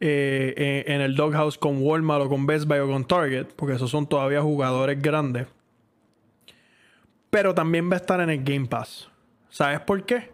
eh, 0.00 0.84
en 0.86 1.00
el 1.00 1.14
doghouse 1.14 1.56
con 1.58 1.80
Walmart 1.80 2.24
o 2.24 2.28
con 2.28 2.46
Best 2.46 2.66
Buy 2.66 2.78
o 2.78 2.88
con 2.88 3.04
Target, 3.04 3.48
porque 3.56 3.74
esos 3.74 3.90
son 3.90 4.06
todavía 4.06 4.42
jugadores 4.42 5.00
grandes. 5.00 5.46
Pero 7.30 7.54
también 7.54 7.90
va 7.90 7.94
a 7.94 7.96
estar 7.96 8.20
en 8.20 8.30
el 8.30 8.42
Game 8.42 8.66
Pass. 8.66 9.08
¿Sabes 9.48 9.80
por 9.80 10.04
qué? 10.04 10.30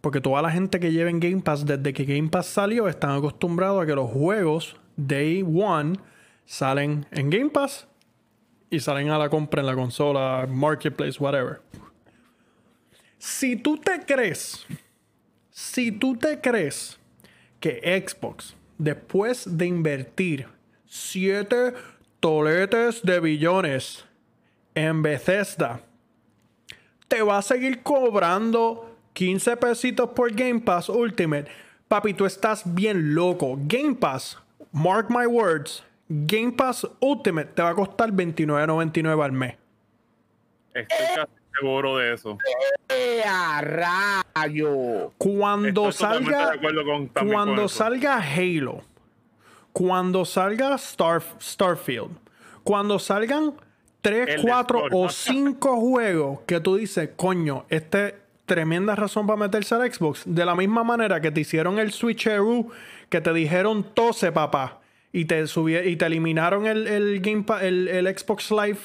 Porque 0.00 0.20
toda 0.20 0.42
la 0.42 0.50
gente 0.50 0.80
que 0.80 0.92
lleva 0.92 1.10
en 1.10 1.20
Game 1.20 1.42
Pass 1.42 1.64
desde 1.66 1.92
que 1.92 2.04
Game 2.04 2.28
Pass 2.28 2.46
salió 2.46 2.88
están 2.88 3.10
acostumbrados 3.12 3.82
a 3.82 3.86
que 3.86 3.94
los 3.94 4.10
juegos 4.10 4.76
Day 4.96 5.42
One 5.42 5.98
salen 6.50 7.06
en 7.12 7.30
Game 7.30 7.50
Pass 7.50 7.86
y 8.70 8.80
salen 8.80 9.08
a 9.10 9.18
la 9.18 9.28
compra 9.28 9.60
en 9.60 9.68
la 9.68 9.76
consola, 9.76 10.48
Marketplace, 10.48 11.16
whatever. 11.20 11.60
Si 13.18 13.54
tú 13.54 13.76
te 13.76 14.00
crees, 14.04 14.66
si 15.50 15.92
tú 15.92 16.16
te 16.16 16.40
crees 16.40 16.98
que 17.60 18.04
Xbox, 18.04 18.56
después 18.78 19.44
de 19.56 19.66
invertir 19.66 20.48
7 20.86 21.72
toletes 22.18 23.00
de 23.02 23.20
billones 23.20 24.04
en 24.74 25.02
Bethesda, 25.02 25.82
te 27.06 27.22
va 27.22 27.38
a 27.38 27.42
seguir 27.42 27.84
cobrando 27.84 28.96
15 29.12 29.56
pesitos 29.56 30.10
por 30.16 30.32
Game 30.32 30.58
Pass 30.58 30.88
Ultimate. 30.88 31.46
Papi, 31.86 32.12
tú 32.12 32.26
estás 32.26 32.62
bien 32.74 33.14
loco. 33.14 33.56
Game 33.56 33.94
Pass, 33.94 34.36
mark 34.72 35.10
my 35.10 35.26
words, 35.26 35.84
Game 36.12 36.50
Pass 36.50 36.88
Ultimate 36.98 37.52
te 37.54 37.62
va 37.62 37.68
a 37.70 37.74
costar 37.74 38.10
$29.99 38.10 39.24
al 39.24 39.30
mes. 39.30 39.54
Estoy 40.74 41.06
casi 41.14 41.32
seguro 41.54 41.98
de 41.98 42.14
eso. 42.14 42.36
¡Eh, 42.88 43.22
rayo! 43.62 45.12
Cuando 45.18 45.92
salga, 45.92 46.54
cuando 47.14 47.68
salga 47.68 48.16
Halo, 48.18 48.82
cuando 49.72 50.24
salga 50.24 50.74
Star, 50.74 51.22
Starfield, 51.40 52.16
cuando 52.64 52.98
salgan 52.98 53.54
3, 54.00 54.40
4 54.42 54.86
o 54.90 55.08
5 55.08 55.76
juegos 55.76 56.40
que 56.44 56.58
tú 56.58 56.74
dices, 56.74 57.10
coño, 57.14 57.66
este 57.68 58.16
tremenda 58.46 58.96
razón 58.96 59.28
para 59.28 59.36
meterse 59.36 59.76
al 59.76 59.92
Xbox. 59.92 60.22
De 60.26 60.44
la 60.44 60.56
misma 60.56 60.82
manera 60.82 61.20
que 61.20 61.30
te 61.30 61.42
hicieron 61.42 61.78
el 61.78 61.92
Switcheroo, 61.92 62.68
que 63.08 63.20
te 63.20 63.32
dijeron 63.32 63.84
tose, 63.94 64.32
papá, 64.32 64.79
y 65.12 65.24
te, 65.24 65.44
y 65.84 65.96
te 65.96 66.06
eliminaron 66.06 66.66
el, 66.66 66.86
el, 66.86 67.22
el, 67.60 67.88
el 67.88 68.18
Xbox 68.18 68.50
Live 68.50 68.78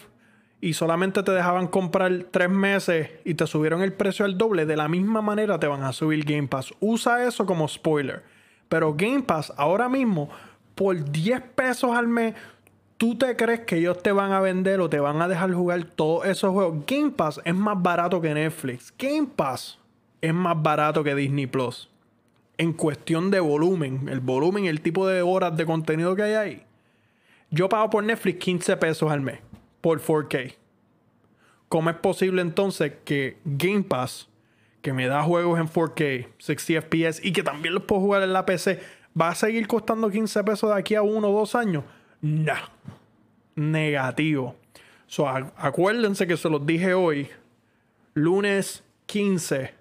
y 0.62 0.74
solamente 0.74 1.22
te 1.22 1.32
dejaban 1.32 1.68
comprar 1.68 2.26
tres 2.32 2.50
meses 2.50 3.12
y 3.24 3.36
te 3.36 3.46
subieron 3.46 3.82
el 3.84 3.94
precio 3.94 4.26
al 4.26 4.38
doble, 4.38 4.66
de 4.66 4.76
la 4.76 4.88
misma 4.88 5.22
manera 5.22 5.60
te 5.60 5.68
van 5.68 5.84
a 5.84 5.94
subir 5.94 6.26
Game 6.26 6.48
Pass. 6.48 6.74
Usa 6.80 7.28
eso 7.28 7.46
como 7.46 7.68
spoiler. 7.68 8.24
Pero 8.68 8.96
Game 8.96 9.22
Pass 9.22 9.54
ahora 9.58 9.90
mismo, 9.90 10.30
por 10.74 11.12
10 11.12 11.42
pesos 11.54 11.96
al 11.96 12.08
mes, 12.08 12.34
¿tú 12.98 13.16
te 13.16 13.36
crees 13.36 13.62
que 13.62 13.78
ellos 13.78 14.02
te 14.02 14.12
van 14.12 14.32
a 14.32 14.40
vender 14.40 14.80
o 14.80 14.90
te 14.90 15.00
van 15.00 15.22
a 15.22 15.28
dejar 15.28 15.54
jugar 15.54 15.84
todos 15.84 16.26
esos 16.26 16.52
juegos? 16.52 16.84
Game 16.88 17.12
Pass 17.12 17.40
es 17.46 17.54
más 17.54 17.80
barato 17.80 18.20
que 18.20 18.34
Netflix. 18.34 18.92
Game 18.98 19.28
Pass 19.36 19.78
es 20.20 20.34
más 20.34 20.60
barato 20.60 21.04
que 21.04 21.14
Disney 21.14 21.46
Plus. 21.46 21.90
En 22.58 22.74
cuestión 22.74 23.32
de 23.32 23.40
volumen, 23.40 24.08
el 24.10 24.22
volumen 24.22 24.66
el 24.66 24.82
tipo 24.82 25.08
de 25.08 25.22
horas 25.22 25.58
de 25.58 25.66
contenido 25.66 26.16
que 26.16 26.24
hay 26.24 26.34
ahí. 26.34 26.64
Yo 27.52 27.70
pago 27.70 27.90
por 27.90 28.04
Netflix 28.04 28.40
15 28.40 28.78
pesos 28.78 29.12
al 29.12 29.22
mes 29.22 29.40
por 29.82 30.02
4K. 30.02 30.56
¿Cómo 31.70 31.90
es 31.90 31.96
posible 31.98 32.42
entonces 32.42 32.94
que 33.04 33.38
Game 33.44 33.84
Pass, 33.84 34.30
que 34.82 34.94
me 34.94 35.08
da 35.08 35.24
juegos 35.24 35.60
en 35.60 35.68
4K, 35.68 36.28
60 36.38 36.82
FPS 36.82 37.24
y 37.24 37.34
que 37.34 37.44
también 37.44 37.74
los 37.74 37.84
puedo 37.84 38.02
jugar 38.02 38.24
en 38.24 38.34
la 38.34 38.46
PC, 38.46 38.80
va 39.20 39.30
a 39.30 39.36
seguir 39.36 39.68
costando 39.68 40.10
15 40.10 40.44
pesos 40.44 40.70
de 40.70 40.80
aquí 40.80 40.96
a 40.96 41.02
uno 41.02 41.30
o 41.30 41.40
dos 41.40 41.56
años? 41.56 41.84
No. 42.22 42.54
Negativo. 43.56 44.56
So, 45.08 45.28
acuérdense 45.28 46.28
que 46.28 46.38
se 46.38 46.50
los 46.50 46.66
dije 46.66 46.94
hoy. 46.94 47.30
Lunes 48.14 48.84
15, 49.06 49.74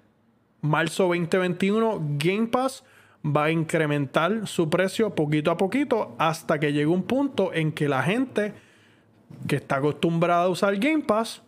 marzo 0.64 1.04
2021, 1.04 2.00
Game 2.18 2.48
Pass 2.48 2.84
va 3.24 3.44
a 3.44 3.50
incrementar 3.50 4.46
su 4.46 4.68
precio 4.68 5.14
poquito 5.14 5.50
a 5.50 5.56
poquito 5.56 6.14
hasta 6.18 6.58
que 6.58 6.72
llegue 6.72 6.86
un 6.86 7.04
punto 7.04 7.52
en 7.52 7.72
que 7.72 7.88
la 7.88 8.02
gente 8.02 8.52
que 9.46 9.56
está 9.56 9.76
acostumbrada 9.76 10.44
a 10.44 10.48
usar 10.48 10.76
Game 10.76 11.02
Pass 11.02 11.42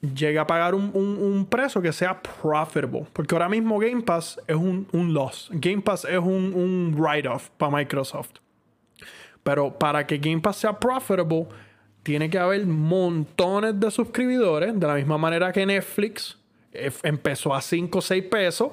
llegue 0.00 0.38
a 0.38 0.46
pagar 0.46 0.74
un, 0.74 1.46
precio 1.50 1.82
que 1.82 1.92
sea 1.92 2.22
profitable. 2.22 3.06
Porque 3.12 3.34
ahora 3.34 3.48
mismo 3.48 3.78
Game 3.78 4.02
Pass 4.02 4.40
es 4.46 4.56
un, 4.56 4.86
un 4.92 5.12
loss. 5.12 5.50
Game 5.52 5.82
Pass 5.82 6.04
es 6.04 6.18
un, 6.18 6.54
un 6.54 6.94
write-off 6.96 7.50
para 7.56 7.76
Microsoft. 7.76 8.36
Pero 9.42 9.76
para 9.78 10.06
que 10.06 10.18
Game 10.18 10.40
Pass 10.40 10.56
sea 10.56 10.78
profitable, 10.78 11.48
tiene 12.02 12.30
que 12.30 12.38
haber 12.38 12.64
montones 12.66 13.78
de 13.78 13.90
suscriptores, 13.90 14.78
de 14.78 14.86
la 14.86 14.94
misma 14.94 15.18
manera 15.18 15.52
que 15.52 15.66
Netflix 15.66 16.37
empezó 16.72 17.54
a 17.54 17.60
5 17.60 17.98
o 17.98 18.02
6 18.02 18.24
pesos 18.24 18.72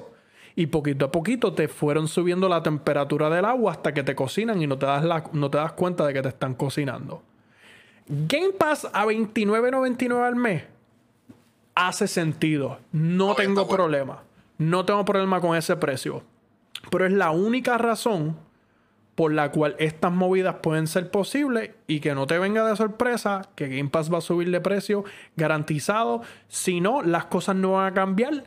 y 0.54 0.66
poquito 0.66 1.06
a 1.06 1.12
poquito 1.12 1.52
te 1.52 1.68
fueron 1.68 2.08
subiendo 2.08 2.48
la 2.48 2.62
temperatura 2.62 3.28
del 3.28 3.44
agua 3.44 3.72
hasta 3.72 3.92
que 3.92 4.02
te 4.02 4.14
cocinan 4.14 4.62
y 4.62 4.66
no 4.66 4.78
te 4.78 4.86
das, 4.86 5.04
no 5.32 5.50
te 5.50 5.58
das 5.58 5.72
cuenta 5.72 6.06
de 6.06 6.14
que 6.14 6.22
te 6.22 6.28
están 6.28 6.54
cocinando. 6.54 7.22
Game 8.08 8.52
Pass 8.52 8.88
a 8.92 9.04
$29.99 9.04 10.26
al 10.26 10.36
mes 10.36 10.64
hace 11.74 12.08
sentido. 12.08 12.78
No 12.92 13.34
tengo 13.34 13.68
problema. 13.68 14.22
No 14.58 14.84
tengo 14.84 15.04
problema 15.04 15.40
con 15.40 15.56
ese 15.56 15.76
precio. 15.76 16.22
Pero 16.90 17.06
es 17.06 17.12
la 17.12 17.30
única 17.30 17.78
razón 17.78 18.36
por 19.16 19.32
la 19.32 19.50
cual 19.50 19.74
estas 19.78 20.12
movidas 20.12 20.56
pueden 20.62 20.86
ser 20.86 21.10
posibles 21.10 21.70
y 21.86 22.00
que 22.00 22.14
no 22.14 22.26
te 22.26 22.38
venga 22.38 22.68
de 22.68 22.76
sorpresa 22.76 23.48
que 23.56 23.66
Game 23.66 23.88
Pass 23.88 24.12
va 24.12 24.18
a 24.18 24.20
subir 24.20 24.50
de 24.50 24.60
precio 24.60 25.04
garantizado. 25.36 26.22
Si 26.48 26.80
no, 26.80 27.02
las 27.02 27.24
cosas 27.24 27.56
no 27.56 27.72
van 27.72 27.92
a 27.92 27.94
cambiar 27.94 28.44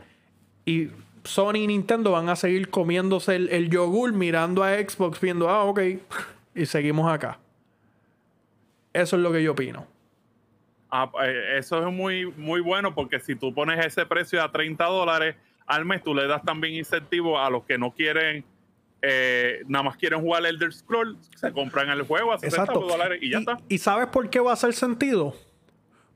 y 0.65 0.89
Sony 1.23 1.55
y 1.55 1.67
Nintendo 1.67 2.11
van 2.11 2.29
a 2.29 2.35
seguir 2.35 2.69
comiéndose 2.69 3.35
el, 3.35 3.69
yogur 3.71 4.13
mirando 4.13 4.63
a 4.63 4.75
Xbox 4.75 5.19
viendo, 5.19 5.49
ah, 5.49 5.63
ok, 5.63 5.81
y 6.55 6.65
seguimos 6.67 7.11
acá. 7.11 7.39
Eso 8.93 9.15
es 9.15 9.21
lo 9.23 9.31
que 9.31 9.41
yo 9.41 9.53
opino. 9.53 9.87
Ah, 10.91 11.11
eh, 11.23 11.57
eso 11.57 11.85
es 11.87 11.93
muy, 11.93 12.31
muy 12.31 12.61
bueno 12.61 12.93
porque 12.93 13.19
si 13.19 13.35
tú 13.35 13.53
pones 13.53 13.83
ese 13.83 14.05
precio 14.05 14.41
a 14.43 14.51
30 14.51 14.85
dólares 14.85 15.35
al 15.65 15.85
mes, 15.85 16.03
tú 16.03 16.13
le 16.13 16.27
das 16.27 16.43
también 16.43 16.75
incentivo 16.75 17.39
a 17.39 17.49
los 17.49 17.63
que 17.63 17.79
no 17.79 17.91
quieren 17.91 18.45
eh, 19.01 19.63
nada 19.67 19.83
más 19.83 19.97
quieren 19.97 20.21
jugar 20.21 20.45
Elder 20.45 20.73
Scroll, 20.73 21.17
se 21.35 21.51
compran 21.51 21.89
el 21.89 22.03
juego 22.03 22.33
a 22.33 22.39
60 22.39 22.73
dólares 22.73 23.19
y 23.21 23.31
ya 23.31 23.39
está. 23.39 23.57
¿Y 23.69 23.77
sabes 23.77 24.07
por 24.07 24.29
qué 24.29 24.39
va 24.39 24.51
a 24.51 24.53
hacer 24.53 24.73
sentido? 24.73 25.35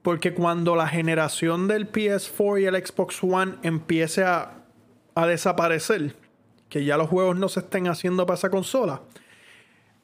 Porque 0.01 0.33
cuando 0.33 0.75
la 0.75 0.87
generación 0.87 1.69
del 1.69 1.89
PS4 1.89 2.61
y 2.61 2.65
el 2.65 2.85
Xbox 2.85 3.23
One 3.23 3.55
empiece 3.63 4.23
a, 4.23 4.59
desaparecer, 5.15 6.15
que 6.67 6.83
ya 6.83 6.97
los 6.97 7.07
juegos 7.07 7.37
no 7.37 7.47
se 7.47 7.61
estén 7.61 7.87
haciendo 7.87 8.25
para 8.25 8.35
esa 8.35 8.49
consola, 8.49 9.01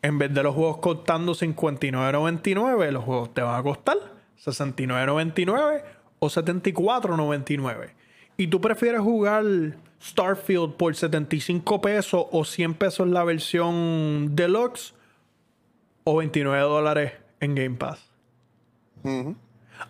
en 0.01 0.17
vez 0.17 0.33
de 0.33 0.41
los 0.41 0.55
juegos 0.55 0.77
costando 0.77 1.33
59.99, 1.33 2.91
los 2.91 3.03
juegos 3.03 3.33
te 3.33 3.41
van 3.41 3.59
a 3.59 3.63
costar 3.63 3.97
69.99 4.41 5.83
o 6.19 6.27
74.99. 6.27 7.91
Y 8.37 8.47
tú 8.47 8.61
prefieres 8.61 9.01
jugar 9.01 9.43
Starfield 10.01 10.75
por 10.75 10.95
75 10.95 11.81
pesos 11.81 12.25
o 12.31 12.45
100 12.45 12.73
pesos 12.75 13.07
la 13.07 13.23
versión 13.23 14.35
deluxe 14.35 14.93
o 16.03 16.17
29 16.17 16.61
dólares 16.63 17.13
en 17.39 17.55
Game 17.55 17.75
Pass. 17.75 17.99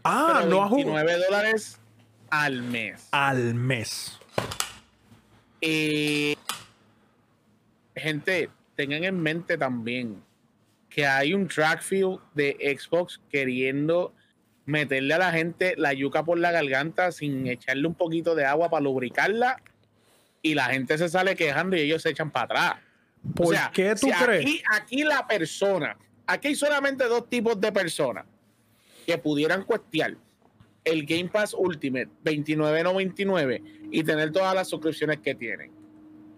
Ah, 0.04 0.44
no 0.48 0.70
29 0.70 1.18
dólares 1.18 1.80
al 2.30 2.62
mes. 2.62 3.08
Al 3.12 3.54
mes. 3.54 4.20
Eh, 5.62 6.36
gente, 7.96 8.50
tengan 8.76 9.04
en 9.04 9.20
mente 9.20 9.58
también 9.58 10.24
que 10.90 11.06
hay 11.06 11.34
un 11.34 11.48
trackfield 11.48 12.20
de 12.34 12.78
Xbox 12.80 13.20
queriendo 13.30 14.14
meterle 14.66 15.14
a 15.16 15.18
la 15.18 15.32
gente 15.32 15.76
la 15.78 15.94
yuca 15.94 16.24
por 16.24 16.38
la 16.40 16.52
garganta 16.52 17.12
sin 17.12 17.48
echarle 17.48 17.88
un 17.88 17.96
poquito 17.96 18.36
de 18.36 18.46
agua 18.46 18.70
para 18.70 18.84
lubricarla 18.84 19.62
y 20.42 20.54
la 20.54 20.66
gente 20.66 20.98
se 20.98 21.10
sale 21.10 21.36
quejando 21.36 21.76
y 21.76 21.82
ellos 21.82 22.02
se 22.02 22.10
echan 22.10 22.32
para 22.32 22.46
atrás. 22.46 22.74
¿Por 23.36 23.56
qué 23.72 23.96
tú 23.96 24.08
crees? 24.24 24.42
Aquí, 24.42 24.64
aquí 24.72 25.04
la 25.04 25.28
persona, 25.28 25.98
aquí 26.26 26.50
hay 26.50 26.56
solamente 26.56 27.06
dos 27.06 27.30
tipos 27.30 27.60
de 27.60 27.72
personas 27.72 28.26
que 29.06 29.18
pudieran 29.18 29.64
cuestionar 29.64 30.18
el 30.84 31.06
Game 31.06 31.30
Pass 31.30 31.54
Ultimate 31.54 32.10
29.99 32.24 33.90
y 33.92 34.04
tener 34.04 34.32
todas 34.32 34.56
las 34.56 34.68
suscripciones 34.68 35.20
que 35.20 35.36
tienen. 35.36 35.72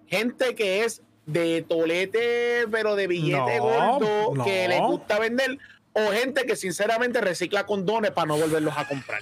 Gente 0.07 0.55
que 0.55 0.83
es 0.83 1.01
de 1.25 1.63
tolete, 1.67 2.65
pero 2.69 2.95
de 2.95 3.07
billete 3.07 3.59
gordo, 3.59 4.43
que 4.43 4.67
le 4.67 4.79
gusta 4.79 5.19
vender, 5.19 5.57
o 5.93 6.11
gente 6.11 6.45
que 6.45 6.55
sinceramente 6.55 7.21
recicla 7.21 7.65
condones 7.65 8.11
para 8.11 8.27
no 8.27 8.37
volverlos 8.37 8.73
a 8.77 8.87
comprar. 8.87 9.21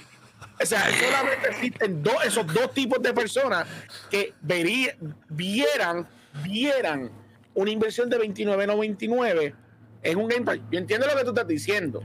O 0.62 0.66
sea, 0.66 0.84
solamente 0.92 1.50
existen 1.50 2.04
dos, 2.04 2.26
esos 2.26 2.46
dos 2.48 2.74
tipos 2.74 3.02
de 3.02 3.14
personas 3.14 3.66
que 4.10 4.34
verían, 4.42 5.16
vieran, 5.30 6.08
vieran 6.44 7.12
una 7.54 7.72
inversión 7.72 8.10
de 8.10 8.18
29.99 8.20 9.54
en 10.04 10.18
un 10.18 10.28
Game 10.28 10.46
Pass. 10.46 10.60
Yo 10.72 10.80
entiendo 10.80 11.08
lo 11.08 11.16
que 11.16 11.24
tú 11.24 11.30
estás 11.30 11.48
diciendo. 11.48 12.02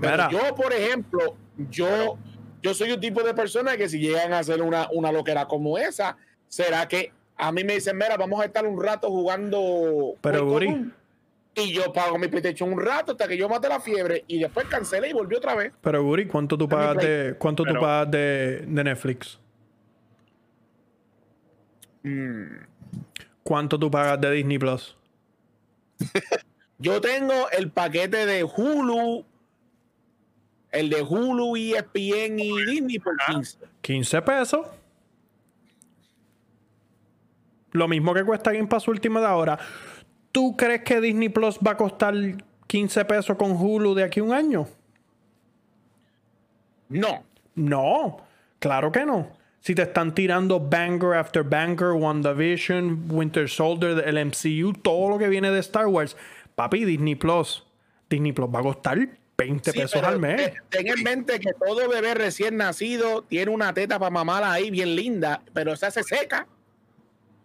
Pero 0.00 0.30
yo, 0.30 0.54
por 0.54 0.72
ejemplo, 0.72 1.36
yo, 1.70 2.18
yo 2.62 2.74
soy 2.74 2.92
un 2.92 3.00
tipo 3.00 3.22
de 3.22 3.32
persona 3.32 3.76
que 3.76 3.88
si 3.88 3.98
llegan 3.98 4.32
a 4.32 4.40
hacer 4.40 4.60
una, 4.60 4.88
una 4.92 5.10
loquera 5.10 5.46
como 5.46 5.78
esa, 5.78 6.16
será 6.48 6.86
que 6.86 7.12
a 7.36 7.52
mí 7.52 7.64
me 7.64 7.74
dicen, 7.74 7.96
mira, 7.96 8.16
vamos 8.16 8.40
a 8.40 8.44
estar 8.44 8.66
un 8.66 8.82
rato 8.82 9.08
jugando. 9.08 10.14
Pero, 10.20 10.46
Guri. 10.46 10.92
Y 11.58 11.72
yo 11.72 11.90
pago 11.90 12.18
mi 12.18 12.28
PlayStation 12.28 12.70
un 12.70 12.80
rato 12.80 13.12
hasta 13.12 13.26
que 13.26 13.36
yo 13.36 13.48
mate 13.48 13.66
la 13.68 13.80
fiebre 13.80 14.24
y 14.28 14.38
después 14.40 14.66
cancelé 14.66 15.08
y 15.08 15.12
volví 15.14 15.36
otra 15.36 15.54
vez. 15.54 15.72
Pero, 15.80 16.02
Guri, 16.02 16.26
¿cuánto 16.26 16.58
tú 16.58 16.68
pagas, 16.68 16.98
de, 16.98 17.34
¿cuánto 17.38 17.64
tú 17.64 17.72
pagas 17.80 18.10
de, 18.10 18.64
de 18.66 18.84
Netflix? 18.84 19.38
Mm. 22.02 22.44
¿Cuánto 23.42 23.78
tú 23.78 23.90
pagas 23.90 24.20
de 24.20 24.30
Disney 24.32 24.58
Plus? 24.58 24.96
yo 26.78 27.00
tengo 27.00 27.48
el 27.50 27.70
paquete 27.70 28.26
de 28.26 28.44
Hulu, 28.44 29.24
el 30.72 30.90
de 30.90 31.02
Hulu, 31.02 31.56
ESPN 31.56 32.38
y 32.38 32.64
Disney 32.66 32.98
por 32.98 33.16
15. 33.26 33.58
15 33.80 34.22
pesos. 34.22 34.66
Lo 37.72 37.88
mismo 37.88 38.12
que 38.12 38.24
cuesta 38.24 38.52
Game 38.52 38.68
Pass 38.68 38.88
última 38.88 39.20
de 39.20 39.26
ahora. 39.26 39.58
¿Tú 40.36 40.54
crees 40.54 40.82
que 40.82 41.00
Disney 41.00 41.30
Plus 41.30 41.58
va 41.66 41.70
a 41.70 41.76
costar 41.78 42.14
15 42.66 43.06
pesos 43.06 43.38
con 43.38 43.52
Hulu 43.52 43.94
de 43.94 44.04
aquí 44.04 44.20
a 44.20 44.22
un 44.22 44.34
año? 44.34 44.68
No. 46.90 47.24
No, 47.54 48.18
claro 48.58 48.92
que 48.92 49.06
no. 49.06 49.30
Si 49.60 49.74
te 49.74 49.80
están 49.80 50.14
tirando 50.14 50.60
banger 50.60 51.14
after 51.14 51.42
banger, 51.42 51.92
WandaVision, 51.92 53.06
Winter 53.08 53.48
Soldier, 53.48 54.06
el 54.06 54.22
MCU, 54.26 54.74
todo 54.74 55.08
lo 55.08 55.16
que 55.16 55.28
viene 55.28 55.50
de 55.50 55.60
Star 55.60 55.86
Wars, 55.86 56.18
papi, 56.54 56.84
Disney 56.84 57.14
Plus. 57.14 57.64
Disney 58.10 58.32
Plus 58.32 58.50
va 58.54 58.58
a 58.58 58.62
costar 58.62 58.98
20 59.38 59.72
pesos 59.72 60.02
al 60.02 60.18
mes. 60.18 60.52
Ten 60.68 60.86
en 60.86 61.02
mente 61.02 61.40
que 61.40 61.54
todo 61.54 61.88
bebé 61.88 62.12
recién 62.12 62.58
nacido 62.58 63.22
tiene 63.22 63.52
una 63.52 63.72
teta 63.72 63.98
para 63.98 64.10
mamar 64.10 64.44
ahí 64.44 64.70
bien 64.70 64.96
linda, 64.96 65.40
pero 65.54 65.74
se 65.76 65.86
hace 65.86 66.02
seca. 66.02 66.46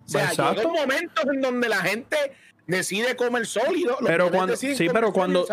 O 0.03 0.09
sea, 0.09 0.25
Exacto. 0.25 0.55
llega 0.55 0.67
un 0.67 0.73
momento 0.73 1.31
en 1.31 1.39
donde 1.39 1.69
la 1.69 1.77
gente 1.77 2.17
decide 2.67 3.15
comer 3.15 3.45
sólido. 3.45 3.97
Pero 4.05 4.31
cuando, 4.31 4.55
sí, 4.55 4.75
pero 4.91 5.11
cuando, 5.11 5.45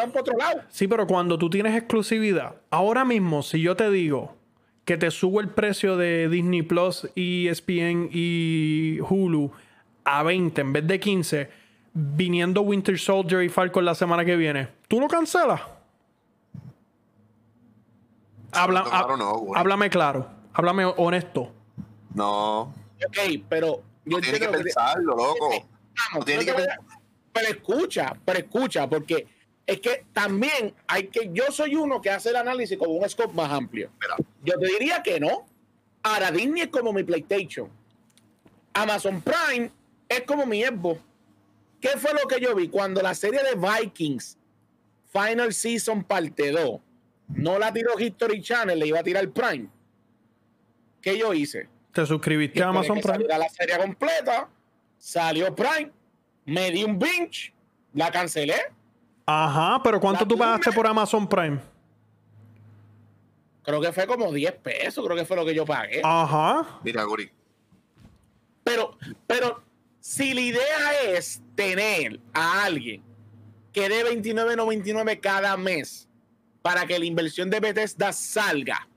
sí, 0.68 0.88
pero 0.88 1.06
cuando 1.06 1.38
tú 1.38 1.50
tienes 1.50 1.76
exclusividad, 1.76 2.56
ahora 2.70 3.04
mismo, 3.04 3.42
si 3.42 3.60
yo 3.60 3.76
te 3.76 3.90
digo 3.90 4.36
que 4.84 4.96
te 4.96 5.10
subo 5.10 5.40
el 5.40 5.50
precio 5.50 5.96
de 5.96 6.28
Disney 6.28 6.62
Plus, 6.62 7.08
ESPN 7.14 8.08
y 8.10 8.98
Hulu 9.00 9.50
a 10.04 10.22
20 10.22 10.60
en 10.60 10.72
vez 10.72 10.86
de 10.86 10.98
15, 10.98 11.50
viniendo 11.92 12.62
Winter 12.62 12.98
Soldier 12.98 13.42
y 13.42 13.48
Falcon 13.48 13.84
la 13.84 13.94
semana 13.94 14.24
que 14.24 14.36
viene, 14.36 14.68
¿tú 14.88 15.00
lo 15.00 15.08
cancelas? 15.08 15.60
Habla, 18.52 18.80
háblame 19.54 19.90
claro, 19.90 20.26
háblame 20.54 20.86
honesto. 20.86 21.52
No. 22.14 22.72
Ok, 23.06 23.42
pero 23.48 23.82
yo 24.06 24.20
tiene 24.20 24.40
que 24.40 24.48
pensarlo, 24.48 25.14
loco. 25.14 25.50
tiene 26.24 26.46
que 26.46 26.54
Pero 27.38 27.50
escucha, 27.50 28.16
pero 28.24 28.38
escucha, 28.38 28.88
porque 28.88 29.26
es 29.64 29.80
que 29.80 30.06
también 30.12 30.74
hay 30.86 31.06
que, 31.08 31.30
yo 31.32 31.44
soy 31.50 31.76
uno 31.76 32.00
que 32.00 32.10
hace 32.10 32.30
el 32.30 32.36
análisis 32.36 32.76
con 32.76 32.88
un 32.90 33.08
scope 33.08 33.34
más 33.34 33.50
amplio. 33.52 33.90
Yo 34.42 34.58
te 34.58 34.66
diría 34.66 35.02
que 35.02 35.20
no. 35.20 35.46
Ahora 36.02 36.30
Disney 36.32 36.62
es 36.62 36.68
como 36.68 36.92
mi 36.92 37.04
PlayStation. 37.04 37.68
Amazon 38.72 39.22
Prime 39.22 39.70
es 40.08 40.22
como 40.22 40.46
mi 40.46 40.64
Xbox. 40.64 41.00
¿Qué 41.80 41.90
fue 41.90 42.12
lo 42.12 42.26
que 42.26 42.40
yo 42.40 42.54
vi? 42.56 42.68
Cuando 42.68 43.02
la 43.02 43.14
serie 43.14 43.40
de 43.42 43.54
Vikings, 43.54 44.36
Final 45.12 45.52
Season 45.52 46.02
parte 46.02 46.50
2, 46.50 46.80
no 47.36 47.58
la 47.58 47.72
tiró 47.72 47.98
History 47.98 48.42
Channel, 48.42 48.78
le 48.78 48.86
iba 48.88 48.98
a 48.98 49.04
tirar 49.04 49.28
Prime. 49.30 49.68
¿Qué 51.00 51.16
yo 51.16 51.32
hice? 51.32 51.68
¿Te 51.92 52.04
suscribiste 52.04 52.62
a 52.62 52.68
Amazon 52.68 53.00
Prime? 53.00 53.24
La 53.28 53.48
serie 53.48 53.78
completa, 53.78 54.48
salió 54.98 55.54
Prime, 55.54 55.92
me 56.48 56.70
di 56.70 56.82
un 56.82 56.98
binge, 56.98 57.52
la 57.92 58.10
cancelé. 58.10 58.56
Ajá, 59.26 59.80
pero 59.82 60.00
¿cuánto 60.00 60.26
tú 60.26 60.36
pagaste 60.36 60.72
por 60.72 60.86
Amazon 60.86 61.28
Prime? 61.28 61.60
Creo 63.62 63.80
que 63.82 63.92
fue 63.92 64.06
como 64.06 64.32
10 64.32 64.52
pesos, 64.54 65.04
creo 65.04 65.16
que 65.16 65.26
fue 65.26 65.36
lo 65.36 65.44
que 65.44 65.54
yo 65.54 65.66
pagué. 65.66 66.00
Ajá. 66.02 66.80
Mira, 66.82 67.04
Guri. 67.04 67.30
Pero, 68.64 68.96
pero, 69.26 69.62
si 70.00 70.32
la 70.32 70.40
idea 70.40 71.02
es 71.08 71.42
tener 71.54 72.18
a 72.32 72.64
alguien 72.64 73.02
que 73.70 73.90
dé 73.90 74.04
29.99 74.04 75.20
cada 75.20 75.54
mes 75.58 76.08
para 76.62 76.86
que 76.86 76.98
la 76.98 77.04
inversión 77.04 77.50
de 77.50 77.60
Bethesda 77.60 78.10
salga, 78.14 78.88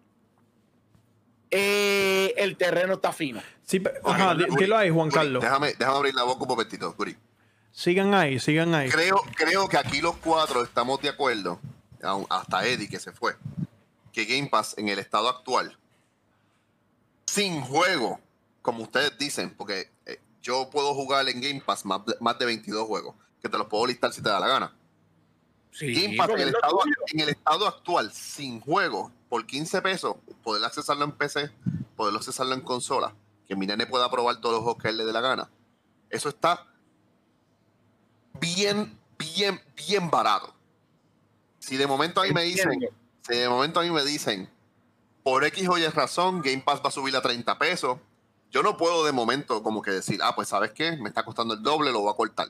eh, 1.49 2.33
el 2.37 2.55
terreno 2.55 2.93
está 2.93 3.11
fino. 3.11 3.41
Sí, 3.63 3.83
ajá, 4.05 4.35
dilo 4.35 4.77
ahí, 4.77 4.89
Juan 4.89 5.09
Carlos. 5.09 5.43
Déjame, 5.43 5.73
déjame 5.77 5.97
abrir 5.97 6.15
la 6.15 6.23
boca 6.23 6.43
un 6.43 6.47
momentito, 6.47 6.93
Guri. 6.97 7.17
Sigan 7.71 8.13
ahí, 8.13 8.39
sigan 8.39 8.73
ahí. 8.75 8.89
Creo, 8.89 9.21
creo 9.35 9.67
que 9.67 9.77
aquí 9.77 10.01
los 10.01 10.17
cuatro 10.17 10.63
estamos 10.63 11.01
de 11.01 11.09
acuerdo, 11.09 11.59
hasta 12.29 12.65
Eddie 12.65 12.89
que 12.89 12.99
se 12.99 13.11
fue, 13.11 13.35
que 14.11 14.25
Game 14.25 14.49
Pass 14.49 14.75
en 14.77 14.89
el 14.89 14.99
estado 14.99 15.29
actual, 15.29 15.77
sin 17.25 17.61
juego, 17.61 18.19
como 18.61 18.83
ustedes 18.83 19.17
dicen, 19.17 19.53
porque 19.55 19.89
eh, 20.05 20.19
yo 20.41 20.69
puedo 20.69 20.93
jugar 20.93 21.27
en 21.29 21.39
Game 21.39 21.61
Pass 21.61 21.85
más 21.85 22.05
de, 22.05 22.15
más 22.19 22.37
de 22.37 22.45
22 22.45 22.85
juegos, 22.85 23.15
que 23.41 23.47
te 23.47 23.57
los 23.57 23.67
puedo 23.67 23.87
listar 23.87 24.11
si 24.11 24.21
te 24.21 24.29
da 24.29 24.39
la 24.39 24.47
gana. 24.47 24.75
Game 25.79 26.17
Pass 26.17 26.29
en 26.31 26.39
el, 26.39 26.49
estado, 26.49 26.79
en 27.13 27.19
el 27.21 27.29
estado 27.29 27.67
actual, 27.67 28.11
sin 28.11 28.59
juego, 28.59 29.11
por 29.29 29.45
15 29.45 29.81
pesos, 29.81 30.17
poder 30.43 30.65
accesarlo 30.65 31.05
en 31.05 31.13
PC, 31.13 31.49
poder 31.95 32.13
accesarlo 32.15 32.53
en 32.53 32.61
consola, 32.61 33.15
que 33.47 33.55
mi 33.55 33.65
nene 33.65 33.85
pueda 33.85 34.11
probar 34.11 34.41
todos 34.41 34.55
los 34.55 34.63
juegos 34.63 34.83
que 34.83 34.89
él 34.89 34.97
le 34.97 35.05
dé 35.05 35.13
la 35.13 35.21
gana. 35.21 35.49
Eso 36.09 36.27
está 36.27 36.67
bien, 38.41 38.97
bien, 39.17 39.61
bien 39.75 40.09
barato. 40.09 40.53
Si 41.59 41.77
de 41.77 41.87
momento 41.87 42.19
a 42.19 42.25
mí 42.25 42.31
me 42.33 42.43
dicen, 42.43 42.89
si 43.21 43.37
de 43.37 43.47
momento 43.47 43.79
a 43.79 43.83
mí 43.83 43.91
me 43.91 44.03
dicen, 44.03 44.49
por 45.23 45.45
X 45.45 45.69
o 45.69 45.77
Y 45.77 45.87
razón, 45.87 46.41
Game 46.41 46.63
Pass 46.65 46.81
va 46.83 46.89
a 46.89 46.91
subir 46.91 47.15
a 47.15 47.21
30 47.21 47.57
pesos, 47.57 47.99
yo 48.49 48.63
no 48.63 48.75
puedo 48.75 49.05
de 49.05 49.11
momento 49.11 49.63
como 49.63 49.81
que 49.81 49.91
decir, 49.91 50.19
ah, 50.23 50.35
pues 50.35 50.49
sabes 50.49 50.71
qué, 50.71 50.97
me 50.97 51.07
está 51.07 51.23
costando 51.23 51.53
el 51.53 51.63
doble, 51.63 51.91
lo 51.91 52.01
voy 52.01 52.11
a 52.11 52.15
cortar. 52.15 52.47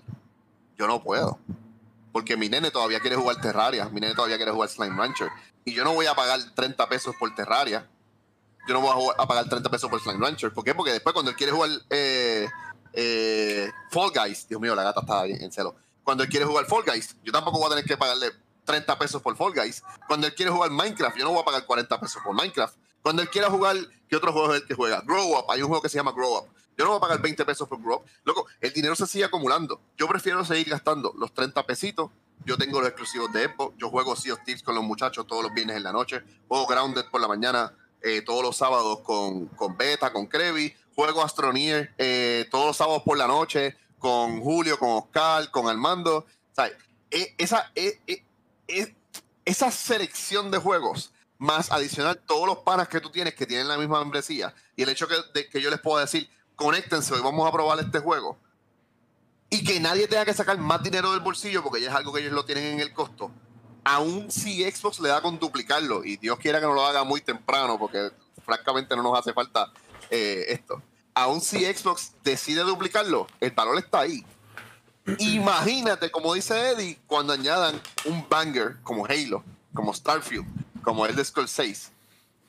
Yo 0.77 0.87
no 0.87 1.03
puedo. 1.03 1.37
Porque 2.11 2.35
mi 2.35 2.49
nene 2.49 2.71
todavía 2.71 2.99
quiere 2.99 3.15
jugar 3.15 3.39
Terraria, 3.39 3.87
mi 3.89 3.99
nene 3.99 4.15
todavía 4.15 4.37
quiere 4.37 4.51
jugar 4.51 4.69
Slime 4.69 4.95
Rancher. 4.97 5.29
Y 5.63 5.73
yo 5.73 5.83
no 5.83 5.93
voy 5.93 6.07
a 6.07 6.15
pagar 6.15 6.39
30 6.55 6.89
pesos 6.89 7.15
por 7.19 7.35
Terraria. 7.35 7.87
Yo 8.67 8.73
no 8.73 8.81
voy 8.81 9.13
a, 9.17 9.27
pagar 9.27 9.47
30 9.47 9.69
pesos 9.69 9.89
por 9.89 10.01
Slime 10.01 10.25
Rancher. 10.25 10.53
¿Por 10.53 10.63
qué? 10.63 10.73
Porque 10.73 10.91
después 10.91 11.13
cuando 11.13 11.31
él 11.31 11.37
quiere 11.37 11.51
jugar 11.51 11.69
eh, 11.89 12.47
eh, 12.93 13.71
Fall 13.89 14.11
Guys, 14.13 14.47
Dios 14.47 14.59
mío, 14.59 14.75
la 14.75 14.83
gata 14.83 15.01
está 15.01 15.25
en 15.25 15.51
celo. 15.51 15.75
Cuando 16.03 16.23
él 16.23 16.29
quiere 16.29 16.45
jugar 16.45 16.65
Fall 16.65 16.83
Guys, 16.85 17.15
yo 17.23 17.31
tampoco 17.31 17.57
voy 17.57 17.67
a 17.67 17.69
tener 17.69 17.85
que 17.85 17.97
pagarle 17.97 18.31
30 18.65 18.97
pesos 18.99 19.21
por 19.21 19.35
Fall 19.35 19.53
Guys. 19.53 19.83
Cuando 20.07 20.27
él 20.27 20.35
quiere 20.35 20.51
jugar 20.51 20.71
Minecraft, 20.71 21.17
yo 21.17 21.25
no 21.25 21.31
voy 21.31 21.41
a 21.41 21.45
pagar 21.45 21.65
40 21.65 21.99
pesos 21.99 22.21
por 22.23 22.33
Minecraft. 22.35 22.75
Cuando 23.01 23.21
él 23.21 23.29
quiera 23.29 23.49
jugar, 23.49 23.77
¿qué 24.07 24.15
otro 24.15 24.31
juego 24.31 24.53
es 24.53 24.61
el 24.61 24.67
que 24.67 24.75
juega? 24.75 25.01
Grow 25.01 25.37
Up, 25.37 25.45
hay 25.49 25.61
un 25.61 25.67
juego 25.67 25.81
que 25.81 25.89
se 25.89 25.97
llama 25.97 26.11
Grow 26.11 26.37
Up. 26.37 26.45
Yo 26.77 26.85
no 26.85 26.91
voy 26.91 26.97
a 26.97 27.01
pagar 27.01 27.21
20 27.21 27.45
pesos 27.45 27.67
por 27.67 27.81
Grow 27.81 27.97
Up. 27.97 28.05
Loco, 28.23 28.45
el 28.59 28.73
dinero 28.73 28.95
se 28.95 29.07
sigue 29.07 29.25
acumulando. 29.25 29.81
Yo 29.97 30.07
prefiero 30.07 30.43
seguir 30.45 30.69
gastando 30.69 31.13
los 31.17 31.33
30 31.33 31.65
pesitos 31.65 32.11
yo 32.45 32.57
tengo 32.57 32.79
los 32.79 32.89
exclusivos 32.89 33.31
de 33.31 33.45
Xbox. 33.45 33.75
Yo 33.77 33.89
juego 33.89 34.15
Sea 34.15 34.33
of 34.33 34.43
Thieves 34.43 34.63
con 34.63 34.75
los 34.75 34.83
muchachos 34.83 35.27
todos 35.27 35.43
los 35.43 35.53
viernes 35.53 35.77
en 35.77 35.83
la 35.83 35.91
noche. 35.91 36.23
Juego 36.47 36.65
Grounded 36.65 37.05
por 37.11 37.21
la 37.21 37.27
mañana 37.27 37.73
eh, 38.01 38.21
todos 38.21 38.43
los 38.43 38.57
sábados 38.57 38.99
con, 39.01 39.47
con 39.47 39.77
Beta, 39.77 40.11
con 40.11 40.25
Crevi. 40.25 40.73
Juego 40.95 41.23
Astroneer 41.23 41.93
eh, 41.97 42.47
todos 42.51 42.67
los 42.67 42.77
sábados 42.77 43.03
por 43.03 43.17
la 43.17 43.27
noche 43.27 43.77
con 43.99 44.41
Julio, 44.41 44.77
con 44.79 44.89
Oscar, 44.89 45.49
con 45.51 45.67
Armando. 45.67 46.25
O 46.57 46.61
e, 47.11 47.35
esa, 47.37 47.71
e, 47.75 47.99
e, 48.67 48.95
esa 49.45 49.69
selección 49.69 50.49
de 50.49 50.57
juegos, 50.57 51.11
más 51.37 51.71
adicional 51.71 52.17
todos 52.25 52.47
los 52.47 52.59
panas 52.59 52.87
que 52.87 53.01
tú 53.01 53.09
tienes 53.09 53.35
que 53.35 53.45
tienen 53.45 53.67
la 53.67 53.77
misma 53.77 53.99
membresía, 53.99 54.53
y 54.75 54.83
el 54.83 54.89
hecho 54.89 55.07
que, 55.07 55.15
de, 55.33 55.49
que 55.49 55.61
yo 55.61 55.69
les 55.69 55.79
puedo 55.79 55.99
decir, 55.99 56.29
conéctense 56.55 57.15
y 57.15 57.21
vamos 57.21 57.47
a 57.47 57.51
probar 57.51 57.79
este 57.79 57.99
juego 57.99 58.37
y 59.53 59.65
que 59.65 59.79
nadie 59.81 60.07
tenga 60.07 60.23
que 60.23 60.33
sacar 60.33 60.57
más 60.57 60.81
dinero 60.81 61.11
del 61.11 61.19
bolsillo 61.19 61.61
porque 61.61 61.81
ya 61.81 61.89
es 61.89 61.95
algo 61.95 62.13
que 62.13 62.21
ellos 62.21 62.31
lo 62.31 62.45
tienen 62.45 62.65
en 62.65 62.79
el 62.79 62.93
costo. 62.93 63.31
Aún 63.83 64.31
si 64.31 64.63
Xbox 64.63 65.01
le 65.01 65.09
da 65.09 65.21
con 65.21 65.39
duplicarlo, 65.39 66.05
y 66.05 66.15
Dios 66.15 66.39
quiera 66.39 66.59
que 66.61 66.65
no 66.65 66.73
lo 66.73 66.85
haga 66.85 67.03
muy 67.03 67.19
temprano 67.19 67.77
porque 67.77 68.11
francamente 68.45 68.95
no 68.95 69.03
nos 69.03 69.19
hace 69.19 69.33
falta 69.33 69.71
eh, 70.11 70.45
esto. 70.49 70.81
Aún 71.13 71.41
si 71.41 71.65
Xbox 71.65 72.13
decide 72.23 72.61
duplicarlo, 72.61 73.27
el 73.39 73.51
valor 73.51 73.77
está 73.79 74.01
ahí. 74.01 74.23
Imagínate, 75.17 76.11
como 76.11 76.33
dice 76.33 76.71
Eddie, 76.71 76.99
cuando 77.07 77.33
añadan 77.33 77.81
un 78.05 78.25
banger 78.29 78.77
como 78.83 79.05
Halo, 79.05 79.43
como 79.73 79.93
Starfield, 79.93 80.45
como 80.83 81.05
el 81.05 81.15
de 81.15 81.25
Skull 81.25 81.47
6. 81.47 81.91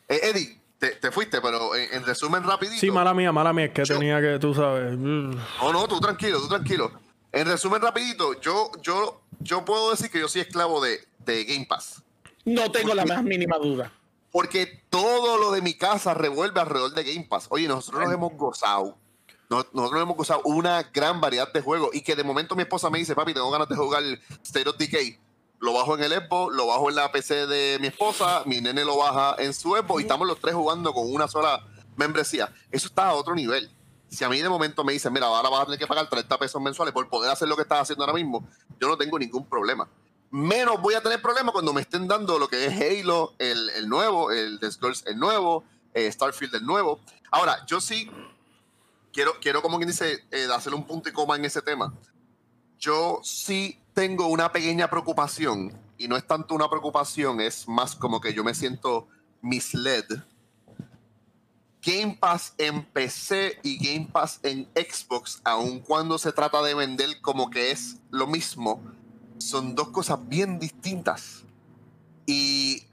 Eh, 0.08 0.20
Eddie, 0.22 0.60
te, 0.78 1.12
fuiste, 1.12 1.40
pero 1.40 1.74
en, 1.76 2.04
resumen 2.04 2.42
rapidito. 2.42 2.80
Sí, 2.80 2.90
mala 2.90 3.14
mía, 3.14 3.32
mala 3.32 3.52
mía, 3.52 3.66
es 3.66 3.72
que 3.72 3.82
tenía 3.82 4.20
que, 4.20 4.38
tú 4.38 4.52
sabes. 4.52 4.98
No, 4.98 5.72
no, 5.72 5.88
tú 5.88 6.00
tranquilo, 6.00 6.40
tú 6.40 6.48
tranquilo. 6.48 6.92
En 7.30 7.46
resumen 7.46 7.80
rapidito, 7.80 8.38
yo, 8.40 8.70
yo, 8.82 9.22
yo 9.40 9.64
puedo 9.64 9.92
decir 9.92 10.10
que 10.10 10.18
yo 10.18 10.28
soy 10.28 10.42
esclavo 10.42 10.82
de, 10.82 11.00
de 11.20 11.44
Game 11.44 11.66
Pass. 11.66 12.02
No 12.44 12.70
tengo 12.70 12.94
la 12.94 13.04
más 13.04 13.22
mínima 13.22 13.56
duda. 13.58 13.92
Porque 14.32 14.82
todo 14.90 15.38
lo 15.38 15.52
de 15.52 15.62
mi 15.62 15.74
casa 15.74 16.14
revuelve 16.14 16.60
alrededor 16.60 16.94
de 16.94 17.04
Game 17.04 17.26
Pass. 17.28 17.46
Oye, 17.50 17.68
nosotros 17.68 18.02
nos 18.02 18.12
hemos 18.12 18.32
gozado. 18.32 18.96
Nosotros 19.50 19.92
nos 19.92 20.02
hemos 20.02 20.16
gozado 20.16 20.40
una 20.44 20.82
gran 20.84 21.20
variedad 21.20 21.52
de 21.52 21.60
juegos. 21.60 21.90
Y 21.92 22.00
que 22.00 22.16
de 22.16 22.24
momento 22.24 22.56
mi 22.56 22.62
esposa 22.62 22.88
me 22.88 22.98
dice, 22.98 23.14
papi, 23.14 23.34
tengo 23.34 23.50
ganas 23.50 23.68
de 23.68 23.76
jugar 23.76 24.02
State 24.42 24.68
of 24.68 24.76
Decay 24.78 25.18
lo 25.62 25.72
bajo 25.72 25.94
en 25.94 26.02
el 26.02 26.12
Xbox, 26.12 26.56
lo 26.56 26.66
bajo 26.66 26.90
en 26.90 26.96
la 26.96 27.12
PC 27.12 27.46
de 27.46 27.78
mi 27.80 27.86
esposa, 27.86 28.42
mi 28.46 28.60
nene 28.60 28.84
lo 28.84 28.96
baja 28.96 29.36
en 29.38 29.54
su 29.54 29.76
Xbox 29.76 30.00
y 30.00 30.02
estamos 30.02 30.26
los 30.26 30.40
tres 30.40 30.56
jugando 30.56 30.92
con 30.92 31.10
una 31.14 31.28
sola 31.28 31.64
membresía. 31.94 32.52
Eso 32.72 32.88
está 32.88 33.10
a 33.10 33.14
otro 33.14 33.32
nivel. 33.32 33.70
Si 34.10 34.24
a 34.24 34.28
mí 34.28 34.42
de 34.42 34.48
momento 34.48 34.82
me 34.82 34.92
dicen, 34.92 35.12
mira, 35.12 35.26
ahora 35.26 35.48
vas 35.48 35.62
a 35.62 35.64
tener 35.66 35.78
que 35.78 35.86
pagar 35.86 36.08
30 36.08 36.36
pesos 36.36 36.60
mensuales 36.60 36.92
por 36.92 37.08
poder 37.08 37.30
hacer 37.30 37.46
lo 37.46 37.54
que 37.54 37.62
estás 37.62 37.82
haciendo 37.82 38.02
ahora 38.02 38.14
mismo, 38.14 38.44
yo 38.80 38.88
no 38.88 38.98
tengo 38.98 39.16
ningún 39.20 39.46
problema. 39.46 39.88
Menos 40.32 40.80
voy 40.80 40.94
a 40.94 41.02
tener 41.02 41.20
problemas 41.20 41.52
cuando 41.52 41.74
me 41.74 41.82
estén 41.82 42.08
dando 42.08 42.38
lo 42.38 42.48
que 42.48 42.64
es 42.64 42.72
Halo, 42.72 43.34
el, 43.38 43.86
nuevo, 43.86 44.32
el 44.32 44.58
The 44.58 44.72
Scrolls, 44.72 45.04
el 45.06 45.18
nuevo, 45.18 45.62
eh, 45.92 46.10
Starfield, 46.10 46.54
el 46.54 46.64
nuevo. 46.64 47.00
Ahora, 47.30 47.66
yo 47.66 47.82
sí 47.82 48.10
quiero, 49.12 49.34
quiero 49.42 49.60
como 49.60 49.76
quien 49.76 49.90
dice, 49.90 50.24
eh, 50.30 50.48
hacerle 50.50 50.78
un 50.78 50.86
punto 50.86 51.10
y 51.10 51.12
coma 51.12 51.36
en 51.36 51.44
ese 51.44 51.60
tema. 51.60 51.92
Yo 52.78 53.20
sí 53.22 53.78
tengo 53.92 54.28
una 54.28 54.50
pequeña 54.50 54.88
preocupación, 54.88 55.78
y 55.98 56.08
no 56.08 56.16
es 56.16 56.26
tanto 56.26 56.54
una 56.54 56.70
preocupación, 56.70 57.42
es 57.42 57.68
más 57.68 57.94
como 57.94 58.18
que 58.18 58.32
yo 58.32 58.42
me 58.42 58.54
siento 58.54 59.08
misled. 59.42 60.06
Game 61.82 62.16
Pass 62.18 62.54
en 62.56 62.86
PC 62.86 63.58
y 63.62 63.76
Game 63.76 64.08
Pass 64.10 64.40
en 64.44 64.66
Xbox, 64.74 65.42
aun 65.44 65.80
cuando 65.80 66.16
se 66.16 66.32
trata 66.32 66.62
de 66.62 66.72
vender 66.72 67.20
como 67.20 67.50
que 67.50 67.70
es 67.70 67.98
lo 68.10 68.26
mismo, 68.26 68.80
son 69.42 69.74
dos 69.74 69.88
cosas 69.88 70.18
bien 70.28 70.58
distintas. 70.58 71.42
¿Y 72.26 72.84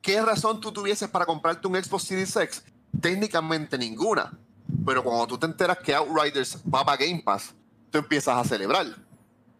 qué 0.00 0.20
razón 0.22 0.60
tú 0.60 0.72
tuvieses 0.72 1.08
para 1.08 1.26
comprarte 1.26 1.66
un 1.66 1.82
Xbox 1.82 2.04
Series 2.04 2.36
X? 2.36 2.62
Técnicamente 3.00 3.78
ninguna. 3.78 4.38
Pero 4.84 5.02
cuando 5.02 5.26
tú 5.26 5.38
te 5.38 5.46
enteras 5.46 5.78
que 5.78 5.94
Outriders 5.94 6.58
va 6.72 6.84
para 6.84 6.96
Game 6.96 7.22
Pass, 7.24 7.54
tú 7.90 7.98
empiezas 7.98 8.36
a 8.36 8.44
celebrar 8.44 8.86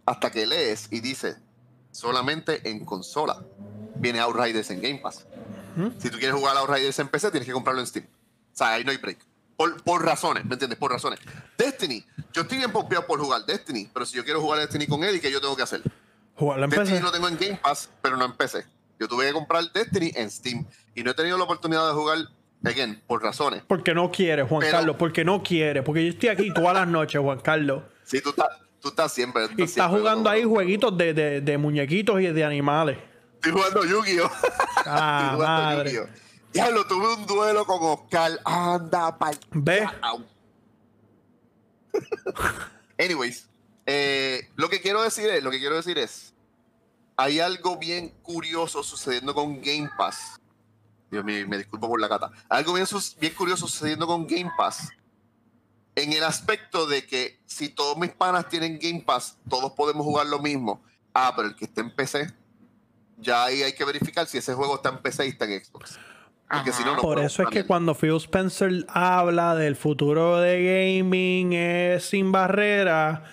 hasta 0.06 0.30
que 0.30 0.46
lees 0.46 0.88
y 0.90 1.00
dice 1.00 1.36
solamente 1.90 2.68
en 2.68 2.84
consola. 2.84 3.42
Viene 3.96 4.20
Outriders 4.20 4.70
en 4.70 4.80
Game 4.80 4.98
Pass. 4.98 5.26
Si 5.98 6.10
tú 6.10 6.18
quieres 6.18 6.34
jugar 6.34 6.56
Outriders 6.56 6.98
en 6.98 7.08
PC, 7.08 7.30
tienes 7.30 7.46
que 7.46 7.52
comprarlo 7.52 7.80
en 7.80 7.86
Steam. 7.86 8.06
O 8.06 8.56
sea, 8.56 8.74
ahí 8.74 8.84
no 8.84 8.90
hay 8.90 8.98
break. 8.98 9.18
Por, 9.56 10.04
razones, 10.04 10.44
¿me 10.44 10.54
entiendes? 10.54 10.78
Por 10.78 10.90
razones. 10.90 11.20
Destiny. 11.56 12.04
Yo 12.32 12.42
estoy 12.42 12.58
bien 12.58 12.72
pompeado 12.72 13.06
por 13.06 13.20
jugar 13.20 13.44
Destiny, 13.46 13.88
pero 13.92 14.04
si 14.04 14.16
yo 14.16 14.24
quiero 14.24 14.40
jugar 14.40 14.58
Destiny 14.60 14.86
con 14.86 15.04
Eddie, 15.04 15.20
¿qué 15.20 15.30
yo 15.30 15.40
tengo 15.40 15.54
que 15.54 15.62
hacer? 15.62 15.82
Jugarlo 16.42 16.64
en 16.64 16.70
Destiny 16.70 16.98
lo 16.98 17.12
tengo 17.12 17.28
en 17.28 17.38
Game 17.38 17.60
Pass, 17.62 17.88
pero 18.00 18.16
no 18.16 18.24
en 18.24 18.32
PC. 18.32 18.64
Yo 18.98 19.06
tuve 19.06 19.26
que 19.26 19.32
comprar 19.32 19.62
Destiny 19.72 20.10
en 20.16 20.28
Steam 20.28 20.66
y 20.92 21.04
no 21.04 21.12
he 21.12 21.14
tenido 21.14 21.38
la 21.38 21.44
oportunidad 21.44 21.86
de 21.86 21.94
jugar, 21.94 22.18
again, 22.64 23.00
por 23.06 23.22
razones. 23.22 23.62
Porque 23.68 23.94
no 23.94 24.10
quiere, 24.10 24.42
Juan 24.42 24.68
Carlos, 24.68 24.96
porque 24.98 25.24
no 25.24 25.40
quiere. 25.40 25.84
Porque 25.84 26.04
yo 26.04 26.10
estoy 26.10 26.30
aquí 26.30 26.52
todas 26.52 26.74
las 26.74 26.88
noches, 26.88 27.20
Juan 27.20 27.38
Carlos. 27.38 27.84
Sí, 28.02 28.20
tú 28.20 28.30
estás, 28.30 28.48
Tú 28.80 28.88
estás 28.88 29.12
siempre. 29.12 29.46
y 29.56 29.62
estás 29.62 29.88
jugando 29.88 30.28
ahí 30.28 30.42
jueguitos 30.42 30.98
de, 30.98 31.14
de, 31.14 31.40
de, 31.40 31.58
muñequitos 31.58 32.20
y 32.20 32.26
de 32.26 32.44
animales. 32.44 32.98
Estoy 33.34 33.52
jugando 33.52 33.84
Yu-Gi-Oh! 33.84 34.30
Ah, 34.84 35.36
madre. 35.38 36.08
Diablo, 36.52 36.84
tuve 36.88 37.14
un 37.14 37.24
duelo 37.24 37.64
con 37.64 37.78
Oscar. 37.80 38.32
Anda, 38.44 39.16
pal. 39.16 39.38
Ve. 39.52 39.86
Anyways, 42.98 43.48
eh, 43.86 44.48
lo 44.56 44.68
que 44.68 44.80
quiero 44.80 45.02
decir 45.02 45.28
es, 45.30 45.44
lo 45.44 45.52
que 45.52 45.60
quiero 45.60 45.76
decir 45.76 45.98
es, 45.98 46.31
hay 47.16 47.40
algo 47.40 47.76
bien 47.76 48.10
curioso 48.22 48.82
sucediendo 48.82 49.34
con 49.34 49.60
Game 49.60 49.90
Pass. 49.96 50.40
Dios 51.10 51.24
mío, 51.24 51.46
me 51.46 51.58
disculpo 51.58 51.88
por 51.88 52.00
la 52.00 52.08
cata. 52.08 52.30
Algo 52.48 52.72
bien, 52.72 52.86
bien 53.20 53.34
curioso 53.34 53.68
sucediendo 53.68 54.06
con 54.06 54.26
Game 54.26 54.50
Pass 54.56 54.90
en 55.94 56.12
el 56.12 56.24
aspecto 56.24 56.86
de 56.86 57.06
que 57.06 57.38
si 57.46 57.68
todos 57.68 57.96
mis 57.98 58.10
panas 58.10 58.48
tienen 58.48 58.78
Game 58.80 59.02
Pass, 59.04 59.38
todos 59.48 59.72
podemos 59.72 60.04
jugar 60.04 60.26
lo 60.26 60.38
mismo. 60.38 60.82
Ah, 61.14 61.32
pero 61.36 61.48
el 61.48 61.56
que 61.56 61.66
esté 61.66 61.82
en 61.82 61.94
PC, 61.94 62.32
ya 63.18 63.44
ahí 63.44 63.62
hay 63.62 63.74
que 63.74 63.84
verificar 63.84 64.26
si 64.26 64.38
ese 64.38 64.54
juego 64.54 64.76
está 64.76 64.88
en 64.88 64.98
PC 64.98 65.26
y 65.26 65.28
está 65.30 65.44
en 65.44 65.62
Xbox. 65.62 65.98
Porque 66.50 66.72
si 66.72 66.84
no, 66.84 66.96
Por 66.96 67.18
eso 67.18 67.42
es 67.42 67.48
que 67.48 67.64
cuando 67.64 67.94
Phil 67.94 68.16
Spencer 68.16 68.84
habla 68.88 69.54
del 69.54 69.74
futuro 69.74 70.38
de 70.38 70.98
gaming 70.98 71.54
es 71.54 72.04
sin 72.04 72.30
barrera, 72.30 73.24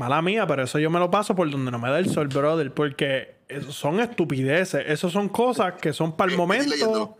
mala 0.00 0.22
mía, 0.22 0.46
pero 0.46 0.62
eso 0.64 0.78
yo 0.78 0.88
me 0.88 0.98
lo 0.98 1.10
paso 1.10 1.36
por 1.36 1.50
donde 1.50 1.70
no 1.70 1.78
me 1.78 1.90
da 1.90 1.98
el 1.98 2.08
sol, 2.08 2.28
brother, 2.28 2.72
porque 2.72 3.36
son 3.68 4.00
estupideces. 4.00 4.82
Esas 4.86 5.12
son 5.12 5.28
cosas 5.28 5.74
que 5.74 5.92
son 5.92 6.16
para 6.16 6.32
el 6.32 6.38
momento. 6.38 7.18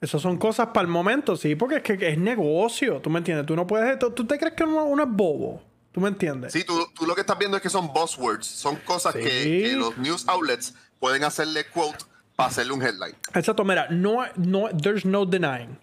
Esas 0.00 0.22
son 0.22 0.38
cosas 0.38 0.68
para 0.68 0.82
el 0.82 0.88
momento, 0.88 1.36
sí, 1.36 1.56
porque 1.56 1.76
es 1.76 1.82
que 1.82 2.08
es 2.08 2.18
negocio, 2.18 3.00
¿tú 3.00 3.10
me 3.10 3.18
entiendes? 3.18 3.46
Tú 3.46 3.56
no 3.56 3.66
puedes... 3.66 3.98
¿Tú, 3.98 4.26
te 4.26 4.38
crees 4.38 4.54
que 4.54 4.62
uno, 4.62 5.02
es 5.02 5.08
bobo? 5.08 5.60
¿Tú 5.90 6.00
me 6.00 6.08
entiendes? 6.08 6.52
Sí, 6.52 6.62
tú, 6.62 6.86
tú, 6.94 7.04
lo 7.04 7.14
que 7.14 7.22
estás 7.22 7.38
viendo 7.38 7.56
es 7.56 7.62
que 7.62 7.70
son 7.70 7.92
buzzwords, 7.92 8.46
son 8.46 8.76
cosas 8.76 9.14
que, 9.14 9.74
los 9.76 9.96
news 9.98 10.28
outlets 10.28 10.74
pueden 11.00 11.24
hacerle 11.24 11.64
quote 11.64 12.04
para 12.36 12.50
hacerle 12.50 12.74
un 12.74 12.82
headline. 12.82 13.16
Exacto, 13.34 13.64
mira, 13.64 13.88
no, 13.90 14.24
no, 14.36 14.68
there's 14.68 15.04
no 15.04 15.24
denying. 15.24 15.78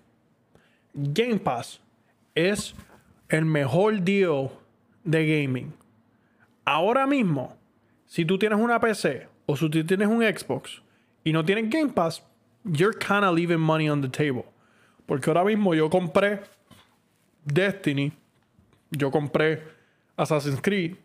Game 0.93 1.39
Pass 1.39 1.82
es 2.36 2.73
el 3.27 3.43
mejor 3.43 4.01
deal 4.01 4.51
de 5.03 5.25
gaming. 5.25 5.80
Ahora 6.72 7.05
mismo, 7.05 7.57
si 8.05 8.24
tú 8.24 8.39
tienes 8.39 8.57
una 8.57 8.80
PC 8.80 9.28
o 9.45 9.57
si 9.57 9.69
tú 9.69 9.86
tienes 9.86 10.07
un 10.07 10.22
Xbox 10.22 10.82
y 11.22 11.34
no 11.34 11.43
tienes 11.43 11.69
Game 11.69 11.91
Pass, 11.91 12.24
you're 12.63 12.97
kind 12.97 13.26
of 13.26 13.36
leaving 13.36 13.59
money 13.59 13.89
on 13.89 14.01
the 14.01 14.07
table. 14.07 14.45
Porque 15.05 15.30
ahora 15.30 15.43
mismo 15.43 15.76
yo 15.76 15.89
compré 15.89 16.39
Destiny, 17.43 18.13
yo 18.89 19.11
compré 19.11 19.61
Assassin's 20.15 20.61
Creed 20.61 20.95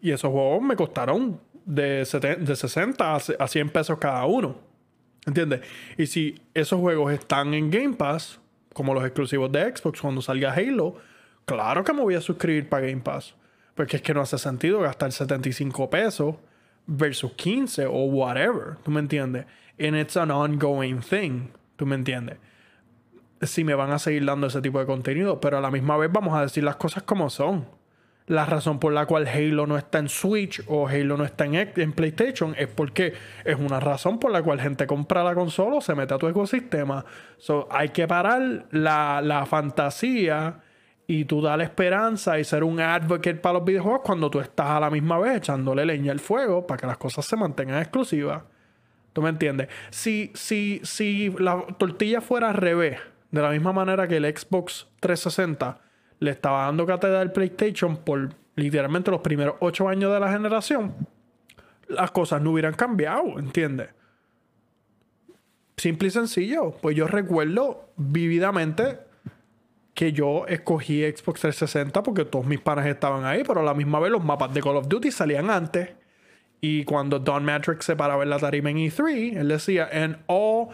y 0.00 0.10
esos 0.10 0.32
juegos 0.32 0.60
me 0.60 0.74
costaron 0.74 1.40
de, 1.64 2.04
de 2.40 2.56
60 2.56 3.14
a 3.14 3.46
100 3.46 3.70
pesos 3.70 3.98
cada 3.98 4.26
uno. 4.26 4.56
¿Entiendes? 5.24 5.60
Y 5.96 6.06
si 6.06 6.42
esos 6.52 6.80
juegos 6.80 7.12
están 7.12 7.54
en 7.54 7.70
Game 7.70 7.94
Pass, 7.94 8.40
como 8.74 8.92
los 8.92 9.04
exclusivos 9.04 9.52
de 9.52 9.72
Xbox, 9.72 10.00
cuando 10.00 10.20
salga 10.20 10.52
Halo, 10.52 10.96
claro 11.44 11.84
que 11.84 11.92
me 11.92 12.02
voy 12.02 12.16
a 12.16 12.20
suscribir 12.20 12.68
para 12.68 12.88
Game 12.88 13.02
Pass. 13.02 13.36
Porque 13.74 13.96
es 13.96 14.02
que 14.02 14.14
no 14.14 14.20
hace 14.20 14.38
sentido 14.38 14.80
gastar 14.80 15.12
75 15.12 15.88
pesos 15.88 16.36
versus 16.86 17.32
15 17.32 17.86
o 17.86 18.04
whatever. 18.04 18.76
¿Tú 18.82 18.90
me 18.90 19.00
entiendes? 19.00 19.46
And 19.78 19.96
it's 19.96 20.16
an 20.16 20.30
ongoing 20.30 21.00
thing. 21.00 21.48
¿Tú 21.76 21.86
me 21.86 21.94
entiendes? 21.94 22.38
Si 23.40 23.64
me 23.64 23.74
van 23.74 23.90
a 23.90 23.98
seguir 23.98 24.24
dando 24.24 24.46
ese 24.46 24.60
tipo 24.60 24.78
de 24.78 24.86
contenido, 24.86 25.40
pero 25.40 25.58
a 25.58 25.60
la 25.60 25.70
misma 25.70 25.96
vez 25.96 26.10
vamos 26.12 26.34
a 26.34 26.42
decir 26.42 26.62
las 26.62 26.76
cosas 26.76 27.02
como 27.02 27.30
son. 27.30 27.66
La 28.26 28.46
razón 28.46 28.78
por 28.78 28.92
la 28.92 29.06
cual 29.06 29.26
Halo 29.26 29.66
no 29.66 29.76
está 29.76 29.98
en 29.98 30.08
Switch 30.08 30.62
o 30.68 30.86
Halo 30.86 31.16
no 31.16 31.24
está 31.24 31.44
en, 31.44 31.54
en 31.54 31.92
PlayStation 31.92 32.54
es 32.56 32.68
porque 32.68 33.14
es 33.44 33.56
una 33.58 33.80
razón 33.80 34.20
por 34.20 34.30
la 34.30 34.42
cual 34.42 34.60
gente 34.60 34.86
compra 34.86 35.24
la 35.24 35.34
consola 35.34 35.76
o 35.76 35.80
se 35.80 35.96
mete 35.96 36.14
a 36.14 36.18
tu 36.18 36.28
ecosistema. 36.28 37.04
So, 37.38 37.66
hay 37.70 37.88
que 37.88 38.06
parar 38.06 38.66
la, 38.70 39.20
la 39.22 39.44
fantasía 39.44 40.60
y 41.14 41.26
tú 41.26 41.42
dar 41.42 41.60
esperanza 41.60 42.38
y 42.38 42.44
ser 42.44 42.64
un 42.64 42.80
advocate 42.80 43.34
para 43.34 43.58
los 43.58 43.66
videojuegos 43.66 44.00
cuando 44.02 44.30
tú 44.30 44.40
estás 44.40 44.68
a 44.68 44.80
la 44.80 44.88
misma 44.88 45.18
vez 45.18 45.36
echándole 45.36 45.84
leña 45.84 46.10
al 46.10 46.20
fuego 46.20 46.66
para 46.66 46.80
que 46.80 46.86
las 46.86 46.96
cosas 46.96 47.26
se 47.26 47.36
mantengan 47.36 47.82
exclusivas. 47.82 48.44
¿Tú 49.12 49.20
me 49.20 49.28
entiendes? 49.28 49.68
Si, 49.90 50.30
si, 50.32 50.80
si 50.84 51.28
la 51.38 51.66
tortilla 51.78 52.22
fuera 52.22 52.48
al 52.48 52.54
revés, 52.54 52.98
de 53.30 53.42
la 53.42 53.50
misma 53.50 53.74
manera 53.74 54.08
que 54.08 54.16
el 54.16 54.24
Xbox 54.24 54.88
360 55.00 55.82
le 56.18 56.30
estaba 56.30 56.64
dando 56.64 56.86
cátedra 56.86 57.20
al 57.20 57.30
PlayStation 57.30 57.98
por 57.98 58.30
literalmente 58.54 59.10
los 59.10 59.20
primeros 59.20 59.56
ocho 59.60 59.90
años 59.90 60.14
de 60.14 60.18
la 60.18 60.32
generación, 60.32 60.94
las 61.88 62.10
cosas 62.10 62.40
no 62.40 62.52
hubieran 62.52 62.72
cambiado, 62.72 63.38
¿entiendes? 63.38 63.90
Simple 65.76 66.08
y 66.08 66.10
sencillo. 66.10 66.70
Pues 66.80 66.96
yo 66.96 67.06
recuerdo 67.06 67.90
vividamente 67.98 69.11
que 69.94 70.12
yo 70.12 70.46
escogí 70.46 71.02
Xbox 71.02 71.40
360 71.40 72.02
porque 72.02 72.24
todos 72.24 72.46
mis 72.46 72.60
panes 72.60 72.86
estaban 72.86 73.24
ahí, 73.24 73.42
pero 73.46 73.60
a 73.60 73.62
la 73.62 73.74
misma 73.74 74.00
vez 74.00 74.10
los 74.10 74.24
mapas 74.24 74.52
de 74.54 74.62
Call 74.62 74.76
of 74.76 74.88
Duty 74.88 75.10
salían 75.10 75.50
antes. 75.50 75.90
Y 76.60 76.84
cuando 76.84 77.18
Don 77.18 77.44
Matrix 77.44 77.84
se 77.84 77.96
paraba 77.96 78.22
en 78.22 78.30
la 78.30 78.38
tarima 78.38 78.70
en 78.70 78.78
E3, 78.78 79.36
él 79.36 79.48
decía, 79.48 79.88
and 79.92 80.16
all 80.28 80.68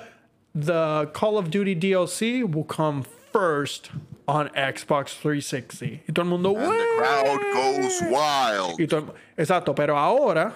the 0.55 1.09
Call 1.13 1.37
of 1.37 1.51
Duty 1.51 1.75
DLC 1.75 2.45
will 2.45 2.67
come 2.67 3.03
first 3.33 3.91
on 4.27 4.49
Xbox 4.51 5.17
360. 5.21 6.03
Y 6.07 6.13
todo 6.13 6.25
el 6.25 6.29
mundo, 6.29 6.55
And 6.57 6.71
the 6.71 6.87
crowd 6.99 7.41
goes 7.55 8.03
wild. 8.03 9.15
exacto, 9.37 9.75
pero 9.75 9.97
ahora, 9.99 10.53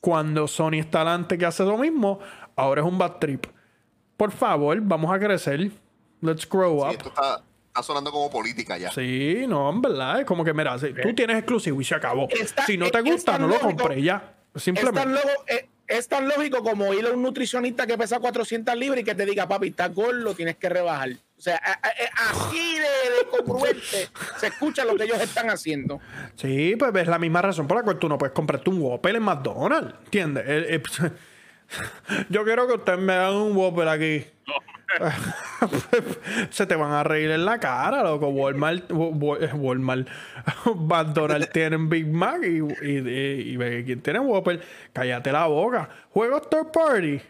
cuando 0.00 0.46
Sony 0.48 0.80
está 0.80 0.98
delante 0.98 1.38
que 1.38 1.46
hace 1.46 1.64
lo 1.64 1.78
mismo, 1.78 2.18
ahora 2.56 2.82
es 2.82 2.86
un 2.86 2.98
bad 2.98 3.18
trip. 3.20 3.46
Por 4.16 4.32
favor, 4.32 4.78
vamos 4.80 5.12
a 5.14 5.18
crecer. 5.18 5.70
Let's 6.20 6.48
grow 6.48 6.84
up. 6.84 6.92
esto 6.92 7.08
está, 7.08 7.42
sonando 7.82 8.12
como 8.12 8.30
política 8.30 8.78
ya. 8.78 8.90
Sí, 8.92 9.44
no, 9.48 9.68
en 9.70 9.82
verdad. 9.82 10.20
Es 10.20 10.26
como 10.26 10.44
que, 10.44 10.54
mira, 10.54 10.78
si 10.78 10.92
tú 10.94 11.14
tienes 11.14 11.38
exclusivo 11.38 11.80
y 11.80 11.84
se 11.84 11.94
acabó. 11.94 12.28
si 12.66 12.76
no 12.78 12.90
te 12.90 13.00
gusta, 13.00 13.38
no 13.38 13.48
lo 13.48 13.58
compré 13.58 14.02
ya. 14.02 14.34
Simplemente. 14.54 15.18
Eh, 15.48 15.68
es 15.86 16.08
tan 16.08 16.26
lógico 16.28 16.62
como 16.62 16.92
ir 16.94 17.06
a 17.06 17.10
un 17.10 17.22
nutricionista 17.22 17.86
que 17.86 17.98
pesa 17.98 18.18
400 18.18 18.74
libras 18.76 19.00
y 19.00 19.04
que 19.04 19.14
te 19.14 19.26
diga, 19.26 19.46
papi, 19.46 19.68
estás 19.68 19.94
gordo, 19.94 20.34
tienes 20.34 20.56
que 20.56 20.68
rebajar. 20.68 21.10
O 21.36 21.40
sea, 21.40 21.56
así 21.56 22.78
de, 22.78 23.28
congruente 23.30 24.08
se 24.38 24.46
escucha 24.46 24.84
lo 24.84 24.96
que 24.96 25.04
ellos 25.04 25.20
están 25.20 25.50
haciendo. 25.50 26.00
Sí, 26.36 26.74
pues 26.78 26.94
es 26.94 27.08
la 27.08 27.18
misma 27.18 27.42
razón 27.42 27.66
por 27.66 27.78
la 27.78 27.82
cual 27.82 27.98
tú 27.98 28.08
no 28.08 28.16
puedes 28.16 28.32
comprarte 28.32 28.70
un 28.70 28.80
Whopper 28.80 29.16
en 29.16 29.22
McDonald's, 29.22 29.94
¿entiendes? 30.04 30.44
yo 32.30 32.44
quiero 32.44 32.66
que 32.66 32.74
ustedes 32.74 32.98
me 32.98 33.12
hagan 33.12 33.34
un 33.34 33.56
Whopper 33.56 33.88
aquí. 33.88 34.24
se 36.50 36.66
te 36.66 36.76
van 36.76 36.92
a 36.92 37.02
reír 37.04 37.30
en 37.30 37.44
la 37.44 37.58
cara, 37.58 38.02
loco. 38.02 38.28
Walmart, 38.28 38.90
Walmart, 38.90 40.08
McDonald's 40.76 41.50
tienen 41.52 41.88
Big 41.88 42.06
Mac 42.06 42.42
y, 42.42 42.60
y, 42.86 43.54
y, 43.54 43.84
quien 43.84 44.00
tiene 44.00 44.20
Whopper. 44.20 44.60
Cállate 44.92 45.32
la 45.32 45.46
boca. 45.46 45.88
Juegos 46.10 46.48
third 46.48 46.70
party. 46.72 47.20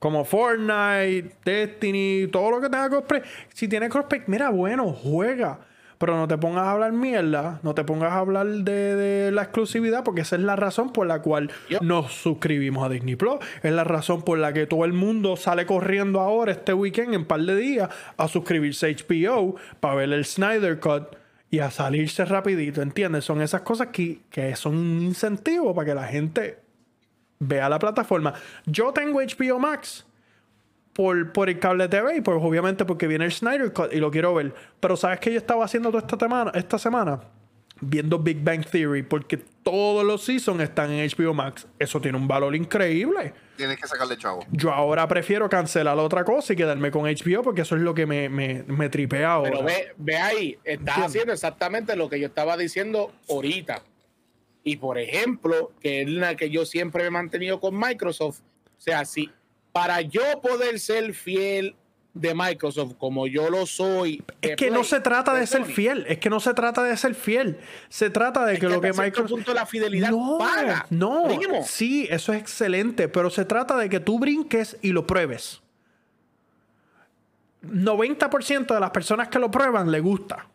Como 0.00 0.24
Fortnite, 0.24 1.36
Destiny, 1.44 2.26
todo 2.32 2.50
lo 2.50 2.60
que 2.60 2.68
tenga 2.68 2.88
crossplay. 2.88 3.22
Si 3.54 3.68
tiene 3.68 3.88
crossplay, 3.88 4.24
mira, 4.26 4.50
bueno, 4.50 4.92
juega. 4.92 5.60
Pero 5.98 6.16
no 6.16 6.28
te 6.28 6.38
pongas 6.38 6.64
a 6.64 6.70
hablar 6.70 6.92
mierda, 6.92 7.60
no 7.62 7.74
te 7.74 7.84
pongas 7.84 8.12
a 8.12 8.18
hablar 8.18 8.46
de, 8.46 9.30
la 9.32 9.42
exclusividad, 9.42 10.04
porque 10.04 10.20
esa 10.22 10.36
es 10.36 10.42
la 10.42 10.56
razón 10.56 10.92
por 10.92 11.06
la 11.06 11.20
cual 11.22 11.50
nos 11.80 12.12
suscribimos 12.12 12.84
a 12.84 12.88
Disney 12.88 13.16
Plus. 13.16 13.36
Es 13.62 13.72
la 13.72 13.84
razón 13.84 14.22
por 14.22 14.38
la 14.38 14.52
que 14.52 14.66
todo 14.66 14.84
el 14.84 14.92
mundo 14.92 15.36
sale 15.36 15.66
corriendo 15.66 16.20
ahora 16.20 16.52
este 16.52 16.72
weekend, 16.72 17.14
en 17.14 17.20
un 17.20 17.26
par 17.26 17.40
de 17.40 17.56
días, 17.56 17.88
a 18.16 18.28
suscribirse 18.28 18.86
a 18.86 18.90
HBO 18.90 19.56
para 19.80 19.96
ver 19.96 20.12
el 20.12 20.24
Snyder 20.24 20.78
Cut 20.78 21.16
y 21.50 21.60
a 21.60 21.70
salirse 21.70 22.24
rapidito, 22.24 22.82
¿entiendes? 22.82 23.24
Son 23.24 23.40
esas 23.40 23.62
cosas 23.62 23.88
que, 23.88 24.20
que 24.30 24.54
son 24.54 24.76
un 24.76 25.02
incentivo 25.02 25.74
para 25.74 25.86
que 25.86 25.94
la 25.94 26.06
gente 26.06 26.58
vea 27.38 27.68
la 27.68 27.78
plataforma. 27.78 28.34
Yo 28.66 28.92
tengo 28.92 29.20
HBO 29.20 29.58
Max 29.58 30.04
por, 30.98 31.30
por 31.32 31.48
el 31.48 31.60
cable 31.60 31.86
TV 31.86 32.16
y 32.16 32.20
pues 32.22 32.38
obviamente 32.40 32.84
porque 32.84 33.06
viene 33.06 33.24
el 33.24 33.30
Snyder 33.30 33.72
Cut 33.72 33.92
y 33.92 33.98
lo 33.98 34.10
quiero 34.10 34.34
ver. 34.34 34.52
Pero 34.80 34.96
¿sabes 34.96 35.20
qué 35.20 35.30
yo 35.30 35.38
estaba 35.38 35.64
haciendo 35.64 35.90
toda 35.90 36.00
esta 36.00 36.18
semana? 36.18 36.50
Esta 36.52 36.76
semana? 36.76 37.20
Viendo 37.80 38.18
Big 38.18 38.42
Bang 38.42 38.66
Theory 38.66 39.04
porque 39.04 39.36
todos 39.36 40.04
los 40.04 40.24
seasons 40.24 40.60
están 40.60 40.90
en 40.90 41.08
HBO 41.08 41.34
Max. 41.34 41.68
Eso 41.78 42.00
tiene 42.00 42.18
un 42.18 42.26
valor 42.26 42.56
increíble. 42.56 43.32
Tienes 43.56 43.78
que 43.78 43.86
sacarle 43.86 44.16
chavo. 44.16 44.44
Yo 44.50 44.72
ahora 44.72 45.06
prefiero 45.06 45.48
cancelar 45.48 45.96
la 45.96 46.02
otra 46.02 46.24
cosa 46.24 46.54
y 46.54 46.56
quedarme 46.56 46.90
con 46.90 47.04
HBO 47.04 47.44
porque 47.44 47.60
eso 47.60 47.76
es 47.76 47.82
lo 47.82 47.94
que 47.94 48.04
me, 48.04 48.28
me, 48.28 48.64
me 48.66 48.88
tripea 48.88 49.34
ahora. 49.34 49.52
Pero 49.52 49.62
ve, 49.62 49.94
ve 49.98 50.16
ahí, 50.16 50.58
estás 50.64 50.98
haciendo 50.98 51.32
exactamente 51.32 51.94
lo 51.94 52.08
que 52.08 52.18
yo 52.18 52.26
estaba 52.26 52.56
diciendo 52.56 53.12
ahorita. 53.30 53.84
Y 54.64 54.78
por 54.78 54.98
ejemplo, 54.98 55.70
que 55.80 56.02
es 56.02 56.10
la 56.10 56.34
que 56.34 56.50
yo 56.50 56.66
siempre 56.66 57.04
me 57.04 57.06
he 57.06 57.12
mantenido 57.12 57.60
con 57.60 57.78
Microsoft. 57.78 58.40
O 58.40 58.80
sea, 58.80 59.04
si 59.04 59.30
para 59.72 60.00
yo 60.00 60.40
poder 60.40 60.78
ser 60.80 61.14
fiel 61.14 61.76
de 62.14 62.34
Microsoft 62.34 62.94
como 62.98 63.26
yo 63.26 63.48
lo 63.48 63.66
soy. 63.66 64.22
Es 64.42 64.56
que 64.56 64.70
no 64.70 64.82
se 64.82 65.00
trata 65.00 65.34
de 65.34 65.46
ser 65.46 65.64
fiel, 65.64 66.04
es 66.08 66.18
que 66.18 66.30
no 66.30 66.40
se 66.40 66.52
trata 66.54 66.82
de 66.82 66.96
ser 66.96 67.14
fiel. 67.14 67.58
Se 67.88 68.10
trata 68.10 68.44
de 68.44 68.58
que, 68.58 68.68
lo 68.68 68.80
que 68.80 68.92
Microsoft. 68.92 69.30
Punto 69.30 69.54
la 69.54 69.66
fidelidad 69.66 70.10
no, 70.10 70.38
paga. 70.38 70.86
No, 70.90 71.28
sí, 71.64 72.06
eso 72.10 72.32
es 72.32 72.40
excelente, 72.40 73.08
pero 73.08 73.30
se 73.30 73.44
trata 73.44 73.76
de 73.76 73.88
que 73.88 74.00
tú 74.00 74.18
brinques 74.18 74.76
y 74.82 74.92
lo 74.92 75.06
pruebes. 75.06 75.60
90% 77.62 78.74
de 78.74 78.80
las 78.80 78.90
personas 78.90 79.28
que 79.28 79.38
lo 79.38 79.50
prueban 79.50 79.90
le 79.90 80.00
gusta. 80.00 80.46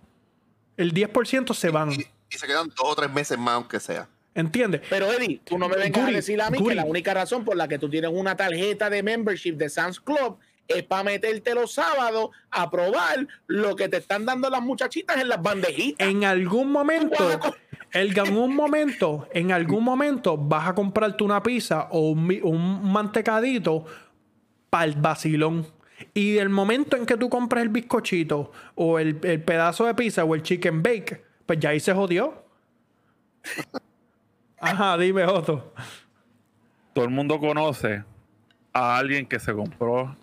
El 0.77 0.93
10% 0.93 1.53
se 1.53 1.69
van. 1.69 1.91
Y, 1.91 1.95
y, 2.29 2.37
se 2.37 2.47
quedan 2.47 2.69
dos 2.69 2.89
o 2.89 2.95
tres 2.95 3.11
meses 3.11 3.37
más, 3.37 3.55
aunque 3.55 3.79
sea. 3.79 4.07
¿Entiendes? 4.35 4.81
Pero 4.89 5.11
Eddie, 5.11 5.41
tú 5.43 5.57
no 5.57 5.69
me 5.69 5.75
vengas 5.77 6.07
a 6.07 6.11
decir 6.11 6.41
a 6.41 6.49
mí 6.49 6.57
que 6.65 6.73
la 6.73 6.85
única 6.85 7.13
razón 7.13 7.45
por 7.45 7.55
la 7.55 7.67
que 7.67 7.77
tú 7.77 7.89
tienes 7.89 8.11
una 8.11 8.35
tarjeta 8.35 8.89
de 8.89 9.03
membership 9.03 9.53
de 9.53 9.69
Sam's 9.69 9.99
Club 9.99 10.37
es 10.67 10.83
para 10.83 11.03
meterte 11.03 11.53
los 11.53 11.73
sábados 11.73 12.29
a 12.49 12.69
probar 12.71 13.27
lo 13.47 13.75
que 13.75 13.89
te 13.89 13.97
están 13.97 14.25
dando 14.25 14.49
las 14.49 14.61
muchachitas 14.61 15.17
en 15.17 15.29
las 15.29 15.41
bandejitas. 15.41 16.07
En 16.07 16.23
algún 16.23 16.71
momento, 16.71 17.17
en 17.91 18.19
algún 18.19 18.55
momento, 18.55 19.27
en 19.33 19.51
algún 19.51 19.83
momento 19.83 20.37
vas 20.37 20.69
a 20.69 20.73
comprarte 20.73 21.23
una 21.23 21.43
pizza 21.43 21.89
o 21.91 22.11
un, 22.11 22.91
mantecadito 22.91 23.85
para 24.69 24.85
el 24.85 24.95
vacilón. 24.95 25.67
Y 26.13 26.37
el 26.37 26.49
momento 26.49 26.97
en 26.97 27.05
que 27.05 27.17
tú 27.17 27.29
compras 27.29 27.61
el 27.61 27.69
bizcochito 27.69 28.51
o 28.75 28.99
el, 28.99 29.19
el 29.23 29.43
pedazo 29.43 29.85
de 29.85 29.93
pizza 29.93 30.23
o 30.23 30.33
el 30.33 30.41
chicken 30.41 30.81
bake, 30.81 31.23
pues 31.45 31.59
ya 31.59 31.69
ahí 31.69 31.79
se 31.79 31.93
jodió. 31.93 32.43
Ajá, 34.63 34.97
dime 34.97 35.25
Otto. 35.25 35.73
Todo 36.93 37.03
el 37.03 37.11
mundo 37.11 37.37
conoce 37.37 38.05
a 38.71 38.97
alguien 38.97 39.25
que 39.25 39.37
se 39.37 39.53
compró 39.53 40.15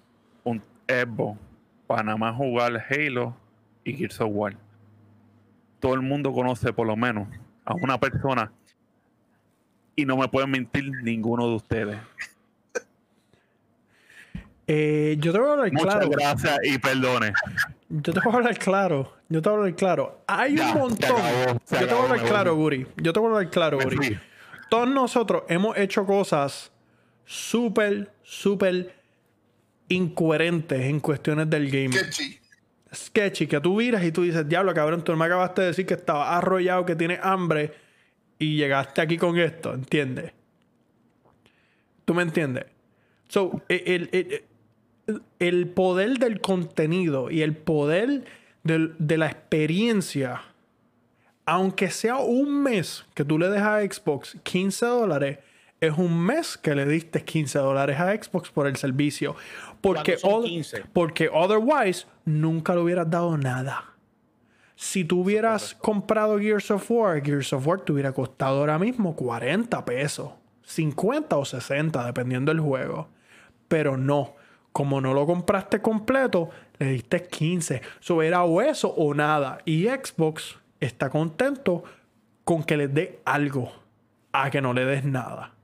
un 0.45 0.63
Xbox 0.89 1.39
para 1.87 2.05
nada 2.05 2.17
más 2.17 2.37
jugar 2.37 2.83
Halo 2.89 3.37
y 3.85 3.93
Gears 3.93 4.19
of 4.23 4.31
War. 4.33 4.57
Todo 5.79 5.93
el 5.93 6.01
mundo 6.01 6.33
conoce 6.33 6.73
por 6.73 6.87
lo 6.87 6.97
menos 6.97 7.29
a 7.67 7.75
una 7.75 8.01
persona 8.01 8.51
y 9.95 10.07
no 10.07 10.17
me 10.17 10.27
pueden 10.27 10.51
mentir 10.51 10.91
ninguno 11.03 11.47
de 11.47 11.55
ustedes. 11.57 11.99
Eh, 14.67 15.17
yo 15.19 15.33
te 15.33 15.39
voy 15.39 15.49
a 15.49 15.53
hablar 15.53 15.73
Muchas 15.73 15.95
claro. 15.97 16.09
gracias 16.09 16.59
y 16.63 16.79
perdone. 16.79 17.33
Yo 17.91 18.13
te 18.15 18.21
voy 18.21 18.33
a 18.33 18.37
hablar 18.37 18.59
claro. 18.59 19.13
Yo 19.29 19.43
te 19.43 19.51
voy 19.51 19.57
a 19.57 19.61
hablar 19.61 19.77
claro. 19.77 20.21
Hay 20.29 20.59
un 20.59 20.75
montón. 20.75 21.17
yo 21.71 21.79
te 21.79 21.85
voy 21.87 21.95
a 21.95 22.03
hablar 22.05 22.23
claro, 22.23 22.55
Guri. 22.55 22.87
Yo 22.97 23.13
te 23.13 23.21
voy 23.21 23.29
a 23.29 23.37
hablar 23.37 23.51
claro, 23.51 23.79
Guri 23.79 24.19
todos 24.71 24.89
nosotros 24.89 25.43
hemos 25.49 25.77
hecho 25.77 26.07
cosas 26.07 26.73
súper, 27.27 28.13
súper 28.23 28.95
incoherentes 29.89 30.81
en 30.81 31.01
cuestiones 31.01 31.51
del 31.51 31.69
gaming. 31.69 31.93
Sketchy. 31.93 32.39
Sketchy, 32.95 33.47
que 33.47 33.61
tú 33.61 33.77
miras 33.77 34.03
y 34.05 34.13
tú 34.13 34.23
dices, 34.23 34.49
diablo, 34.49 34.73
cabrón, 34.73 35.05
tú 35.05 35.15
me 35.15 35.25
acabaste 35.25 35.61
de 35.61 35.67
decir 35.69 35.87
que 35.87 35.95
estaba 35.95 36.37
arrollado, 36.37 36.87
que 36.87 36.97
tienes 36.97 37.19
hambre 37.23 37.73
y 38.39 38.57
llegaste 38.57 39.01
aquí 39.01 39.17
con 39.17 39.39
esto, 39.39 39.75
¿entiendes? 39.75 40.33
¿Tú 42.05 42.15
me 42.15 42.23
entiendes? 42.23 42.67
So, 43.29 43.63
el, 43.69 44.45
el, 45.39 45.69
poder 45.69 46.19
del 46.19 46.41
contenido 46.41 47.31
y 47.31 47.43
el 47.43 47.57
poder 47.57 48.25
de 48.65 49.19
la 49.19 49.27
experiencia 49.27 50.43
aunque 51.51 51.91
sea 51.91 52.19
un 52.19 52.63
mes 52.63 53.05
que 53.13 53.25
tú 53.25 53.37
le 53.37 53.49
dejas 53.51 53.83
a 53.83 53.93
Xbox 53.93 54.39
15 54.45 54.87
dólares, 54.87 55.39
es 55.81 55.99
un 55.99 56.17
mes 56.25 56.57
que 56.57 56.77
le 56.77 56.87
diste 56.87 57.25
15 57.25 57.59
dólares 57.59 57.99
a 57.99 58.15
Xbox 58.15 58.51
por 58.51 58.69
el 58.69 58.77
servicio. 58.77 59.35
Porque, 59.81 60.17
porque 60.93 61.29
otherwise 61.29 62.07
nunca 62.25 62.73
le 62.77 62.83
hubieras 62.83 63.11
dado 63.11 63.37
nada. 63.37 63.97
Si 64.77 65.05
tú 65.05 65.23
hubieras 65.23 65.75
comprado 65.75 66.39
Gears 66.39 66.71
of 66.71 66.89
War, 66.89 67.21
Gears 67.21 67.53
of 67.53 67.67
War 67.67 67.81
te 67.81 67.91
hubiera 67.91 68.13
costado 68.13 68.61
ahora 68.61 68.79
mismo 68.79 69.17
40 69.17 69.85
pesos, 69.85 70.31
50 70.63 71.37
o 71.37 71.45
60, 71.45 72.07
dependiendo 72.07 72.53
del 72.53 72.61
juego. 72.61 73.09
Pero 73.67 73.97
no, 73.97 74.37
como 74.71 75.01
no 75.01 75.15
lo 75.15 75.27
compraste 75.27 75.83
completo, 75.83 76.49
le 76.79 76.93
diste 76.93 77.25
15. 77.25 77.83
Eso 78.01 78.23
era 78.23 78.45
o 78.45 78.63
eso 78.63 78.89
o 78.89 79.15
nada. 79.15 79.59
Y 79.65 79.89
Xbox 79.89 80.60
está 80.81 81.11
contento 81.11 81.85
con 82.45 82.65
que 82.65 82.77
le 82.77 82.89
dé 82.89 83.21
algo, 83.25 83.73
a 84.33 84.51
que 84.51 84.61
no 84.61 84.73
le 84.73 84.85
des 84.85 85.05
nada. 85.05 85.55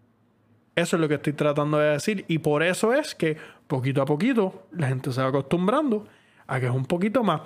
Eso 0.77 0.97
es 0.97 1.01
lo 1.01 1.09
que 1.09 1.14
estoy 1.14 1.33
tratando 1.33 1.79
de 1.79 1.93
decir. 1.93 2.25
Y 2.29 2.39
por 2.39 2.62
eso 2.62 2.93
es 2.93 3.14
que 3.14 3.37
poquito 3.67 4.03
a 4.03 4.05
poquito 4.05 4.67
la 4.73 4.89
gente 4.89 5.11
se 5.11 5.23
va 5.23 5.29
acostumbrando 5.29 6.07
a 6.47 6.61
que 6.61 6.67
es 6.67 6.73
un 6.73 6.85
poquito 6.85 7.25
más. 7.25 7.41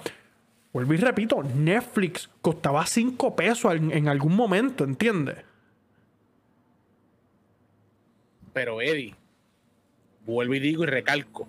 Vuelvo 0.73 0.95
y 0.95 0.99
repito, 0.99 1.43
Netflix 1.43 2.29
costaba 2.43 2.85
5 2.87 3.35
pesos 3.35 3.75
en, 3.75 4.09
algún 4.09 4.37
momento, 4.37 4.85
¿entiendes? 4.85 5.39
Pero 8.53 8.81
Eddie, 8.81 9.15
vuelvo 10.27 10.55
y 10.55 10.61
digo 10.61 10.85
y 10.85 10.87
recalco, 10.87 11.49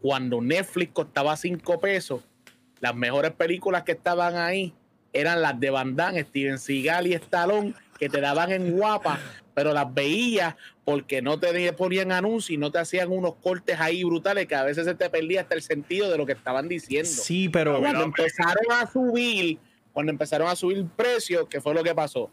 cuando 0.00 0.40
Netflix 0.42 0.92
costaba 0.92 1.36
5 1.36 1.80
pesos, 1.80 2.22
las 2.80 2.94
mejores 2.94 3.32
películas 3.32 3.84
que 3.84 3.92
estaban 3.92 4.36
ahí 4.36 4.74
eran 5.20 5.42
las 5.42 5.58
de 5.58 5.70
Van 5.70 5.96
Damme, 5.96 6.22
Steven 6.22 6.58
Seagal 6.58 7.06
y 7.06 7.14
Stallone, 7.14 7.74
que 7.98 8.08
te 8.08 8.20
daban 8.20 8.52
en 8.52 8.76
guapa, 8.76 9.18
pero 9.54 9.72
las 9.72 9.92
veías 9.92 10.54
porque 10.84 11.22
no 11.22 11.40
te 11.40 11.72
ponían 11.72 12.12
anuncios 12.12 12.50
y 12.50 12.56
no 12.58 12.70
te 12.70 12.78
hacían 12.78 13.10
unos 13.10 13.36
cortes 13.36 13.80
ahí 13.80 14.04
brutales 14.04 14.46
que 14.46 14.54
a 14.54 14.62
veces 14.62 14.84
se 14.84 14.94
te 14.94 15.08
perdía 15.10 15.40
hasta 15.40 15.54
el 15.54 15.62
sentido 15.62 16.10
de 16.10 16.18
lo 16.18 16.26
que 16.26 16.32
estaban 16.32 16.68
diciendo. 16.68 17.08
Sí, 17.08 17.48
pero 17.48 17.80
cuando 17.80 18.04
empezaron 18.04 18.70
a 18.70 18.86
subir, 18.86 19.58
cuando 19.92 20.12
empezaron 20.12 20.48
a 20.48 20.56
subir 20.56 20.86
precios, 20.94 21.46
¿qué 21.48 21.60
fue 21.60 21.74
lo 21.74 21.82
que 21.82 21.94
pasó? 21.94 22.30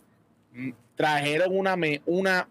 Mm, 0.51 0.71
trajeron 0.95 1.57
una, 1.57 1.75
una 2.05 2.47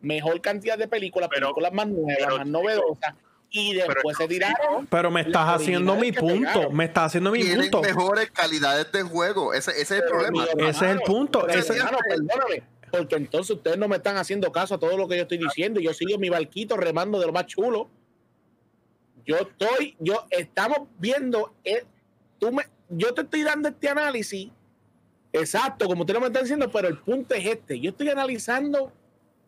mejor 0.00 0.40
cantidad 0.40 0.76
de 0.76 0.88
películas, 0.88 1.28
películas 1.28 1.72
más 1.72 1.88
nuevas, 1.88 2.36
más 2.38 2.46
novedosas, 2.46 3.14
y 3.52 3.74
después 3.74 4.16
se 4.16 4.26
tiraron. 4.26 4.86
Pero 4.86 5.10
me 5.10 5.20
estás 5.20 5.60
haciendo 5.60 5.94
mi 5.96 6.10
punto. 6.10 6.70
Me 6.70 6.86
estás 6.86 7.06
haciendo 7.06 7.30
mi 7.30 7.40
Tienen 7.40 7.70
punto. 7.70 7.82
mejores 7.82 8.30
calidades 8.30 8.90
de 8.90 9.02
juego. 9.02 9.52
Ese, 9.52 9.70
ese 9.72 9.80
es 9.80 9.90
el 10.02 10.04
problema. 10.04 10.44
ese 10.56 10.68
es 10.86 10.90
el 10.90 11.00
punto. 11.02 11.46
Ese, 11.48 11.74
perdóname, 11.74 12.62
porque 12.90 13.16
entonces 13.16 13.56
ustedes 13.56 13.76
no 13.78 13.88
me 13.88 13.96
están 13.96 14.16
haciendo 14.16 14.50
caso 14.50 14.74
a 14.74 14.78
todo 14.78 14.96
lo 14.96 15.06
que 15.06 15.16
yo 15.16 15.22
estoy 15.22 15.38
diciendo. 15.38 15.80
Yo 15.80 15.92
sigo 15.92 16.18
mi 16.18 16.30
barquito 16.30 16.76
remando 16.76 17.20
de 17.20 17.26
lo 17.26 17.32
más 17.32 17.46
chulo. 17.46 17.88
Yo 19.24 19.36
estoy, 19.36 19.96
yo 20.00 20.26
estamos 20.30 20.88
viendo, 20.98 21.54
eh, 21.62 21.84
tú 22.40 22.50
me, 22.50 22.64
yo 22.88 23.14
te 23.14 23.20
estoy 23.20 23.42
dando 23.44 23.68
este 23.68 23.88
análisis, 23.88 24.50
exacto, 25.32 25.86
como 25.86 26.00
usted 26.00 26.14
lo 26.14 26.20
me 26.20 26.26
está 26.26 26.40
diciendo, 26.40 26.68
pero 26.72 26.88
el 26.88 26.98
punto 26.98 27.34
es 27.34 27.46
este. 27.46 27.78
Yo 27.78 27.90
estoy 27.90 28.08
analizando 28.08 28.92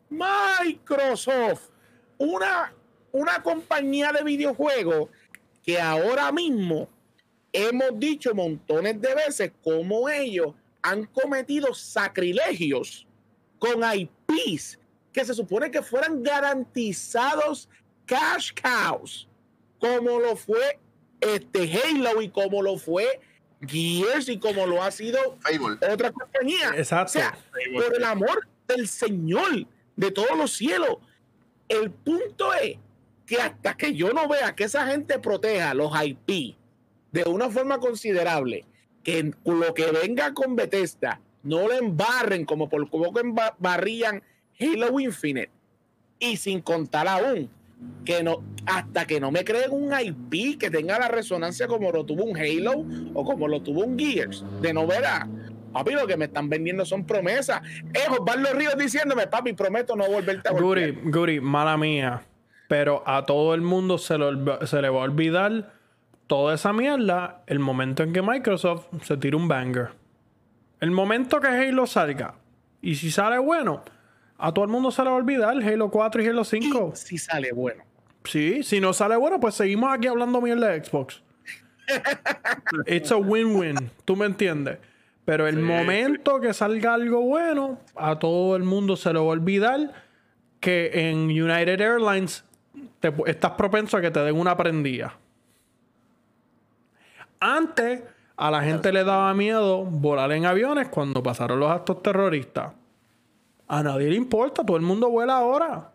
Microsoft, 0.08 1.70
una 2.18 2.72
una 3.14 3.40
compañía 3.44 4.12
de 4.12 4.24
videojuegos 4.24 5.08
que 5.62 5.80
ahora 5.80 6.32
mismo 6.32 6.88
hemos 7.52 7.98
dicho 8.00 8.34
montones 8.34 9.00
de 9.00 9.14
veces 9.14 9.52
cómo 9.62 10.08
ellos 10.08 10.52
han 10.82 11.06
cometido 11.06 11.72
sacrilegios 11.74 13.06
con 13.60 13.82
IPs 13.84 14.80
que 15.12 15.24
se 15.24 15.32
supone 15.32 15.70
que 15.70 15.80
fueran 15.80 16.24
garantizados 16.24 17.68
cash 18.04 18.50
cows, 18.60 19.28
como 19.78 20.18
lo 20.18 20.34
fue 20.34 20.80
este 21.20 21.70
Halo 21.72 22.20
y 22.20 22.30
como 22.30 22.62
lo 22.62 22.76
fue 22.78 23.20
Gears 23.64 24.28
y 24.28 24.38
como 24.38 24.66
lo 24.66 24.82
ha 24.82 24.90
sido 24.90 25.38
otra 25.88 26.10
compañía. 26.10 26.72
Exacto. 26.76 27.16
O 27.16 27.22
sea, 27.22 27.38
por 27.72 27.94
el 27.96 28.04
amor 28.04 28.48
del 28.66 28.88
Señor 28.88 29.68
de 29.94 30.10
todos 30.10 30.36
los 30.36 30.52
cielos, 30.52 30.96
el 31.68 31.92
punto 31.92 32.52
es 32.54 32.76
que 33.26 33.36
hasta 33.36 33.76
que 33.76 33.94
yo 33.94 34.12
no 34.12 34.28
vea 34.28 34.54
que 34.54 34.64
esa 34.64 34.86
gente 34.86 35.18
proteja 35.18 35.74
los 35.74 35.92
IP 36.02 36.56
de 37.12 37.24
una 37.24 37.48
forma 37.48 37.78
considerable, 37.78 38.64
que 39.02 39.32
lo 39.44 39.74
que 39.74 39.86
venga 39.92 40.34
con 40.34 40.56
Bethesda 40.56 41.20
no 41.42 41.68
le 41.68 41.78
embarren 41.78 42.44
como 42.44 42.68
por 42.68 42.90
que 42.90 43.20
embarrían 43.20 44.22
Halo 44.58 44.98
Infinite. 44.98 45.50
Y 46.18 46.36
sin 46.36 46.60
contar 46.60 47.06
aún 47.06 47.50
que 48.04 48.22
no 48.22 48.42
hasta 48.66 49.06
que 49.06 49.20
no 49.20 49.30
me 49.30 49.44
creen 49.44 49.70
un 49.72 49.92
IP 49.92 50.58
que 50.58 50.70
tenga 50.70 50.98
la 50.98 51.08
resonancia 51.08 51.66
como 51.66 51.92
lo 51.92 52.04
tuvo 52.04 52.24
un 52.24 52.36
Halo 52.36 52.84
o 53.12 53.24
como 53.24 53.46
lo 53.46 53.60
tuvo 53.60 53.84
un 53.84 53.98
Gears 53.98 54.44
de 54.62 54.72
novedad. 54.72 55.26
Papi 55.72 55.92
lo 55.92 56.06
que 56.06 56.16
me 56.16 56.26
están 56.26 56.48
vendiendo 56.48 56.84
son 56.84 57.04
promesas. 57.04 57.60
Es 57.92 58.08
Osvaldo 58.08 58.52
Ríos 58.54 58.76
diciéndome 58.78 59.26
papi 59.26 59.52
prometo 59.52 59.96
no 59.96 60.06
volverte 60.06 60.48
a 60.48 60.52
volver 60.52 60.94
Guri, 60.94 61.10
Guri, 61.10 61.40
mala 61.40 61.76
mía 61.76 62.22
pero 62.68 63.02
a 63.06 63.26
todo 63.26 63.54
el 63.54 63.60
mundo 63.60 63.98
se, 63.98 64.16
se 64.64 64.82
le 64.82 64.88
va 64.88 65.00
a 65.00 65.04
olvidar 65.04 65.72
toda 66.26 66.54
esa 66.54 66.72
mierda 66.72 67.42
el 67.46 67.58
momento 67.58 68.02
en 68.02 68.12
que 68.12 68.22
Microsoft 68.22 68.86
se 69.02 69.16
tira 69.16 69.36
un 69.36 69.48
banger. 69.48 69.90
El 70.80 70.90
momento 70.90 71.40
que 71.40 71.48
Halo 71.48 71.86
salga. 71.86 72.34
Y 72.80 72.96
si 72.96 73.10
sale 73.10 73.38
bueno, 73.38 73.82
a 74.38 74.52
todo 74.52 74.64
el 74.64 74.70
mundo 74.70 74.90
se 74.90 75.02
le 75.02 75.10
va 75.10 75.16
a 75.16 75.18
olvidar 75.18 75.56
Halo 75.56 75.90
4 75.90 76.22
y 76.22 76.26
Halo 76.26 76.44
5. 76.44 76.92
si 76.94 77.18
sale 77.18 77.52
bueno. 77.52 77.84
Sí, 78.24 78.62
si 78.62 78.80
no 78.80 78.92
sale 78.92 79.16
bueno, 79.16 79.38
pues 79.38 79.54
seguimos 79.54 79.92
aquí 79.92 80.06
hablando 80.06 80.40
mierda 80.40 80.68
de 80.68 80.82
Xbox. 80.84 81.22
It's 82.86 83.12
a 83.12 83.16
win-win. 83.16 83.90
¿Tú 84.04 84.16
me 84.16 84.26
entiendes? 84.26 84.78
Pero 85.24 85.46
el 85.46 85.58
momento 85.58 86.40
que 86.40 86.52
salga 86.52 86.94
algo 86.94 87.22
bueno, 87.22 87.78
a 87.96 88.18
todo 88.18 88.56
el 88.56 88.62
mundo 88.62 88.96
se 88.96 89.12
le 89.12 89.18
va 89.18 89.24
a 89.24 89.28
olvidar 89.28 89.92
que 90.60 91.08
en 91.10 91.26
United 91.26 91.80
Airlines 91.80 92.44
estás 93.26 93.52
propenso 93.52 93.96
a 93.96 94.00
que 94.00 94.10
te 94.10 94.20
den 94.20 94.36
una 94.36 94.56
prendida. 94.56 95.16
Antes, 97.40 98.02
a 98.36 98.50
la 98.50 98.62
gente 98.62 98.92
le 98.92 99.04
daba 99.04 99.32
miedo 99.34 99.84
volar 99.84 100.32
en 100.32 100.46
aviones 100.46 100.88
cuando 100.88 101.22
pasaron 101.22 101.60
los 101.60 101.70
actos 101.70 102.02
terroristas. 102.02 102.72
A 103.68 103.82
nadie 103.82 104.08
le 104.08 104.16
importa, 104.16 104.64
todo 104.64 104.76
el 104.76 104.82
mundo 104.82 105.08
vuela 105.10 105.38
ahora. 105.38 105.90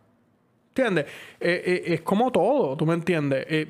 ¿Entiendes? 0.70 1.05
Eh, 1.39 1.64
eh, 1.66 1.93
es 1.93 2.01
como 2.01 2.32
todo, 2.32 2.78
¿tú 2.78 2.86
me 2.86 2.93
entiendes? 2.93 3.45
Eh, 3.49 3.68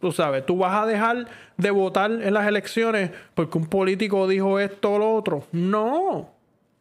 tú 0.00 0.12
sabes, 0.12 0.44
tú 0.44 0.58
vas 0.58 0.82
a 0.82 0.86
dejar 0.86 1.26
de 1.56 1.70
votar 1.70 2.10
en 2.10 2.34
las 2.34 2.46
elecciones 2.46 3.10
porque 3.34 3.56
un 3.56 3.66
político 3.66 4.28
dijo 4.28 4.58
esto 4.58 4.94
o 4.94 4.98
lo 4.98 5.14
otro. 5.14 5.44
No. 5.52 6.30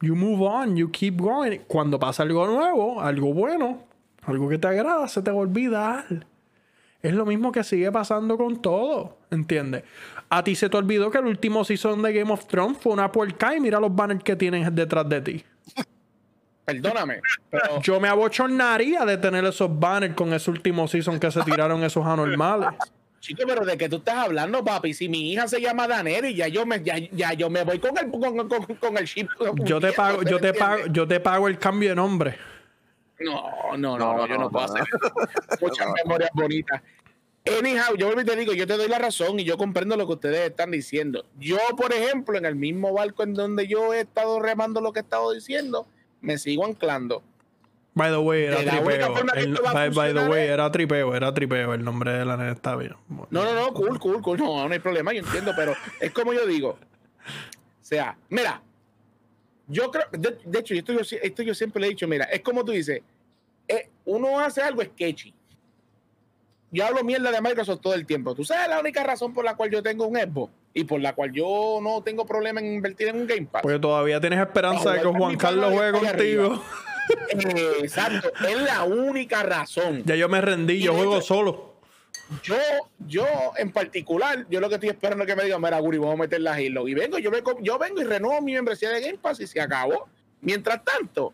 You 0.02 0.16
move 0.16 0.46
on, 0.46 0.76
you 0.76 0.92
keep 0.92 1.22
going. 1.22 1.60
Cuando 1.68 1.98
pasa 1.98 2.24
algo 2.24 2.46
nuevo, 2.46 3.00
algo 3.00 3.34
bueno, 3.34 3.80
algo 4.26 4.50
que 4.50 4.58
te 4.58 4.68
agrada, 4.68 5.08
se 5.08 5.22
te 5.22 5.32
va 5.32 5.38
a 5.38 5.42
olvidar. 5.42 6.06
Es 7.02 7.14
lo 7.14 7.26
mismo 7.26 7.52
que 7.52 7.64
sigue 7.64 7.92
pasando 7.92 8.38
con 8.38 8.62
todo, 8.62 9.18
¿entiendes? 9.30 9.84
A 10.30 10.44
ti 10.44 10.56
se 10.56 10.70
te 10.70 10.78
olvidó 10.78 11.12
que 11.12 11.18
el 11.18 11.26
último 11.26 11.66
season 11.66 12.02
de 12.02 12.14
Game 12.14 12.32
of 12.32 12.48
Thrones 12.48 12.78
fue 12.78 12.94
una 12.94 13.12
puerca 13.12 13.56
y 13.56 13.60
mira 13.60 13.80
los 13.80 13.94
banners 13.94 14.24
que 14.24 14.36
tienen 14.36 14.74
detrás 14.74 15.08
de 15.10 15.22
ti. 15.22 15.44
Perdóname, 16.66 17.20
Yo 17.82 18.00
me 18.00 18.08
abochornaría 18.08 19.04
de 19.04 19.18
tener 19.18 19.44
esos 19.44 19.78
banners 19.78 20.16
con 20.16 20.34
ese 20.34 20.50
último 20.50 20.88
season 20.88 21.20
que 21.20 21.30
se 21.30 21.42
tiraron 21.42 21.84
esos 21.84 22.06
anormales. 22.06 22.70
Chico, 23.20 23.44
pero 23.46 23.66
¿de 23.66 23.78
qué 23.78 23.90
tú 23.90 23.98
estás 23.98 24.16
hablando, 24.16 24.64
papi? 24.64 24.94
Si 24.94 25.10
mi 25.10 25.32
hija 25.32 25.48
se 25.48 25.60
llama 25.60 25.88
Daneri, 25.88 26.34
ya 26.36 26.48
yo 26.48 26.66
me, 26.66 26.82
ya, 26.84 27.34
yo 27.34 27.50
me 27.50 27.64
voy 27.64 27.80
con 27.80 27.98
el, 27.98 28.10
con, 28.80 28.98
el 28.98 29.08
chip. 29.08 29.30
Yo 29.66 29.82
te 29.82 29.92
pago, 29.92 30.24
yo 30.24 30.40
te 30.40 30.54
pago, 30.54 30.88
yo 30.88 31.08
te 31.08 31.20
pago 31.20 31.48
el 31.50 31.58
cambio 31.58 31.90
de 31.90 31.96
nombre. 31.96 32.38
No, 33.20 33.78
no, 33.78 33.98
no, 33.98 34.28
yo 34.28 34.38
no, 34.38 34.50
puedo 34.50 34.66
hacer 34.66 34.84
muchas 35.62 35.88
memorias 36.04 36.32
bonitas. 36.34 36.82
Anyhow, 37.46 37.96
yo 37.98 38.16
te 38.24 38.36
digo, 38.38 38.54
yo 38.54 38.66
te 38.66 38.78
doy 38.78 38.88
la 38.88 39.00
razón 39.00 39.40
y 39.40 39.44
yo 39.44 39.58
comprendo 39.58 39.98
lo 39.98 40.08
que 40.08 40.14
ustedes 40.14 40.50
están 40.50 40.72
diciendo. 40.72 41.26
Yo, 41.40 41.58
por 41.78 41.94
ejemplo, 41.94 42.38
en 42.38 42.46
el 42.46 42.56
mismo 42.56 42.94
barco 42.94 43.24
en 43.24 43.34
donde 43.34 43.68
yo 43.68 43.94
he 43.94 44.02
estado 44.02 44.40
remando 44.40 44.80
lo 44.80 44.94
que 44.94 45.02
he 45.02 45.04
estado 45.04 45.34
diciendo, 45.34 45.86
me 46.22 46.38
sigo 46.38 46.66
anclando. 46.66 47.22
By 47.96 48.12
the 48.12 48.18
way, 48.18 48.46
era 48.46 48.58
tripeo. 48.58 49.14
by, 49.94 50.14
the 50.14 50.28
way, 50.28 50.48
era 50.48 50.72
tripeo, 50.72 51.16
era 51.16 51.34
tripeo. 51.34 51.74
El 51.74 51.84
nombre 51.84 52.14
de 52.14 52.26
la 52.26 52.38
neta 52.38 52.52
está 52.52 52.76
bien. 52.76 52.96
No, 53.10 53.28
no, 53.30 53.54
no, 53.54 53.74
cool, 53.74 54.00
cool, 54.00 54.22
cool. 54.22 54.40
No, 54.40 54.68
no 54.68 54.74
hay 54.74 54.80
problema, 54.80 55.14
yo 55.14 55.20
entiendo, 55.20 55.52
pero 55.56 55.76
es 56.00 56.12
como 56.12 56.34
yo 56.34 56.48
digo. 56.48 56.70
O 56.70 57.86
sea, 57.86 58.18
mira, 58.30 58.62
yo 59.68 59.92
creo, 59.92 60.06
de, 60.12 60.60
hecho, 60.60 60.74
esto 60.74 60.94
yo, 60.94 61.00
esto 61.22 61.44
yo 61.44 61.54
siempre 61.54 61.82
le 61.82 61.88
he 61.88 61.90
dicho, 61.92 62.08
mira, 62.08 62.26
es 62.26 62.42
como 62.42 62.64
tú 62.66 62.72
dices, 62.72 63.02
eh, 63.68 63.90
uno 64.06 64.40
hace 64.40 64.62
algo 64.62 64.82
sketchy. 64.82 65.34
Yo 66.72 66.86
hablo 66.86 67.04
mierda 67.04 67.32
de 67.32 67.40
Microsoft 67.40 67.82
todo 67.82 67.94
el 67.94 68.06
tiempo. 68.06 68.34
¿Tú 68.34 68.44
sabes 68.44 68.68
la 68.68 68.80
única 68.80 69.04
razón 69.04 69.32
por 69.34 69.46
la 69.46 69.56
cual 69.56 69.70
yo 69.70 69.84
tengo 69.84 70.08
un 70.08 70.18
Xbox? 70.18 70.52
Y 70.74 70.86
por 70.86 71.00
la 71.00 71.14
cual 71.14 71.32
yo 71.32 71.80
no 71.84 72.02
tengo 72.02 72.26
problema 72.26 72.60
en 72.60 72.74
invertir 72.74 73.10
en 73.10 73.18
un 73.18 73.28
Game 73.28 73.46
Pass. 73.46 73.62
Porque 73.62 73.78
todavía 73.78 74.20
tienes 74.20 74.40
esperanza 74.40 74.92
de 74.94 75.02
que 75.02 75.08
Juan 75.08 75.38
Carlos 75.38 75.72
juegue 75.74 76.00
contigo. 76.00 76.64
Eh, 77.32 77.74
exacto, 77.80 78.32
es 78.48 78.62
la 78.62 78.86
única 78.86 79.44
razón. 79.44 80.04
Ya 80.06 80.16
yo 80.16 80.30
me 80.30 80.40
rendí, 80.40 80.80
yo 80.80 80.94
juego 80.94 81.20
solo. 81.20 81.73
Yo, 82.42 82.58
yo 83.08 83.26
en 83.58 83.72
particular, 83.72 84.46
yo 84.50 84.60
lo 84.60 84.70
que 84.70 84.76
estoy 84.76 84.90
esperando 84.90 85.24
es 85.24 85.30
que 85.30 85.36
me 85.36 85.44
digan, 85.44 85.62
mira, 85.62 85.80
Guri, 85.80 85.98
vamos 85.98 86.16
a 86.16 86.24
meter 86.24 86.42
la 86.42 86.54
Halo. 86.54 86.88
Y 86.88 86.94
vengo, 86.94 87.18
yo, 87.20 87.32
yo 87.62 87.78
vengo 87.78 88.02
y 88.02 88.06
renuevo 88.06 88.42
mi 88.42 88.54
membresía 88.54 88.90
de 88.90 89.02
Game 89.02 89.18
Pass 89.18 89.40
y 89.40 89.48
se 89.48 89.60
acabó. 89.60 90.08
Mientras 90.42 90.84
tanto, 90.84 91.34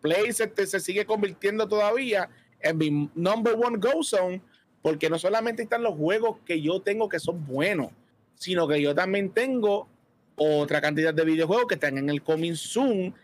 Play 0.00 0.32
se, 0.32 0.50
se 0.66 0.80
sigue 0.80 1.04
convirtiendo 1.04 1.66
todavía 1.68 2.28
en 2.60 2.78
mi 2.78 3.10
number 3.14 3.54
one 3.54 3.78
go 3.78 4.02
zone, 4.02 4.40
porque 4.82 5.10
no 5.10 5.18
solamente 5.18 5.62
están 5.62 5.82
los 5.82 5.94
juegos 5.94 6.38
que 6.44 6.60
yo 6.60 6.80
tengo 6.80 7.08
que 7.08 7.18
son 7.18 7.46
buenos, 7.46 7.90
sino 8.34 8.68
que 8.68 8.80
yo 8.80 8.94
también 8.94 9.30
tengo 9.30 9.88
otra 10.36 10.80
cantidad 10.80 11.12
de 11.12 11.24
videojuegos 11.24 11.66
que 11.66 11.74
están 11.74 11.98
en 11.98 12.10
el 12.10 12.22
coming 12.22 12.54
soon 12.54 13.14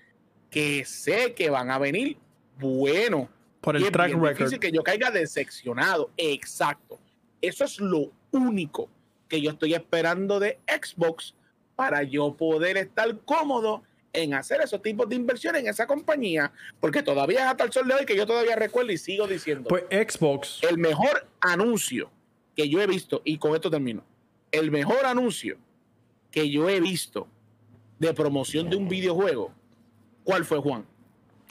que 0.50 0.84
sé 0.84 1.34
que 1.34 1.50
van 1.50 1.70
a 1.70 1.78
venir 1.78 2.16
buenos. 2.58 3.28
Por 3.64 3.76
el 3.76 3.90
track 3.90 4.12
record. 4.12 4.36
difícil 4.36 4.60
que 4.60 4.70
yo 4.70 4.82
caiga 4.82 5.10
decepcionado. 5.10 6.10
Exacto. 6.18 7.00
Eso 7.40 7.64
es 7.64 7.80
lo 7.80 8.12
único 8.30 8.90
que 9.26 9.40
yo 9.40 9.50
estoy 9.50 9.72
esperando 9.72 10.38
de 10.38 10.58
Xbox 10.68 11.34
para 11.74 12.02
yo 12.02 12.34
poder 12.34 12.76
estar 12.76 13.18
cómodo 13.24 13.82
en 14.12 14.34
hacer 14.34 14.60
esos 14.60 14.80
tipos 14.82 15.08
de 15.08 15.16
inversiones 15.16 15.62
en 15.62 15.68
esa 15.68 15.86
compañía, 15.86 16.52
porque 16.78 17.02
todavía 17.02 17.40
es 17.40 17.46
hasta 17.46 17.64
el 17.64 17.72
sol 17.72 17.88
de 17.88 17.94
hoy 17.94 18.06
que 18.06 18.14
yo 18.14 18.26
todavía 18.26 18.54
recuerdo 18.54 18.92
y 18.92 18.98
sigo 18.98 19.26
diciendo. 19.26 19.68
Pues 19.68 19.84
Xbox. 19.90 20.60
El 20.62 20.78
mejor 20.78 21.26
anuncio 21.40 22.10
que 22.54 22.68
yo 22.68 22.80
he 22.80 22.86
visto, 22.86 23.22
y 23.24 23.38
con 23.38 23.54
esto 23.54 23.70
termino, 23.70 24.04
el 24.52 24.70
mejor 24.70 25.04
anuncio 25.06 25.56
que 26.30 26.48
yo 26.50 26.68
he 26.68 26.80
visto 26.80 27.26
de 27.98 28.12
promoción 28.14 28.70
de 28.70 28.76
un 28.76 28.88
videojuego, 28.88 29.52
¿cuál 30.22 30.44
fue 30.44 30.58
Juan? 30.58 30.86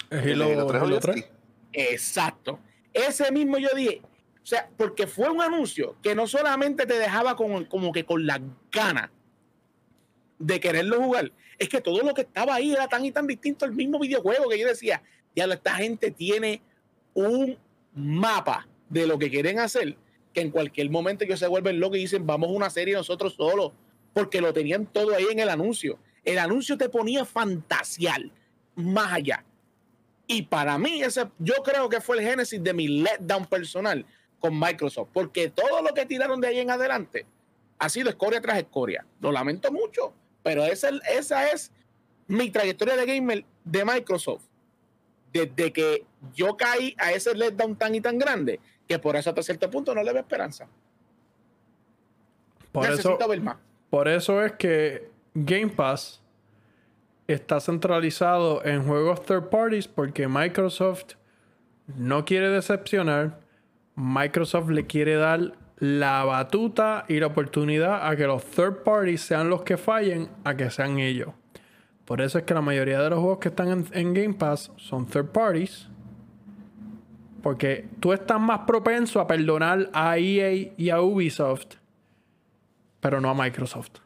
El 0.09 0.41
Halo, 0.41 0.99
3. 0.99 1.32
Exacto. 1.73 2.59
Ese 2.93 3.31
mismo 3.31 3.57
yo 3.57 3.69
dije, 3.75 4.01
o 4.43 4.45
sea, 4.45 4.69
porque 4.77 5.07
fue 5.07 5.29
un 5.29 5.41
anuncio 5.41 5.95
que 6.01 6.15
no 6.15 6.27
solamente 6.27 6.85
te 6.85 6.99
dejaba 6.99 7.35
como, 7.35 7.67
como 7.67 7.91
que 7.91 8.05
con 8.05 8.25
la 8.25 8.41
gana 8.71 9.11
de 10.37 10.59
quererlo 10.59 11.01
jugar, 11.01 11.31
es 11.57 11.69
que 11.69 11.81
todo 11.81 12.01
lo 12.03 12.13
que 12.13 12.21
estaba 12.21 12.55
ahí 12.55 12.73
era 12.73 12.87
tan 12.87 13.05
y 13.05 13.11
tan 13.11 13.25
distinto 13.25 13.65
al 13.65 13.71
mismo 13.73 13.99
videojuego 13.99 14.49
que 14.49 14.59
yo 14.59 14.67
decía, 14.67 15.01
ya 15.35 15.45
esta 15.45 15.75
gente 15.75 16.11
tiene 16.11 16.61
un 17.13 17.57
mapa 17.93 18.67
de 18.89 19.07
lo 19.07 19.17
que 19.17 19.29
quieren 19.29 19.59
hacer, 19.59 19.95
que 20.33 20.41
en 20.41 20.51
cualquier 20.51 20.89
momento 20.89 21.23
ellos 21.23 21.39
se 21.39 21.47
vuelven 21.47 21.79
locos 21.79 21.97
y 21.97 22.01
dicen, 22.01 22.25
vamos 22.25 22.49
a 22.49 22.53
una 22.53 22.69
serie 22.69 22.95
nosotros 22.95 23.35
solos, 23.35 23.71
porque 24.13 24.41
lo 24.41 24.53
tenían 24.53 24.85
todo 24.85 25.15
ahí 25.15 25.27
en 25.31 25.39
el 25.39 25.49
anuncio. 25.49 25.97
El 26.23 26.37
anuncio 26.37 26.77
te 26.77 26.89
ponía 26.89 27.25
fantasial, 27.25 28.31
más 28.75 29.13
allá. 29.13 29.45
Y 30.27 30.43
para 30.43 30.77
mí, 30.77 31.01
ese, 31.01 31.27
yo 31.39 31.55
creo 31.63 31.89
que 31.89 32.01
fue 32.01 32.17
el 32.17 32.23
génesis 32.23 32.63
de 32.63 32.73
mi 32.73 32.87
letdown 32.87 33.45
personal 33.45 34.05
con 34.39 34.59
Microsoft, 34.59 35.09
porque 35.13 35.49
todo 35.49 35.81
lo 35.81 35.93
que 35.93 36.05
tiraron 36.05 36.41
de 36.41 36.47
ahí 36.47 36.59
en 36.59 36.69
adelante 36.69 37.25
ha 37.79 37.89
sido 37.89 38.09
escoria 38.09 38.41
tras 38.41 38.57
escoria. 38.57 39.05
Lo 39.19 39.31
lamento 39.31 39.71
mucho, 39.71 40.13
pero 40.41 40.63
esa, 40.63 40.89
esa 41.09 41.51
es 41.51 41.71
mi 42.27 42.49
trayectoria 42.49 42.95
de 42.95 43.05
gamer 43.05 43.45
de 43.63 43.85
Microsoft. 43.85 44.43
Desde 45.31 45.73
que 45.73 46.05
yo 46.35 46.55
caí 46.55 46.95
a 46.97 47.11
ese 47.11 47.33
letdown 47.35 47.75
tan 47.75 47.95
y 47.95 48.01
tan 48.01 48.17
grande, 48.17 48.59
que 48.87 48.99
por 48.99 49.15
eso 49.15 49.29
hasta 49.29 49.43
cierto 49.43 49.69
punto 49.69 49.93
no 49.95 50.03
le 50.03 50.13
veo 50.13 50.21
esperanza. 50.21 50.67
Por 52.71 52.87
Necesito 52.87 53.17
eso, 53.17 53.27
ver 53.27 53.41
más. 53.41 53.57
Por 53.89 54.07
eso 54.07 54.43
es 54.43 54.53
que 54.53 55.09
Game 55.33 55.69
Pass 55.69 56.22
está 57.27 57.59
centralizado 57.59 58.63
en 58.65 58.83
juegos 58.83 59.25
third 59.25 59.49
parties 59.49 59.87
porque 59.87 60.27
Microsoft 60.27 61.15
no 61.87 62.25
quiere 62.25 62.49
decepcionar. 62.49 63.39
Microsoft 63.95 64.69
le 64.69 64.85
quiere 64.87 65.15
dar 65.15 65.53
la 65.77 66.23
batuta 66.23 67.05
y 67.07 67.19
la 67.19 67.27
oportunidad 67.27 68.07
a 68.07 68.15
que 68.15 68.27
los 68.27 68.43
third 68.45 68.83
parties 68.83 69.21
sean 69.21 69.49
los 69.49 69.63
que 69.63 69.77
fallen, 69.77 70.29
a 70.43 70.55
que 70.55 70.69
sean 70.69 70.99
ellos. 70.99 71.29
Por 72.05 72.21
eso 72.21 72.37
es 72.37 72.43
que 72.43 72.53
la 72.53 72.61
mayoría 72.61 73.01
de 73.01 73.09
los 73.09 73.19
juegos 73.19 73.39
que 73.39 73.49
están 73.49 73.85
en, 73.91 74.13
Game 74.13 74.33
Pass 74.33 74.71
son 74.77 75.05
third 75.05 75.27
parties. 75.31 75.87
Porque 77.41 77.89
tú 77.99 78.13
estás 78.13 78.39
más 78.39 78.61
propenso 78.61 79.19
a 79.19 79.27
perdonar 79.27 79.89
a 79.93 80.17
EA 80.17 80.71
y 80.77 80.89
a 80.89 81.01
Ubisoft, 81.01 81.75
pero 83.01 83.19
no 83.19 83.29
a 83.29 83.33
Microsoft. 83.33 83.99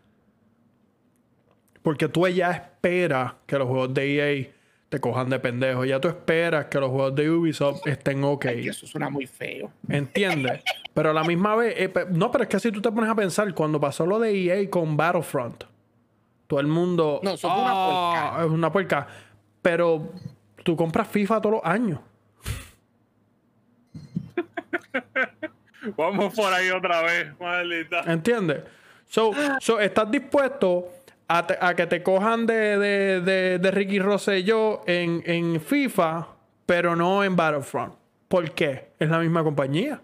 Porque 1.87 2.09
tú 2.09 2.27
ya 2.27 2.51
esperas 2.51 3.35
que 3.45 3.57
los 3.57 3.65
juegos 3.65 3.93
de 3.93 4.41
EA 4.41 4.47
te 4.89 4.99
cojan 4.99 5.29
de 5.29 5.39
pendejo. 5.39 5.85
Ya 5.85 6.01
tú 6.01 6.09
esperas 6.09 6.65
que 6.65 6.81
los 6.81 6.89
juegos 6.89 7.15
de 7.15 7.31
Ubisoft 7.31 7.87
estén 7.87 8.25
ok. 8.25 8.43
eso 8.43 8.85
suena 8.85 9.09
muy 9.09 9.25
feo. 9.25 9.71
¿Entiendes? 9.87 10.61
pero 10.93 11.11
a 11.11 11.13
la 11.13 11.23
misma 11.23 11.55
vez, 11.55 11.75
eh, 11.77 11.93
no, 12.11 12.29
pero 12.29 12.43
es 12.43 12.49
que 12.49 12.59
si 12.59 12.73
tú 12.73 12.81
te 12.81 12.91
pones 12.91 13.09
a 13.09 13.15
pensar, 13.15 13.53
cuando 13.53 13.79
pasó 13.79 14.05
lo 14.05 14.19
de 14.19 14.37
EA 14.37 14.69
con 14.69 14.97
Battlefront, 14.97 15.63
todo 16.47 16.59
el 16.59 16.67
mundo. 16.67 17.21
No, 17.23 17.35
eso 17.35 17.47
es 17.47 17.53
una 17.53 17.71
ah, 17.71 18.31
puerca. 18.33 18.45
Es 18.45 18.51
una 18.51 18.69
puerca. 18.69 19.07
Pero 19.61 20.11
tú 20.65 20.75
compras 20.75 21.07
FIFA 21.07 21.39
todos 21.39 21.55
los 21.55 21.63
años. 21.63 22.01
Vamos 25.95 26.35
por 26.35 26.51
ahí 26.51 26.69
otra 26.69 27.01
vez, 27.03 27.29
maldita. 27.39 28.01
¿Entiendes? 28.01 28.61
So, 29.07 29.31
so, 29.61 29.79
estás 29.79 30.11
dispuesto 30.11 30.96
a, 31.27 31.75
que 31.75 31.87
te 31.87 32.03
cojan 32.03 32.45
de, 32.45 32.77
de, 32.77 33.59
de, 33.59 33.71
Ricky 33.71 33.99
Rosselló 33.99 34.81
en, 34.87 35.21
en 35.25 35.59
FIFA, 35.59 36.27
pero 36.65 36.95
no 36.95 37.23
en 37.23 37.35
Battlefront. 37.35 37.95
¿Por 38.27 38.51
qué? 38.51 38.91
Es 38.99 39.09
la 39.09 39.19
misma 39.19 39.43
compañía. 39.43 40.01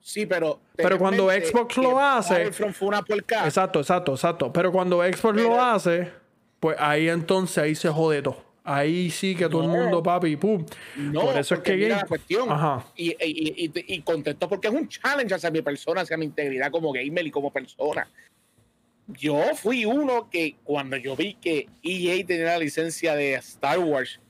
Sí, 0.00 0.24
pero. 0.24 0.60
Pero 0.76 0.98
cuando 0.98 1.28
Xbox 1.30 1.76
lo 1.78 1.98
hace. 1.98 2.52
Fue 2.52 2.88
una 2.88 3.04
exacto, 3.44 3.80
exacto, 3.80 4.12
exacto. 4.12 4.52
Pero 4.52 4.70
cuando 4.70 5.02
Xbox 5.02 5.36
lo 5.42 5.60
hace, 5.60 6.12
pues 6.60 6.76
ahí 6.78 7.08
entonces 7.08 7.58
ahí 7.58 7.74
se 7.74 7.88
jode 7.88 8.22
todo. 8.22 8.46
Ahí 8.62 9.10
sí 9.10 9.34
que 9.34 9.48
todo 9.48 9.62
el 9.62 9.68
mundo, 9.68 10.02
papi, 10.02 10.36
pum. 10.36 10.64
No, 10.96 11.22
Por 11.22 11.38
eso 11.38 11.54
es 11.56 11.60
que. 11.60 11.76
Mira 11.76 11.96
la 11.96 12.06
cuestión. 12.06 12.50
Ajá. 12.50 12.84
Y, 12.96 13.10
y, 13.10 13.64
y, 13.64 13.94
y, 13.94 14.02
contesto 14.02 14.48
porque 14.48 14.68
es 14.68 14.74
un 14.74 14.88
challenge 14.88 15.34
hacia 15.34 15.50
mi 15.50 15.62
persona, 15.62 16.02
hacia 16.02 16.16
mi 16.16 16.26
integridad 16.26 16.70
como 16.70 16.92
gamer 16.92 17.26
y 17.26 17.30
como 17.30 17.52
persona. 17.52 18.08
Yo 19.08 19.40
fui 19.54 19.84
uno 19.84 20.28
que 20.30 20.56
cuando 20.64 20.96
yo 20.96 21.14
vi 21.14 21.34
que 21.34 21.68
EA 21.82 22.26
tenía 22.26 22.46
la 22.46 22.58
licencia 22.58 23.14
de 23.14 23.34
Star 23.34 23.78
Wars 23.78 24.20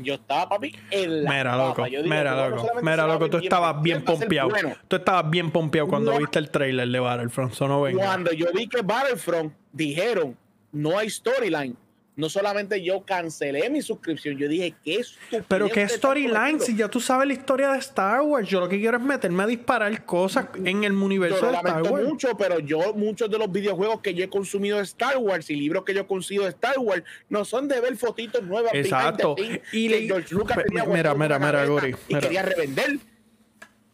yo 0.00 0.14
estaba, 0.14 0.48
papi, 0.48 0.74
en 0.90 1.24
la 1.24 1.30
Mira, 1.30 1.56
loco, 1.56 1.84
mira, 2.04 2.48
loco, 2.48 2.68
mira, 2.82 3.06
loco, 3.06 3.28
tú 3.28 3.38
estabas 3.38 3.82
bien 3.82 4.04
pompeado. 4.04 4.50
Tú 4.86 4.96
estabas 4.96 5.28
bien 5.28 5.50
pompeado 5.50 5.88
cuando 5.88 6.16
viste 6.16 6.38
el 6.38 6.50
trailer 6.50 6.88
de 6.88 7.00
Battlefront. 7.00 7.54
Cuando 7.56 8.32
yo 8.32 8.46
vi 8.54 8.68
que 8.68 8.82
Battlefront 8.82 9.52
dijeron, 9.72 10.36
no 10.72 10.98
hay 10.98 11.10
storyline, 11.10 11.76
no 12.18 12.28
solamente 12.28 12.82
yo 12.82 13.02
cancelé 13.02 13.70
mi 13.70 13.80
suscripción, 13.80 14.36
yo 14.36 14.48
dije 14.48 14.74
que 14.84 14.96
es 14.96 15.16
Pero 15.46 15.68
qué 15.70 15.88
storyline, 15.88 16.60
si 16.60 16.76
ya 16.76 16.88
tú 16.88 16.98
sabes 17.00 17.28
la 17.28 17.32
historia 17.32 17.70
de 17.70 17.78
Star 17.78 18.22
Wars, 18.22 18.48
yo 18.48 18.58
lo 18.58 18.68
que 18.68 18.76
quiero 18.76 18.98
es 18.98 19.02
meterme 19.04 19.44
a 19.44 19.46
disparar 19.46 20.04
cosas 20.04 20.46
en 20.64 20.82
el 20.82 20.94
universo 20.94 21.46
de 21.46 21.56
Star 21.56 21.82
Wars. 21.84 22.04
mucho, 22.04 22.36
pero 22.36 22.58
yo 22.58 22.92
muchos 22.94 23.30
de 23.30 23.38
los 23.38 23.50
videojuegos 23.52 24.00
que 24.00 24.14
yo 24.14 24.24
he 24.24 24.28
consumido 24.28 24.78
de 24.78 24.82
Star 24.82 25.16
Wars 25.18 25.48
y 25.48 25.54
libros 25.54 25.84
que 25.84 25.94
yo 25.94 26.00
he 26.00 26.06
consumido 26.06 26.42
de 26.42 26.50
Star 26.50 26.76
Wars 26.80 27.04
no 27.28 27.44
son 27.44 27.68
de 27.68 27.80
ver 27.80 27.96
fotitos 27.96 28.42
nuevas. 28.42 28.74
Exacto. 28.74 29.36
Y 29.72 29.88
le... 29.88 30.08
George 30.08 30.34
Lucas 30.34 30.58
mira, 30.68 31.14
mira, 31.14 31.38
mira, 31.38 31.66
Guri. 31.66 31.94
Y 32.08 32.14
quería 32.16 32.42
revender. 32.42 32.98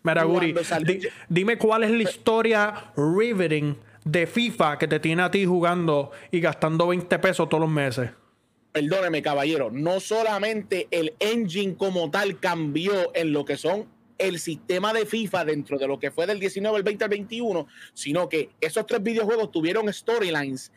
Mira, 0.02 0.24
Guri, 0.24 0.54
dime 1.28 1.58
cuál 1.58 1.84
es 1.84 1.90
la 1.90 2.02
historia 2.02 2.92
riveting 2.96 3.76
de 4.04 4.26
FIFA 4.26 4.78
que 4.78 4.86
te 4.86 5.00
tiene 5.00 5.22
a 5.22 5.30
ti 5.30 5.46
jugando 5.46 6.10
y 6.30 6.40
gastando 6.40 6.86
20 6.88 7.18
pesos 7.18 7.48
todos 7.48 7.62
los 7.62 7.70
meses. 7.70 8.10
Perdóneme, 8.72 9.22
caballero, 9.22 9.70
no 9.70 10.00
solamente 10.00 10.88
el 10.90 11.14
engine 11.20 11.76
como 11.76 12.10
tal 12.10 12.40
cambió 12.40 13.14
en 13.14 13.32
lo 13.32 13.44
que 13.44 13.56
son 13.56 13.86
el 14.18 14.38
sistema 14.38 14.92
de 14.92 15.06
FIFA 15.06 15.44
dentro 15.44 15.78
de 15.78 15.86
lo 15.86 15.98
que 15.98 16.10
fue 16.10 16.26
del 16.26 16.40
19 16.40 16.76
al 16.76 16.82
20 16.82 17.04
al 17.04 17.10
21, 17.10 17.66
sino 17.92 18.28
que 18.28 18.50
esos 18.60 18.86
tres 18.86 19.02
videojuegos 19.02 19.50
tuvieron 19.50 19.92
storylines 19.92 20.72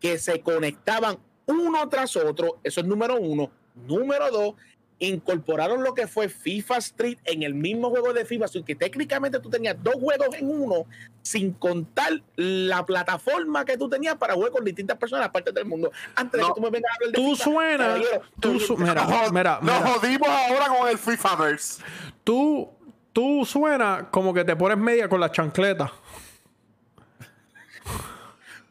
que 0.00 0.18
se 0.18 0.40
conectaban 0.40 1.18
uno 1.46 1.88
tras 1.88 2.16
otro, 2.16 2.58
eso 2.62 2.80
es 2.80 2.86
número 2.86 3.16
uno. 3.16 3.50
Número 3.74 4.30
dos, 4.30 4.54
incorporaron 4.98 5.82
lo 5.82 5.94
que 5.94 6.06
fue 6.06 6.28
FIFA 6.28 6.78
Street 6.78 7.18
en 7.24 7.42
el 7.42 7.54
mismo 7.54 7.90
juego 7.90 8.12
de 8.12 8.24
FIFA, 8.24 8.46
así 8.46 8.62
que 8.62 8.74
técnicamente 8.74 9.38
tú 9.40 9.50
tenías 9.50 9.76
dos 9.82 9.94
juegos 9.96 10.28
en 10.34 10.48
uno, 10.48 10.86
sin 11.22 11.52
contar 11.52 12.22
la 12.36 12.84
plataforma 12.84 13.64
que 13.64 13.76
tú 13.76 13.88
tenías 13.88 14.16
para 14.16 14.34
jugar 14.34 14.52
con 14.52 14.64
distintas 14.64 14.96
personas 14.96 15.26
aparte 15.26 15.52
del 15.52 15.66
mundo. 15.66 15.90
Antes 16.14 16.40
de 16.40 16.46
que 16.46 16.52
tú 16.54 16.60
me 16.60 16.70
vengas 16.70 16.90
a 16.90 16.94
hablar 16.94 17.10
de 17.10 17.16
tú 17.16 17.36
suena, 17.36 17.94
tú 18.40 18.76
mira, 18.78 19.30
mira, 19.32 19.58
nos 19.60 19.90
jodimos 19.90 20.28
ahora 20.28 20.68
con 20.68 20.88
el 20.88 20.98
FIFAverse. 20.98 21.82
Tú, 22.24 22.70
tú 23.12 23.44
suena 23.44 24.08
como 24.10 24.32
que 24.32 24.44
te 24.44 24.56
pones 24.56 24.78
media 24.78 25.08
con 25.08 25.20
la 25.20 25.30
chancleta. 25.30 25.92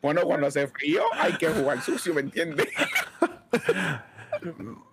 Bueno, 0.02 0.22
cuando 0.22 0.48
hace 0.48 0.68
frío 0.68 1.04
hay 1.14 1.34
que 1.38 1.50
jugar 1.50 1.82
sucio, 1.82 2.14
¿me 2.14 2.22
entiendes? 2.22 2.68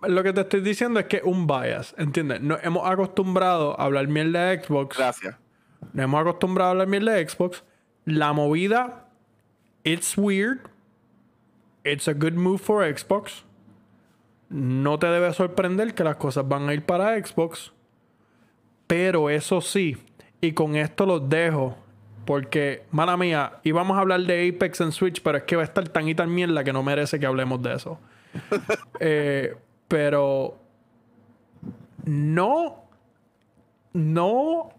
lo 0.01 0.23
que 0.23 0.33
te 0.33 0.41
estoy 0.41 0.61
diciendo 0.61 0.99
es 0.99 1.05
que 1.07 1.21
un 1.23 1.47
bias, 1.47 1.95
¿entiendes? 1.97 2.41
Nos 2.41 2.63
hemos 2.63 2.89
acostumbrado 2.89 3.79
a 3.79 3.85
hablar 3.85 4.07
mierda 4.07 4.49
de 4.49 4.63
Xbox. 4.63 4.97
Gracias. 4.97 5.37
Nos 5.93 6.03
hemos 6.03 6.21
acostumbrado 6.21 6.69
a 6.69 6.71
hablar 6.71 6.87
mierda 6.87 7.13
de 7.13 7.27
Xbox. 7.27 7.63
La 8.05 8.33
movida, 8.33 9.07
it's 9.83 10.17
weird. 10.17 10.69
It's 11.83 12.07
a 12.07 12.13
good 12.13 12.33
move 12.33 12.59
for 12.59 12.83
Xbox. 12.85 13.43
No 14.49 14.99
te 14.99 15.07
debe 15.07 15.33
sorprender 15.33 15.93
que 15.93 16.03
las 16.03 16.15
cosas 16.17 16.47
van 16.47 16.69
a 16.69 16.73
ir 16.73 16.85
para 16.85 17.17
Xbox. 17.23 17.73
Pero 18.87 19.29
eso 19.29 19.61
sí, 19.61 19.97
y 20.41 20.53
con 20.53 20.75
esto 20.75 21.05
los 21.05 21.27
dejo. 21.29 21.77
Porque, 22.25 22.85
mala 22.91 23.17
mía, 23.17 23.59
íbamos 23.63 23.97
a 23.97 24.01
hablar 24.01 24.21
de 24.21 24.49
Apex 24.49 24.79
en 24.81 24.91
Switch, 24.91 25.21
pero 25.21 25.39
es 25.39 25.43
que 25.43 25.55
va 25.55 25.63
a 25.63 25.65
estar 25.65 25.87
tan 25.89 26.07
y 26.07 26.15
tan 26.15 26.33
mierda 26.33 26.63
que 26.63 26.71
no 26.71 26.83
merece 26.83 27.19
que 27.19 27.25
hablemos 27.25 27.61
de 27.61 27.73
eso. 27.73 27.99
Eh, 28.99 29.55
pero 29.87 30.57
no, 32.05 32.83
no 33.93 34.69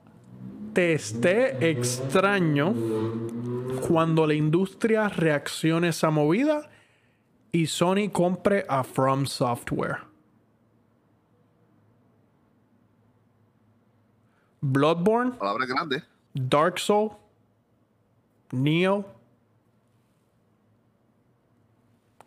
te 0.73 0.95
esté 0.95 1.71
extraño 1.71 2.75
cuando 3.87 4.27
la 4.27 4.35
industria 4.35 5.09
reaccione 5.09 5.89
a 5.89 5.91
esa 5.91 6.11
movida 6.11 6.69
y 7.53 7.67
Sony 7.67 8.11
compre 8.13 8.67
a 8.69 8.83
From 8.83 9.27
Software. 9.27 9.99
Bloodborne. 14.61 15.33
Palabra 15.33 15.67
grande. 15.67 16.03
Dark 16.35 16.79
Soul. 16.79 17.11
Neo. 18.53 19.05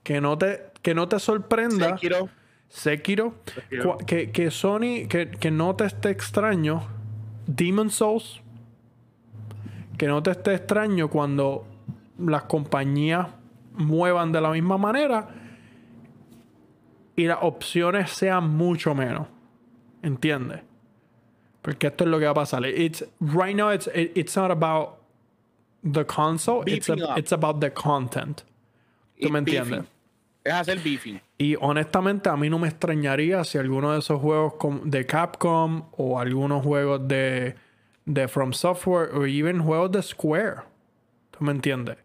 Que 0.03 0.21
no 0.21 0.37
te 0.37 0.71
que 0.87 0.95
no 0.95 1.09
te 1.09 1.19
sorprenda. 1.19 1.97
Sekiro. 1.97 2.29
Sekiro. 2.69 3.33
Que, 4.05 4.31
que, 4.31 4.49
Sony, 4.49 5.05
que, 5.09 5.31
que 5.37 5.51
no 5.51 5.75
te 5.75 5.83
esté 5.83 6.11
extraño. 6.11 6.81
Demon 7.45 7.89
Souls. 7.89 8.39
Que 9.97 10.07
no 10.07 10.23
te 10.23 10.31
esté 10.31 10.53
extraño 10.53 11.09
cuando 11.09 11.65
las 12.17 12.43
compañías 12.43 13.27
muevan 13.73 14.31
de 14.31 14.39
la 14.39 14.51
misma 14.51 14.77
manera 14.77 15.27
y 17.17 17.25
las 17.25 17.39
opciones 17.41 18.09
sean 18.11 18.55
mucho 18.55 18.95
menos. 18.95 19.27
¿Entiendes? 20.01 20.61
Porque 21.61 21.87
esto 21.87 22.05
es 22.05 22.09
lo 22.09 22.17
que 22.17 22.25
va 22.27 22.31
a 22.31 22.35
pasar. 22.45 22.65
It's, 22.65 23.03
right 23.19 23.57
now, 23.57 23.71
it's, 23.73 23.89
it's 23.93 24.37
not 24.37 24.51
about 24.51 25.01
the 25.83 26.05
console, 26.05 26.63
it's, 26.65 26.87
it's, 27.17 27.33
about 27.33 27.59
the 27.59 27.73
content. 27.73 28.43
¿Tú 29.19 29.29
me 29.29 29.39
entiendes? 29.39 29.83
Es 30.47 30.53
hacer. 30.53 30.79
Y 31.37 31.55
honestamente, 31.59 32.29
a 32.29 32.37
mí 32.37 32.49
no 32.49 32.57
me 32.57 32.69
extrañaría 32.69 33.43
si 33.43 33.57
alguno 33.57 33.91
de 33.91 33.99
esos 33.99 34.21
juegos 34.21 34.53
de 34.85 35.05
Capcom 35.05 35.89
o 35.91 36.19
algunos 36.19 36.63
juegos 36.63 37.05
de, 37.05 37.55
From 38.29 38.53
Software 38.53 39.09
o 39.13 39.25
even 39.25 39.61
juegos 39.61 39.91
de 39.91 40.01
Square. 40.01 40.61
¿Tú 41.31 41.43
me 41.43 41.51
entiendes? 41.51 41.97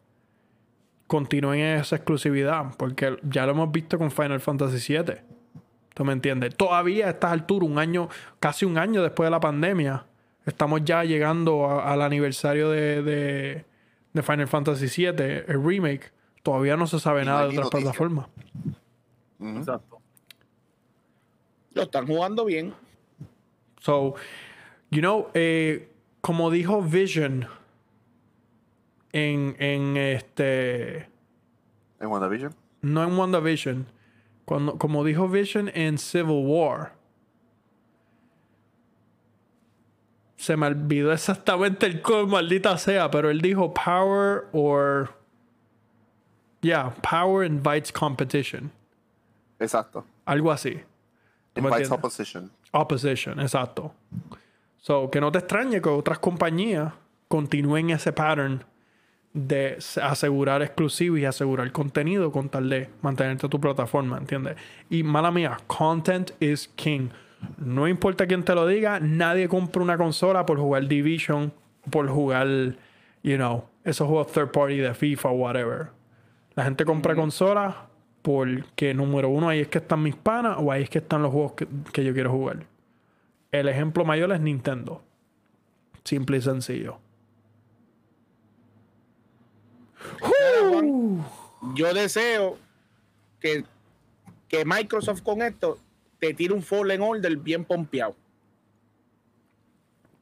Continúen 1.07 1.61
en 1.61 1.81
esa 1.81 1.97
exclusividad. 1.97 2.75
Porque 2.77 3.17
ya 3.23 3.47
lo 3.47 3.53
hemos 3.53 3.71
visto 3.71 3.97
con 3.97 4.11
Final 4.11 4.41
Fantasy 4.41 4.93
VII. 4.93 5.15
¿Tú 5.95 6.05
me 6.05 6.13
entiendes? 6.13 6.57
Todavía 6.57 7.07
a 7.07 7.11
estas 7.11 7.31
alturas, 7.31 7.69
un 7.69 7.79
año, 7.79 8.09
casi 8.41 8.65
un 8.65 8.77
año 8.77 9.03
después 9.03 9.29
de 9.29 9.31
la 9.31 9.41
pandemia, 9.41 10.07
estamos 10.47 10.83
ya 10.85 11.05
llegando 11.05 11.81
al 11.81 12.03
aniversario 12.03 12.71
de, 12.71 13.65
de, 14.13 14.23
Final 14.23 14.49
Fantasy 14.49 14.87
VII, 14.87 15.45
el 15.47 15.63
remake. 15.65 16.11
Todavía 16.43 16.77
no 16.77 16.87
se 16.87 16.99
sabe 16.99 17.25
nada 17.25 17.47
de 17.47 17.57
otras 17.57 17.71
plataformas. 17.71 18.27
Exacto. 19.41 20.01
Lo 21.75 21.83
están 21.83 22.07
jugando 22.07 22.45
bien. 22.45 22.75
So, 23.81 24.15
you 24.91 25.01
know, 25.01 25.29
eh, 25.35 25.89
como 26.21 26.51
dijo 26.51 26.83
Vision 26.83 27.49
en, 29.13 29.57
en 29.59 29.97
este. 29.97 31.09
¿En 32.01 32.09
WandaVision? 32.09 32.55
No 32.83 33.05
en 33.05 33.17
WandaVision 33.17 33.87
como 34.45 35.05
dijo 35.05 35.29
Vision 35.29 35.71
en 35.75 35.99
Civil 35.99 36.45
War. 36.45 36.95
Se 40.37 40.57
me 40.57 40.67
olvidó 40.67 41.13
exactamente 41.13 41.87
el 41.87 42.03
código, 42.03 42.29
maldita 42.29 42.77
sea, 42.79 43.11
pero 43.11 43.31
él 43.31 43.41
dijo 43.41 43.73
power 43.73 44.45
or. 44.53 45.22
Yeah, 46.63 46.95
power 47.03 47.45
invites 47.45 47.93
competition. 47.93 48.71
Exacto. 49.59 50.05
Algo 50.25 50.51
así. 50.51 50.81
Invites 51.57 51.91
opposition. 51.91 52.51
Opposition, 52.73 53.41
exacto. 53.41 53.93
So, 54.79 55.11
que 55.11 55.21
no 55.21 55.31
te 55.31 55.39
extrañe 55.39 55.81
que 55.81 55.89
otras 55.89 56.19
compañías 56.19 56.93
continúen 57.29 57.91
ese 57.91 58.13
pattern 58.13 58.65
de 59.33 59.79
asegurar 60.03 60.63
exclusivo 60.63 61.17
y 61.17 61.25
asegurar 61.25 61.71
contenido 61.73 62.31
con 62.31 62.49
tal 62.49 62.69
de 62.69 62.91
mantenerte 63.01 63.49
tu 63.49 63.61
plataforma, 63.61 64.19
¿entiendes? 64.19 64.57
Y 64.91 65.03
mala 65.03 65.31
mía, 65.31 65.59
content 65.67 66.33
is 66.41 66.69
king. 66.77 67.09
No 67.59 67.89
importa 67.89 68.27
quién 68.27 68.45
te 68.45 68.55
lo 68.55 68.67
diga, 68.67 69.01
nadie 69.01 69.49
compra 69.49 69.83
una 69.83 69.97
consola 69.97 70.47
por 70.47 70.59
jugar 70.59 70.87
Division, 70.87 71.53
por 71.91 72.09
jugar, 72.09 72.47
you 73.23 73.37
know, 73.37 73.65
esos 73.85 74.07
juegos 74.07 74.31
third 74.33 74.53
party 74.53 74.77
de 74.79 74.95
FIFA 74.95 75.31
o 75.31 75.33
whatever. 75.33 75.91
La 76.55 76.65
gente 76.65 76.85
compra 76.85 77.15
consolas 77.15 77.75
porque, 78.23 78.95
número 78.95 79.29
uno, 79.29 79.49
ahí 79.49 79.61
es 79.61 79.69
que 79.69 79.79
están 79.79 80.03
mis 80.03 80.15
panas 80.15 80.57
o 80.59 80.71
ahí 80.71 80.85
es 80.85 80.91
que 80.91 80.99
están 80.99 81.23
los 81.23 81.33
juegos 81.33 81.53
que, 81.53 81.67
que 81.93 82.05
yo 82.05 82.13
quiero 82.13 82.31
jugar. 82.31 82.67
El 83.51 83.69
ejemplo 83.69 84.05
mayor 84.05 84.33
es 84.33 84.41
Nintendo. 84.41 85.03
Simple 86.05 86.39
y 86.39 86.43
sencillo. 86.43 86.99
yo 91.75 91.95
deseo 91.95 92.59
que, 93.41 93.65
que 94.49 94.65
Microsoft 94.65 95.23
con 95.23 95.43
esto 95.43 95.79
te 96.19 96.35
tire 96.35 96.55
un 96.55 96.63
Fallen 96.63 97.01
Order 97.03 97.37
bien 97.37 97.65
pompeado. 97.65 98.17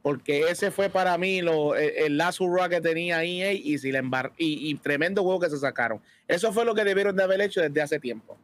Porque 0.01 0.49
ese 0.49 0.71
fue 0.71 0.89
para 0.89 1.17
mí 1.17 1.41
lo, 1.41 1.75
el, 1.75 2.17
lazo 2.17 2.45
que 2.69 2.81
tenía 2.81 3.23
EA 3.23 3.53
y, 3.53 3.77
si 3.77 3.89
y, 3.91 4.69
y, 4.69 4.75
tremendo 4.75 5.21
juego 5.23 5.39
que 5.39 5.49
se 5.49 5.57
sacaron. 5.57 6.01
Eso 6.27 6.51
fue 6.51 6.65
lo 6.65 6.73
que 6.73 6.83
debieron 6.83 7.15
de 7.15 7.23
haber 7.23 7.41
hecho 7.41 7.61
desde 7.61 7.81
hace 7.81 7.99
tiempo. 7.99 8.35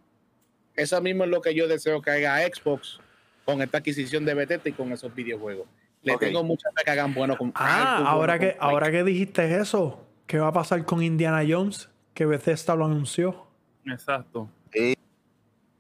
Eso 0.76 1.02
mismo 1.02 1.24
es 1.24 1.32
lo 1.32 1.42
que 1.42 1.56
yo 1.56 1.68
deseo 1.68 2.02
que 2.02 2.12
haga 2.12 2.40
Xbox 2.42 3.00
con 3.44 3.62
esta 3.64 3.80
adquisición 3.80 4.24
de 4.24 4.36
Bethesda 4.36 4.70
y 4.70 4.74
con 4.74 4.92
esos 4.92 5.14
videojuegos. 5.16 5.68
Le 6.04 6.16
tengo 6.18 6.44
mucha 6.44 6.70
fe 6.76 6.84
que 6.86 6.92
hagan 6.92 7.14
bueno 7.14 7.36
con. 7.36 7.52
Ah, 7.56 8.04
ahora, 8.06 8.38
que, 8.38 8.56
ahora 8.60 8.92
que 8.92 9.04
dijiste 9.04 9.60
eso, 9.60 10.06
¿qué 10.28 10.38
va 10.38 10.50
a 10.50 10.54
pasar 10.54 10.86
con 10.86 11.02
Indiana 11.02 11.44
Jones? 11.48 11.90
que 12.18 12.26
Bethesda 12.26 12.76
lo 12.76 12.86
anunció. 12.86 13.46
Exacto. 13.86 14.50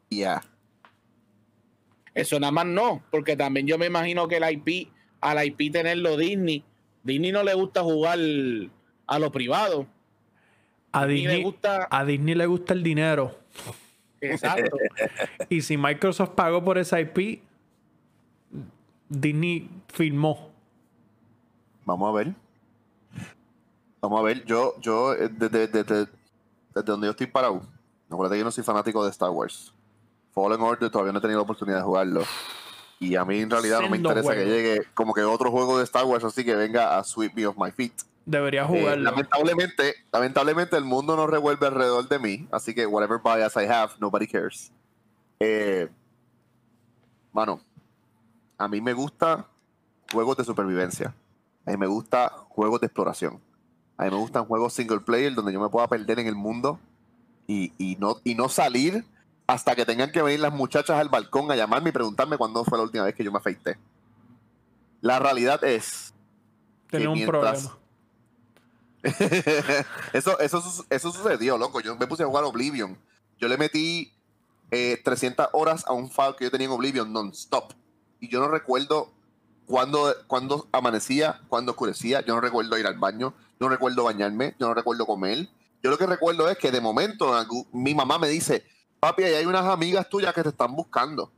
ya. 0.07 0.43
Eso 2.13 2.39
nada 2.39 2.51
más 2.51 2.67
no, 2.67 3.01
porque 3.09 3.35
también 3.35 3.65
yo 3.65 3.79
me 3.79 3.87
imagino 3.87 4.27
que 4.27 4.37
el 4.37 4.43
IP, 4.51 4.91
al 5.21 5.45
IP 5.45 5.71
tenerlo 5.71 6.17
Disney, 6.17 6.63
Disney 7.03 7.31
no 7.31 7.43
le 7.43 7.53
gusta 7.53 7.83
jugar 7.83 8.19
a 9.07 9.19
lo 9.19 9.31
privado. 9.31 9.87
A 10.91 11.05
Disney, 11.05 11.37
le 11.37 11.43
gusta, 11.43 11.87
a 11.89 12.05
Disney 12.05 12.35
le 12.35 12.45
gusta 12.45 12.73
el 12.73 12.83
dinero. 12.83 13.37
Exacto. 14.21 14.77
y 15.49 15.61
si 15.61 15.77
Microsoft 15.77 16.31
pagó 16.31 16.63
por 16.63 16.77
esa 16.77 16.99
IP, 16.99 17.41
Disney 19.09 19.69
firmó. 19.87 20.51
Vamos 21.85 22.09
a 22.09 22.17
ver. 22.17 22.33
Vamos 24.01 24.19
a 24.19 24.23
ver, 24.23 24.45
yo, 24.45 24.75
yo 24.79 25.13
eh, 25.13 25.29
desde, 25.29 25.67
desde 25.67 26.07
donde 26.73 27.07
yo 27.07 27.11
estoy 27.11 27.27
parado, 27.27 27.61
acuérdate 28.09 28.35
que 28.35 28.39
yo 28.39 28.45
no 28.45 28.51
soy 28.51 28.63
fanático 28.63 29.03
de 29.03 29.09
Star 29.09 29.29
Wars. 29.29 29.73
Fallen 30.31 30.61
Order 30.61 30.89
todavía 30.91 31.11
no 31.11 31.19
he 31.19 31.21
tenido 31.21 31.39
la 31.39 31.43
oportunidad 31.43 31.77
de 31.77 31.83
jugarlo. 31.83 32.23
Y 32.99 33.15
a 33.15 33.25
mí 33.25 33.39
en 33.39 33.49
realidad 33.49 33.81
no 33.81 33.89
me 33.89 33.97
interesa 33.97 34.33
que 34.33 34.45
llegue 34.45 34.81
como 34.93 35.13
que 35.13 35.21
otro 35.21 35.51
juego 35.51 35.77
de 35.77 35.83
Star 35.83 36.05
Wars 36.05 36.23
así 36.23 36.43
que 36.43 36.55
venga 36.55 36.97
a 36.97 37.03
sweep 37.03 37.33
me 37.35 37.45
off 37.45 37.55
my 37.57 37.71
feet. 37.71 37.93
Debería 38.25 38.63
eh, 38.63 38.67
jugarlo. 38.67 39.03
lamentablemente, 39.03 39.95
lamentablemente 40.11 40.75
el 40.75 40.83
mundo 40.83 41.15
no 41.15 41.27
revuelve 41.27 41.67
alrededor 41.67 42.09
de 42.09 42.19
mí, 42.19 42.47
así 42.51 42.73
que 42.73 42.85
whatever 42.85 43.19
bias 43.23 43.55
I 43.55 43.65
have, 43.65 43.93
nobody 43.99 44.27
cares. 44.27 44.71
Eh, 45.39 45.87
mano, 47.31 47.61
a 48.57 48.67
mí 48.67 48.81
me 48.81 48.93
gusta 48.93 49.45
juegos 50.11 50.37
de 50.37 50.43
supervivencia. 50.43 51.13
A 51.65 51.71
mí 51.71 51.77
me 51.77 51.87
gusta 51.87 52.29
juegos 52.49 52.81
de 52.81 52.87
exploración. 52.87 53.39
A 53.97 54.05
mí 54.05 54.11
me 54.11 54.17
gustan 54.17 54.45
juegos 54.45 54.73
single 54.73 54.99
player 54.99 55.33
donde 55.33 55.53
yo 55.53 55.59
me 55.59 55.69
pueda 55.69 55.87
perder 55.87 56.19
en 56.19 56.27
el 56.27 56.35
mundo 56.35 56.79
y, 57.47 57.97
no, 57.99 58.17
y 58.23 58.35
no 58.35 58.49
salir 58.49 59.05
hasta 59.47 59.75
que 59.75 59.85
tengan 59.85 60.11
que 60.11 60.21
venir 60.21 60.41
las 60.41 60.53
muchachas 60.53 60.99
al 60.99 61.09
balcón 61.09 61.49
a 61.51 61.55
llamarme 61.55 61.89
y 61.89 61.93
preguntarme 61.93 62.37
cuándo 62.37 62.63
fue 62.65 62.77
la 62.77 62.83
última 62.83 63.05
vez 63.05 63.15
que 63.15 63.23
yo 63.23 63.31
me 63.31 63.37
afeité. 63.39 63.77
La 65.01 65.19
realidad 65.19 65.63
es. 65.63 66.13
Tenía 66.89 67.09
un 67.09 67.25
problema. 67.25 67.77
eso, 70.13 70.39
eso, 70.39 70.85
eso 70.89 71.11
sucedió, 71.11 71.57
loco. 71.57 71.79
Yo 71.79 71.95
me 71.95 72.07
puse 72.07 72.23
a 72.23 72.27
jugar 72.27 72.43
Oblivion. 72.43 72.97
Yo 73.39 73.47
le 73.47 73.57
metí 73.57 74.11
300 74.69 75.45
eh, 75.45 75.49
horas 75.53 75.85
a 75.87 75.93
un 75.93 76.11
file 76.11 76.35
que 76.37 76.45
yo 76.45 76.51
tenía 76.51 76.67
en 76.67 76.73
Oblivion 76.73 77.11
non-stop. 77.11 77.73
Y 78.19 78.27
yo 78.29 78.39
no 78.39 78.49
recuerdo 78.49 79.11
cuándo, 79.65 80.13
cuándo 80.27 80.67
amanecía, 80.71 81.41
cuándo 81.47 81.71
oscurecía. 81.71 82.21
Yo 82.25 82.35
no 82.35 82.41
recuerdo 82.41 82.77
ir 82.77 82.87
al 82.87 82.97
baño 82.97 83.33
no 83.59 83.69
recuerdo 83.69 84.03
bañarme, 84.03 84.55
yo 84.59 84.67
no 84.67 84.73
recuerdo 84.73 85.05
comer. 85.05 85.47
Yo 85.81 85.89
lo 85.89 85.97
que 85.97 86.05
recuerdo 86.05 86.49
es 86.49 86.57
que 86.57 86.71
de 86.71 86.81
momento 86.81 87.33
mi 87.71 87.95
mamá 87.95 88.17
me 88.19 88.27
dice, 88.27 88.65
papi, 88.99 89.23
ahí 89.23 89.33
hay 89.35 89.45
unas 89.45 89.65
amigas 89.65 90.09
tuyas 90.09 90.33
que 90.33 90.43
te 90.43 90.49
están 90.49 90.75
buscando. 90.75 91.31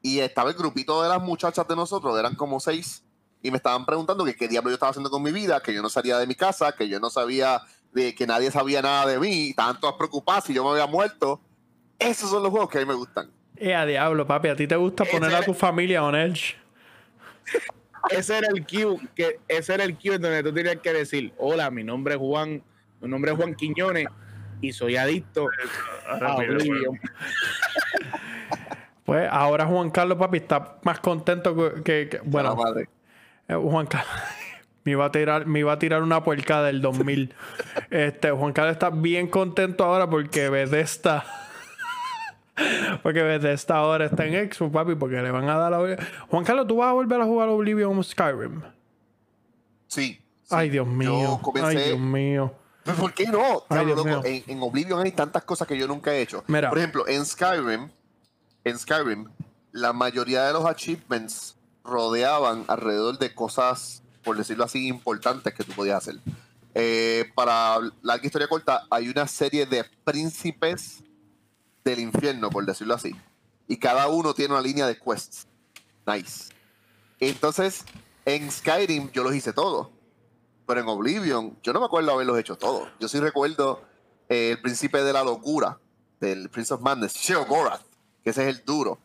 Y 0.00 0.18
estaba 0.18 0.50
el 0.50 0.56
grupito 0.56 1.02
de 1.02 1.08
las 1.08 1.22
muchachas 1.22 1.66
de 1.68 1.76
nosotros, 1.76 2.18
eran 2.18 2.34
como 2.34 2.58
seis, 2.58 3.04
y 3.42 3.50
me 3.50 3.56
estaban 3.56 3.86
preguntando 3.86 4.24
que 4.24 4.34
qué 4.34 4.48
diablo 4.48 4.70
yo 4.70 4.74
estaba 4.74 4.90
haciendo 4.90 5.10
con 5.10 5.22
mi 5.22 5.32
vida, 5.32 5.60
que 5.60 5.72
yo 5.72 5.82
no 5.82 5.88
salía 5.88 6.18
de 6.18 6.26
mi 6.26 6.34
casa, 6.34 6.72
que 6.72 6.88
yo 6.88 6.98
no 7.00 7.10
sabía, 7.10 7.62
de, 7.92 8.14
que 8.14 8.26
nadie 8.26 8.50
sabía 8.50 8.82
nada 8.82 9.06
de 9.06 9.18
mí, 9.18 9.50
estaban 9.50 9.78
todas 9.80 9.96
preocupadas 9.96 10.44
si 10.44 10.54
yo 10.54 10.64
me 10.64 10.70
había 10.70 10.86
muerto. 10.86 11.40
Esos 11.98 12.30
son 12.30 12.42
los 12.42 12.50
juegos 12.50 12.68
que 12.68 12.78
a 12.78 12.80
mí 12.80 12.86
me 12.86 12.94
gustan. 12.94 13.30
Eh, 13.56 13.74
a 13.74 13.86
diablo, 13.86 14.26
papi, 14.26 14.48
¿a 14.48 14.56
ti 14.56 14.66
te 14.66 14.76
gusta 14.76 15.04
poner 15.04 15.34
a 15.34 15.42
tu 15.42 15.54
familia 15.54 16.02
on 16.02 16.16
edge? 16.16 16.56
ese 18.10 18.38
era 18.38 18.48
el 18.48 18.66
cue, 18.66 18.98
que 19.14 19.38
ese 19.46 19.74
era 19.74 19.84
el 19.84 19.96
cue 19.96 20.18
donde 20.18 20.42
tú 20.42 20.52
tenías 20.52 20.76
que 20.78 20.92
decir, 20.92 21.32
hola, 21.38 21.70
mi 21.70 21.84
nombre 21.84 22.14
es 22.14 22.20
Juan, 22.20 22.62
mi 23.00 23.08
nombre 23.08 23.30
es 23.30 23.36
Juan 23.36 23.54
Quiñones 23.54 24.08
y 24.62 24.72
soy 24.72 24.96
adicto 24.96 25.48
a 26.08 26.36
Oblivion. 26.36 26.98
Pues 29.04 29.28
ahora 29.30 29.66
Juan 29.66 29.90
Carlos, 29.90 30.16
papi, 30.16 30.38
está 30.38 30.78
más 30.84 31.00
contento 31.00 31.82
que, 31.82 32.20
bueno, 32.24 32.56
eh, 33.48 33.54
Juan 33.54 33.86
Carlos 33.86 34.14
me 34.84 34.92
iba 34.92 35.04
a 35.04 35.12
tirar, 35.12 35.46
me 35.46 35.58
iba 35.58 35.72
a 35.72 35.78
tirar 35.78 36.02
una 36.02 36.22
puerca 36.24 36.62
del 36.62 36.80
2000. 36.80 37.34
este, 37.90 38.30
Juan 38.30 38.52
Carlos 38.52 38.72
está 38.72 38.90
bien 38.90 39.26
contento 39.26 39.84
ahora 39.84 40.08
porque 40.08 40.48
Bethesda 40.48 41.24
porque 43.02 43.22
desde 43.22 43.52
esta 43.52 43.82
hora 43.82 44.06
está 44.06 44.24
en 44.24 44.52
Xbox, 44.52 44.72
papi, 44.72 44.94
porque 44.94 45.20
le 45.20 45.30
van 45.30 45.48
a 45.48 45.56
dar 45.56 45.72
la... 45.72 45.96
Juan 46.28 46.44
Carlos, 46.44 46.68
¿tú 46.68 46.76
vas 46.76 46.88
a 46.88 46.92
volver 46.92 47.20
a 47.20 47.24
jugar 47.24 47.48
Oblivion 47.48 48.02
Skyrim? 48.04 48.62
Sí. 49.88 50.20
Ay, 50.48 50.70
Dios 50.70 50.86
mío. 50.86 51.40
Ay, 51.62 51.76
Dios 51.76 51.98
mío. 51.98 52.54
¿Por 52.84 53.14
qué 53.14 53.26
no? 53.26 53.64
En, 54.24 54.62
Oblivion 54.62 55.00
hay 55.00 55.12
tantas 55.12 55.44
cosas 55.44 55.68
que 55.68 55.78
yo 55.78 55.86
nunca 55.86 56.12
he 56.12 56.22
hecho. 56.22 56.42
Por 56.44 56.78
ejemplo, 56.78 57.06
en 57.06 57.24
Skyrim, 57.24 57.90
en 58.64 58.78
Skyrim, 58.78 59.28
la 59.72 59.92
mayoría 59.92 60.44
de 60.44 60.52
los 60.52 60.64
achievements 60.64 61.56
rodeaban 61.84 62.64
alrededor 62.68 63.18
de 63.18 63.34
cosas, 63.34 64.02
por 64.22 64.36
decirlo 64.36 64.64
así, 64.64 64.88
importantes 64.88 65.54
que 65.54 65.64
tú 65.64 65.72
podías 65.72 65.98
hacer. 65.98 66.20
Eh, 66.74 67.30
para 67.34 67.78
la 68.02 68.16
historia 68.22 68.48
corta, 68.48 68.86
hay 68.90 69.08
una 69.08 69.26
serie 69.26 69.66
de 69.66 69.84
príncipes 70.04 71.02
del 71.84 72.00
infierno, 72.00 72.50
por 72.50 72.64
decirlo 72.64 72.94
así. 72.94 73.14
Y 73.68 73.76
cada 73.76 74.08
uno 74.08 74.34
tiene 74.34 74.54
una 74.54 74.62
línea 74.62 74.86
de 74.86 74.98
quests. 74.98 75.46
Nice. 76.06 76.52
Entonces, 77.20 77.84
en 78.24 78.50
Skyrim 78.50 79.10
yo 79.12 79.22
los 79.22 79.34
hice 79.34 79.52
todos. 79.52 79.88
Pero 80.72 80.80
en 80.80 80.88
Oblivion, 80.88 81.58
yo 81.62 81.74
no 81.74 81.80
me 81.80 81.84
acuerdo 81.84 82.12
haberlos 82.12 82.38
hecho 82.38 82.56
todos. 82.56 82.88
Yo 82.98 83.06
sí 83.06 83.20
recuerdo 83.20 83.82
eh, 84.30 84.52
el 84.52 84.62
príncipe 84.62 85.02
de 85.04 85.12
la 85.12 85.22
locura, 85.22 85.78
del 86.18 86.48
Prince 86.48 86.72
of 86.72 86.80
Madness, 86.80 87.12
Sheogorath, 87.12 87.82
que 88.24 88.30
ese 88.30 88.48
es 88.48 88.56
el 88.56 88.64
duro. 88.64 88.98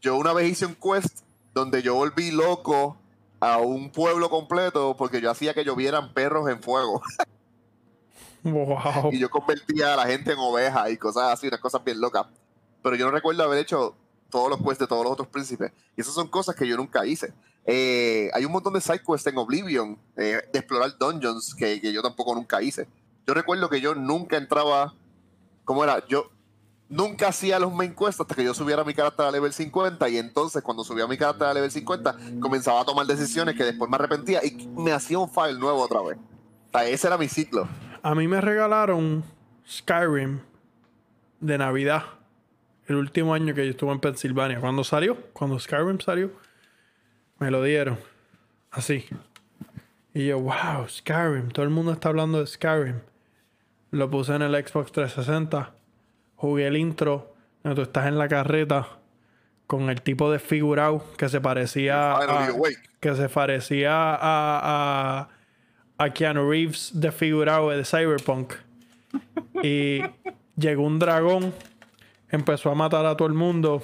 Yo 0.00 0.16
una 0.16 0.32
vez 0.32 0.50
hice 0.50 0.66
un 0.66 0.74
quest 0.74 1.20
donde 1.54 1.80
yo 1.80 1.94
volví 1.94 2.32
loco 2.32 2.96
a 3.38 3.58
un 3.58 3.90
pueblo 3.90 4.30
completo 4.30 4.96
porque 4.98 5.20
yo 5.20 5.30
hacía 5.30 5.54
que 5.54 5.62
llovieran 5.62 6.12
perros 6.12 6.50
en 6.50 6.60
fuego. 6.60 7.00
Y 9.12 9.20
yo 9.20 9.30
convertía 9.30 9.94
a 9.94 9.96
la 9.96 10.06
gente 10.06 10.32
en 10.32 10.38
ovejas 10.40 10.90
y 10.90 10.96
cosas 10.96 11.32
así, 11.32 11.46
unas 11.46 11.60
cosas 11.60 11.84
bien 11.84 12.00
locas. 12.00 12.26
Pero 12.82 12.96
yo 12.96 13.04
no 13.06 13.12
recuerdo 13.12 13.44
haber 13.44 13.60
hecho 13.60 13.94
todos 14.28 14.50
los 14.50 14.58
quests 14.58 14.80
de 14.80 14.86
todos 14.88 15.04
los 15.04 15.12
otros 15.12 15.28
príncipes. 15.28 15.70
Y 15.96 16.00
esas 16.00 16.14
son 16.14 16.26
cosas 16.26 16.56
que 16.56 16.66
yo 16.66 16.76
nunca 16.76 17.06
hice. 17.06 17.32
Eh, 17.64 18.30
hay 18.34 18.44
un 18.44 18.52
montón 18.52 18.72
de 18.72 18.80
side 18.80 19.02
quests 19.06 19.26
en 19.28 19.38
Oblivion 19.38 19.98
eh, 20.16 20.42
de 20.52 20.58
explorar 20.58 20.96
dungeons 20.98 21.54
que, 21.54 21.80
que, 21.80 21.92
yo 21.92 22.02
tampoco 22.02 22.34
nunca 22.34 22.60
hice. 22.60 22.88
Yo 23.26 23.34
recuerdo 23.34 23.68
que 23.68 23.80
yo 23.80 23.94
nunca 23.94 24.36
entraba. 24.36 24.94
¿Cómo 25.64 25.84
era? 25.84 26.04
Yo 26.08 26.30
nunca 26.88 27.28
hacía 27.28 27.58
los 27.58 27.72
main 27.72 27.94
quests 27.94 28.20
hasta 28.20 28.34
que 28.34 28.44
yo 28.44 28.52
subiera 28.52 28.84
mi 28.84 28.94
carácter 28.94 29.26
a 29.26 29.30
level 29.30 29.52
50. 29.52 30.08
Y 30.08 30.18
entonces, 30.18 30.62
cuando 30.62 30.84
subía 30.84 31.06
mi 31.06 31.16
carácter 31.16 31.48
a 31.48 31.54
level 31.54 31.70
50, 31.70 32.16
comenzaba 32.40 32.82
a 32.82 32.84
tomar 32.84 33.06
decisiones 33.06 33.56
que 33.56 33.64
después 33.64 33.90
me 33.90 33.96
arrepentía 33.96 34.44
y 34.44 34.68
me 34.76 34.92
hacía 34.92 35.18
un 35.18 35.30
file 35.30 35.58
nuevo 35.58 35.80
otra 35.82 36.02
vez. 36.02 36.18
O 36.18 36.78
sea, 36.78 36.88
ese 36.88 37.06
era 37.06 37.16
mi 37.16 37.28
ciclo. 37.28 37.68
A 38.02 38.14
mí 38.14 38.28
me 38.28 38.40
regalaron 38.40 39.24
Skyrim 39.68 40.40
de 41.40 41.58
Navidad. 41.58 42.02
El 42.86 42.96
último 42.96 43.32
año 43.32 43.54
que 43.54 43.64
yo 43.64 43.70
estuve 43.70 43.92
en 43.92 44.00
Pensilvania. 44.00 44.60
Cuando 44.60 44.84
salió, 44.84 45.16
cuando 45.32 45.58
Skyrim 45.58 46.00
salió, 46.00 46.30
me 47.42 47.50
lo 47.50 47.62
dieron. 47.62 47.98
Así. 48.70 49.04
Y 50.14 50.26
yo, 50.26 50.40
wow, 50.40 50.88
Skyrim. 50.88 51.48
Todo 51.48 51.64
el 51.64 51.70
mundo 51.70 51.92
está 51.92 52.08
hablando 52.08 52.38
de 52.38 52.46
Skyrim. 52.46 53.00
Lo 53.90 54.08
puse 54.10 54.34
en 54.34 54.42
el 54.42 54.54
Xbox 54.54 54.92
360. 54.92 55.74
Jugué 56.36 56.68
el 56.68 56.76
intro. 56.76 57.34
Tú 57.62 57.82
estás 57.82 58.06
en 58.06 58.16
la 58.16 58.28
carreta 58.28 58.88
con 59.66 59.90
el 59.90 60.02
tipo 60.02 60.30
de 60.30 60.38
figurado 60.38 61.04
que 61.16 61.28
se 61.28 61.40
parecía 61.40 62.14
a, 62.14 62.48
que 63.00 63.14
se 63.14 63.28
parecía 63.28 64.14
a, 64.14 64.18
a 64.20 65.28
a 65.98 66.10
Keanu 66.10 66.48
Reeves 66.48 66.90
desfigurado 66.94 67.70
de 67.70 67.84
Cyberpunk. 67.84 68.54
Y 69.62 70.02
llegó 70.56 70.82
un 70.82 70.98
dragón, 70.98 71.54
empezó 72.30 72.70
a 72.70 72.74
matar 72.74 73.06
a 73.06 73.16
todo 73.16 73.28
el 73.28 73.34
mundo. 73.34 73.82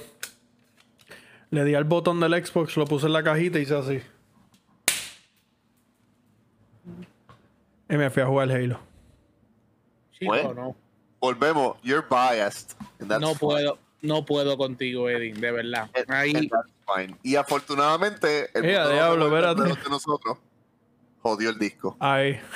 Le 1.50 1.64
di 1.64 1.74
al 1.74 1.84
botón 1.84 2.20
del 2.20 2.44
Xbox, 2.44 2.76
lo 2.76 2.84
puse 2.84 3.06
en 3.06 3.12
la 3.12 3.22
cajita 3.22 3.58
y 3.58 3.62
hice 3.62 3.74
así. 3.74 4.00
Y 7.90 7.96
me 7.96 8.10
fui 8.10 8.22
a 8.22 8.26
jugar 8.26 8.50
Halo. 8.50 8.80
no. 10.20 10.76
Volvemos, 11.20 11.76
you're 11.82 12.06
biased. 12.08 12.76
No 13.00 13.34
puedo, 13.34 13.78
no 14.02 14.24
puedo 14.24 14.56
contigo, 14.56 15.08
Eddie, 15.08 15.32
de 15.32 15.50
verdad. 15.50 15.90
Ahí. 16.06 16.48
Y 17.22 17.36
afortunadamente, 17.36 18.50
el 18.54 18.62
diablo, 18.62 19.30
de 19.30 19.64
nosotros 19.90 20.38
jodió 21.20 21.50
el 21.50 21.58
disco. 21.58 21.96
Ay. 21.98 22.40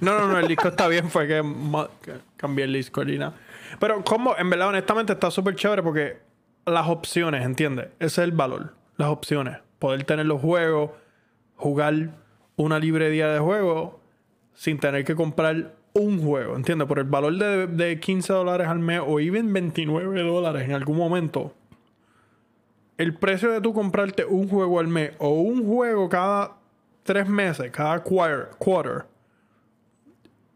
No, 0.00 0.18
no, 0.18 0.26
no, 0.26 0.38
el 0.38 0.48
disco 0.48 0.68
está 0.68 0.88
bien, 0.88 1.10
fue 1.10 1.28
que, 1.28 1.42
cambié 2.38 2.64
el 2.64 2.72
disco 2.72 3.02
y 3.02 3.20
Pero 3.78 4.02
como, 4.02 4.34
en 4.34 4.48
verdad, 4.48 4.68
honestamente, 4.68 5.12
está 5.12 5.30
súper 5.30 5.56
chévere 5.56 5.82
porque 5.82 6.22
las 6.66 6.88
opciones, 6.88 7.44
¿entiendes? 7.44 7.88
Ese 7.98 8.22
es 8.22 8.28
el 8.28 8.32
valor. 8.32 8.74
Las 8.96 9.08
opciones. 9.08 9.58
Poder 9.78 10.04
tener 10.04 10.26
los 10.26 10.40
juegos, 10.40 10.90
jugar 11.56 12.10
una 12.56 12.78
librería 12.78 13.28
de 13.28 13.38
juegos 13.38 13.94
sin 14.54 14.78
tener 14.78 15.04
que 15.04 15.14
comprar 15.14 15.74
un 15.92 16.22
juego, 16.22 16.56
¿entiendes? 16.56 16.88
Por 16.88 16.98
el 16.98 17.04
valor 17.04 17.36
de, 17.36 17.66
de 17.66 18.00
15 18.00 18.32
dólares 18.32 18.68
al 18.68 18.78
mes 18.78 19.00
o 19.04 19.20
even 19.20 19.52
29 19.52 20.22
dólares 20.22 20.64
en 20.64 20.72
algún 20.72 20.96
momento. 20.96 21.54
El 22.96 23.14
precio 23.14 23.50
de 23.50 23.60
tú 23.60 23.72
comprarte 23.72 24.24
un 24.24 24.48
juego 24.48 24.78
al 24.78 24.88
mes 24.88 25.12
o 25.18 25.30
un 25.30 25.66
juego 25.66 26.08
cada 26.08 26.56
tres 27.04 27.28
meses, 27.28 27.70
cada 27.70 28.02
quarter, 28.02 29.04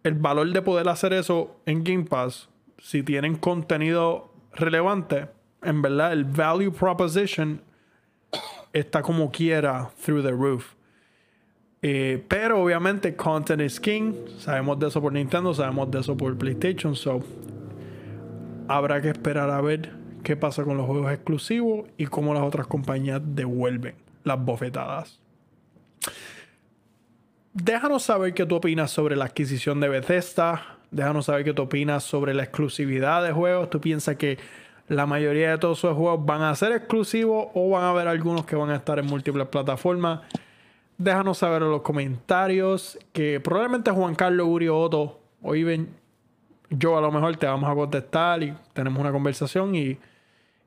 el 0.03 0.15
valor 0.15 0.51
de 0.53 0.63
poder 0.63 0.89
hacer 0.89 1.13
eso 1.13 1.57
en 1.67 1.85
Game 1.85 2.05
Pass, 2.05 2.49
si 2.79 3.03
tienen 3.03 3.37
contenido 3.37 4.33
relevante, 4.53 5.29
en 5.63 5.83
verdad 5.83 6.13
el 6.13 6.25
value 6.25 6.73
proposition 6.73 7.61
está 8.73 9.03
como 9.03 9.31
quiera 9.31 9.91
through 10.05 10.23
the 10.23 10.33
roof. 10.33 10.75
Eh, 11.81 12.25
pero 12.27 12.63
obviamente 12.63 13.15
content 13.15 13.63
is 13.63 13.79
king. 13.79 14.13
Sabemos 14.39 14.79
de 14.79 14.89
eso 14.89 15.01
por 15.01 15.13
Nintendo, 15.13 15.55
sabemos 15.55 15.91
de 15.91 16.01
eso 16.01 16.17
por 16.17 16.37
PlayStation. 16.37 16.95
So 16.95 17.23
habrá 18.69 19.01
que 19.01 19.09
esperar 19.11 19.51
a 19.51 19.61
ver 19.61 19.93
qué 20.23 20.37
pasa 20.37 20.65
con 20.65 20.77
los 20.77 20.87
juegos 20.87 21.13
exclusivos 21.13 21.89
y 21.97 22.07
cómo 22.07 22.35
las 22.35 22.43
otras 22.43 22.67
compañías 22.67 23.21
devuelven 23.25 23.95
las 24.25 24.45
bofetadas. 24.45 25.21
Déjanos 27.53 28.05
saber 28.05 28.35
qué 28.35 28.45
tú 28.47 28.57
opinas 28.57 28.91
sobre 28.91 29.17
la 29.17 29.27
adquisición 29.27 29.81
de 29.81 29.89
Bethesda. 29.89 30.79
Déjanos 30.91 31.27
saber 31.27 31.45
qué 31.45 31.53
tú 31.53 31.63
opinas 31.63 32.05
sobre 32.05 32.35
la 32.35 32.43
exclusividad 32.43 33.23
de 33.23 33.33
juegos. 33.33 33.71
¿Tú 33.71 33.81
piensas 33.81 34.17
que 34.17 34.39
la 34.89 35.07
mayoría 35.07 35.51
de 35.51 35.59
todos 35.59 35.79
esos 35.79 35.97
juegos 35.97 36.25
van 36.25 36.43
a 36.43 36.55
ser 36.55 36.73
exclusivos 36.73 37.49
o 37.55 37.71
van 37.71 37.85
a 37.85 37.91
haber 37.91 38.09
algunos 38.09 38.45
que 38.45 38.57
van 38.57 38.71
a 38.71 38.77
estar 38.77 38.99
en 38.99 39.07
múltiples 39.07 39.47
plataformas? 39.49 40.21
Déjanos 40.97 41.39
saber 41.39 41.63
en 41.63 41.71
los 41.71 41.83
comentarios 41.83 42.99
que 43.13 43.41
probablemente 43.41 43.91
Juan 43.91 44.15
Carlos 44.15 44.49
Uri 44.49 44.69
Otto 44.69 45.21
hoy 45.43 45.63
ven 45.63 45.89
yo 46.71 46.99
a 46.99 47.01
lo 47.01 47.11
mejor 47.11 47.37
te 47.37 47.47
vamos 47.47 47.71
a 47.71 47.75
contestar 47.75 48.43
y 48.43 48.55
tenemos 48.73 49.01
una 49.01 49.13
conversación 49.13 49.75
y, 49.75 49.99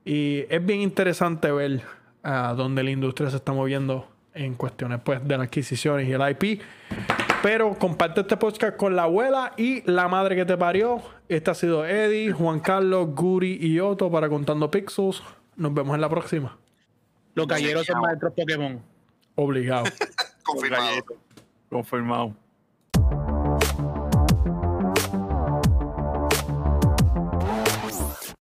es 0.03 0.65
bien 0.65 0.81
interesante 0.81 1.51
ver 1.51 1.81
a 2.23 2.55
dónde 2.55 2.83
la 2.83 2.89
industria 2.89 3.29
se 3.29 3.35
está 3.35 3.53
moviendo 3.53 4.07
en 4.33 4.55
cuestiones 4.55 4.99
pues 5.03 5.23
de 5.27 5.37
las 5.37 5.45
adquisiciones 5.45 6.07
y 6.07 6.11
el 6.11 6.21
IP. 6.27 6.59
Pero 7.43 7.77
comparte 7.77 8.21
este 8.21 8.35
podcast 8.35 8.77
con 8.77 8.95
la 8.95 9.03
abuela 9.03 9.53
y 9.57 9.83
la 9.89 10.07
madre 10.07 10.35
que 10.35 10.43
te 10.43 10.57
parió. 10.57 11.01
Este 11.31 11.49
ha 11.49 11.53
sido 11.53 11.85
Eddie, 11.85 12.33
Juan 12.33 12.59
Carlos, 12.59 13.15
Guri 13.15 13.57
y 13.61 13.79
Otto 13.79 14.11
para 14.11 14.27
Contando 14.27 14.69
Pixels. 14.69 15.23
Nos 15.55 15.73
vemos 15.73 15.95
en 15.95 16.01
la 16.01 16.09
próxima. 16.09 16.59
Los 17.35 17.47
galleros 17.47 17.85
son 17.85 18.01
maestros 18.01 18.33
Pokémon. 18.35 18.83
Obligado. 19.35 19.85
Confirmado. 20.43 21.05
Confirmado. 21.69 22.35